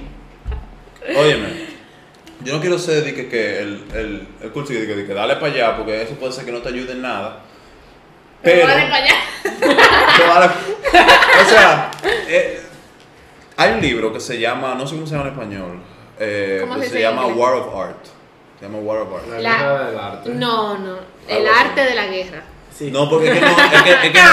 Óyeme, 1.18 1.68
yo 2.42 2.54
no 2.56 2.62
quiero 2.62 2.80
ser 2.80 3.04
de 3.04 3.14
que, 3.14 3.28
que 3.28 3.60
el, 3.60 3.84
el, 3.94 4.28
el 4.42 4.52
curso 4.52 4.72
de 4.74 4.88
que, 4.88 4.96
de 4.96 5.06
que 5.06 5.14
dale 5.14 5.36
para 5.36 5.48
allá, 5.54 5.76
porque 5.78 6.02
eso 6.04 6.14
puede 6.16 6.32
ser 6.32 6.46
que 6.46 6.52
no 6.52 6.60
te 6.60 6.70
ayude 6.70 6.94
en 6.94 7.02
nada. 7.02 7.40
Pero 8.42 8.66
Pero. 8.66 8.68
vale 8.68 8.90
para 8.90 9.04
allá. 9.04 9.16
o 11.46 11.50
sea, 11.50 11.92
eh, 12.28 12.62
hay 13.58 13.72
un 13.74 13.82
libro 13.82 14.14
que 14.14 14.20
se 14.20 14.40
llama, 14.40 14.76
no 14.76 14.88
sé 14.88 14.96
cómo 14.96 15.08
se 15.08 15.16
llama 15.16 15.28
en 15.28 15.34
español, 15.34 15.80
eh, 16.20 16.60
¿Cómo 16.62 16.80
que 16.80 16.90
se 16.90 17.02
llama 17.02 17.24
inglés? 17.24 17.38
War 17.38 17.54
of 17.56 17.76
Art. 17.76 18.06
Se 18.60 18.66
llama 18.66 18.78
War 18.80 18.98
of 19.00 19.14
Art. 19.14 19.28
La, 19.30 19.40
La- 19.40 19.58
guerra 19.58 19.88
del 19.90 20.00
arte. 20.00 20.30
No, 20.30 20.78
no. 20.78 20.96
El 21.28 21.38
Algo 21.38 21.50
así. 21.52 21.68
arte 21.68 21.84
de 21.86 21.96
la 21.96 22.06
guerra. 22.08 22.42
Sí. 22.78 22.92
No, 22.92 23.10
porque 23.10 23.28
es 23.30 23.34
que 23.36 23.42
no 23.42 23.48
es, 23.48 23.56
que, 23.84 23.92
es, 23.92 23.98
que 24.12 24.14
no, 24.14 24.30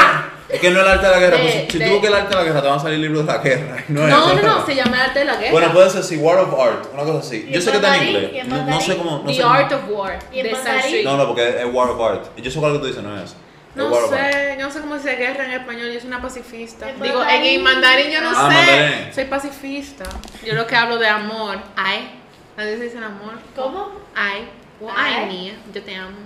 es 0.48 0.60
que 0.60 0.70
no 0.70 0.80
es 0.80 0.86
el 0.86 0.92
arte 0.92 1.06
de 1.06 1.12
la 1.12 1.18
guerra. 1.18 1.36
De- 1.36 1.42
pues, 1.42 1.72
si 1.72 1.78
de- 1.78 1.86
tú 1.86 1.92
buscas 1.92 2.08
el 2.10 2.16
arte 2.16 2.28
de 2.30 2.34
la 2.36 2.42
guerra, 2.44 2.62
te 2.62 2.68
van 2.68 2.76
a 2.78 2.82
salir 2.82 2.98
libros 2.98 3.26
de 3.26 3.32
la 3.32 3.38
guerra. 3.38 3.84
No, 3.88 4.02
es 4.04 4.08
No, 4.10 4.34
no, 4.34 4.42
no, 4.42 4.66
se 4.66 4.74
llama 4.74 4.96
el 4.96 5.00
arte 5.02 5.18
de 5.20 5.24
la 5.26 5.36
guerra. 5.36 5.52
Bueno, 5.52 5.72
puede 5.72 5.90
ser 5.90 6.00
así, 6.00 6.16
War 6.16 6.38
of 6.38 6.60
Art, 6.60 6.86
una 6.92 7.02
cosa 7.04 7.18
así. 7.18 7.46
¿Y 7.48 7.52
Yo 7.52 7.60
sé 7.60 7.70
que 7.70 7.76
está 7.76 7.96
en 7.96 8.08
inglés. 8.08 8.30
¿Y 8.34 8.38
en 8.38 8.48
No, 8.48 8.64
no 8.66 8.80
sé 8.80 8.96
cómo. 8.96 9.10
No, 9.18 9.24
The 9.26 9.34
sé 9.34 9.42
Art 9.42 9.72
of 9.72 9.80
War, 9.90 10.18
¿Y 10.32 10.40
en 10.40 10.46
de? 10.46 10.54
Sanskrit. 10.56 11.04
no, 11.04 11.16
no, 11.16 11.26
porque 11.26 11.48
es 11.48 11.66
War 11.72 11.90
of 11.90 12.00
Art. 12.00 12.24
Yo 12.36 12.50
sé 12.50 12.58
cuál 12.60 12.72
que 12.74 12.78
tú 12.80 12.86
dices, 12.86 13.02
no 13.02 13.20
es. 13.22 13.34
No 13.74 13.94
sé, 14.08 14.56
yo 14.58 14.66
no 14.66 14.72
sé 14.72 14.80
cómo 14.80 14.98
se 14.98 15.10
dice 15.10 15.16
guerra 15.16 15.44
en 15.44 15.52
español, 15.52 15.90
yo 15.92 16.00
soy 16.00 16.08
una 16.08 16.20
pacifista. 16.20 16.86
Digo, 16.86 17.04
en, 17.06 17.14
mandarín. 17.14 17.44
en 17.58 17.62
mandarín 17.62 18.10
yo 18.10 18.20
no 18.20 18.30
Ah, 18.30 18.50
sé, 18.50 18.56
mandarín. 18.72 19.14
soy 19.14 19.24
pacifista. 19.26 20.04
Yo 20.44 20.54
lo 20.54 20.66
que 20.66 20.74
hablo 20.76 20.98
de 20.98 21.06
amor, 21.08 21.58
ay, 21.76 22.20
a 22.56 22.62
veces 22.64 22.80
dicen 22.80 23.04
amor. 23.04 23.34
¿Cómo? 23.54 23.92
Ay, 24.14 24.48
o 24.80 24.90
Ay. 24.94 25.56
yo 25.72 25.82
te 25.82 25.94
amo. 25.94 26.16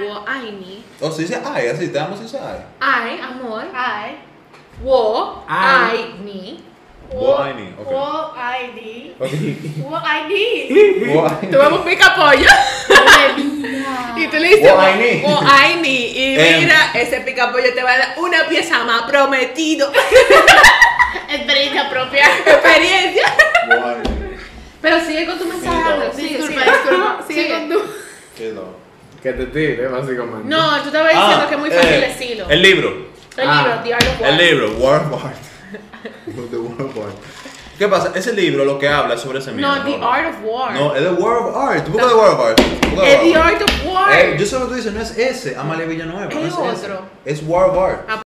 O 0.00 0.24
ay 0.28 0.52
ni, 0.60 0.84
O 1.00 1.10
se 1.10 1.22
dice 1.22 1.40
ay, 1.44 1.68
así, 1.68 1.88
te 1.88 1.98
damos 1.98 2.20
dice 2.20 2.38
ay. 2.38 2.64
ay, 2.80 3.20
amor. 3.20 3.64
Ay. 3.74 4.18
Wo, 4.82 5.44
Ay. 5.48 5.90
ay 5.90 6.20
ni. 6.24 6.64
Wo 7.12 7.38
I 7.44 7.54
need, 7.54 7.72
ok. 7.78 7.90
Wo 7.90 8.34
I 8.36 8.72
need. 8.74 9.12
Ok. 9.18 9.30
Wo 9.90 9.96
I 9.96 10.28
need. 10.28 11.12
Guay. 11.12 11.50
Tomamos 11.50 11.80
pica 11.80 12.14
pollo. 12.14 12.48
Y 14.16 14.26
tú 14.28 14.36
le 14.36 14.48
dices, 14.48 14.72
Wo 14.72 14.82
I 14.82 14.94
need. 14.98 15.24
o 15.24 15.40
ay 15.48 15.76
ni. 15.80 15.96
Y 16.10 16.38
Em. 16.38 16.60
mira, 16.60 16.90
ese 16.94 17.20
pica 17.20 17.50
pollo 17.52 17.72
te 17.74 17.82
va 17.82 17.92
a 17.92 17.98
dar 17.98 18.14
una 18.18 18.46
pieza 18.48 18.82
más 18.84 19.02
prometido. 19.02 19.90
Experiencia 21.28 21.88
propia. 21.88 22.24
Experiencia. 22.44 23.32
Pero 24.80 25.00
sigue 25.04 25.26
con 25.26 25.38
tu 25.38 25.44
mensaje. 25.46 26.10
Sí, 26.14 26.36
no. 26.38 26.46
Disculpa, 26.46 26.64
disculpa. 26.64 27.18
Sigue. 27.28 27.42
Sigue 27.42 27.54
con 27.54 27.68
tu. 27.70 27.80
Qué 28.36 28.52
loco. 28.52 28.76
Que 29.22 29.32
te 29.32 29.46
tire, 29.46 29.88
básicamente. 29.88 30.48
No, 30.48 30.80
tú 30.82 30.86
estabas 30.88 31.12
diciendo 31.12 31.42
Ah, 31.44 31.46
que 31.48 31.54
es 31.54 31.60
muy 31.60 31.70
fácil 31.70 31.90
eh, 31.92 32.00
decirlo. 32.00 32.46
El 32.48 32.62
libro. 32.62 33.08
El 33.36 33.48
Ah, 33.48 33.82
libro, 33.84 33.98
of 33.98 34.20
War. 34.20 34.30
El 34.30 34.36
libro, 34.36 34.70
War 34.78 35.12
of 35.12 35.24
Art. 35.24 35.36
The 36.50 36.56
War 36.56 36.82
of 36.82 36.96
Art. 36.98 37.14
¿Qué 37.78 37.86
pasa? 37.86 38.10
Ese 38.14 38.32
libro 38.32 38.64
lo 38.64 38.76
que 38.78 38.88
habla 38.88 39.14
es 39.14 39.20
sobre 39.20 39.38
ese 39.38 39.52
miedo. 39.52 39.68
No, 39.68 39.84
The 39.84 39.94
Art 40.04 40.26
of 40.30 40.36
War. 40.44 40.72
No, 40.74 40.94
es 40.96 41.02
The 41.02 41.10
War 41.22 41.36
of 41.38 41.56
Art. 41.56 41.84
Tú 41.84 41.92
buscas 41.92 42.08
The 42.10 42.14
War 42.16 42.30
of 42.32 42.40
Art. 42.40 42.60
Es 42.60 43.20
The 43.20 43.36
Art 43.36 43.62
of 43.62 43.86
War. 43.86 44.12
Eh, 44.12 44.36
yo 44.38 44.46
sé 44.46 44.54
lo 44.58 44.64
que 44.64 44.68
tú 44.70 44.74
dices, 44.74 44.92
no 44.92 45.00
es 45.00 45.16
ese, 45.16 45.56
Amalia 45.56 45.86
Villanueva. 45.86 46.24
no 46.26 46.40
Es 46.40 46.54
ese. 46.54 46.86
otro. 46.86 47.02
Es 47.24 47.42
War 47.46 47.70
of 47.70 47.78
Art. 47.78 48.00
Ah, 48.08 48.22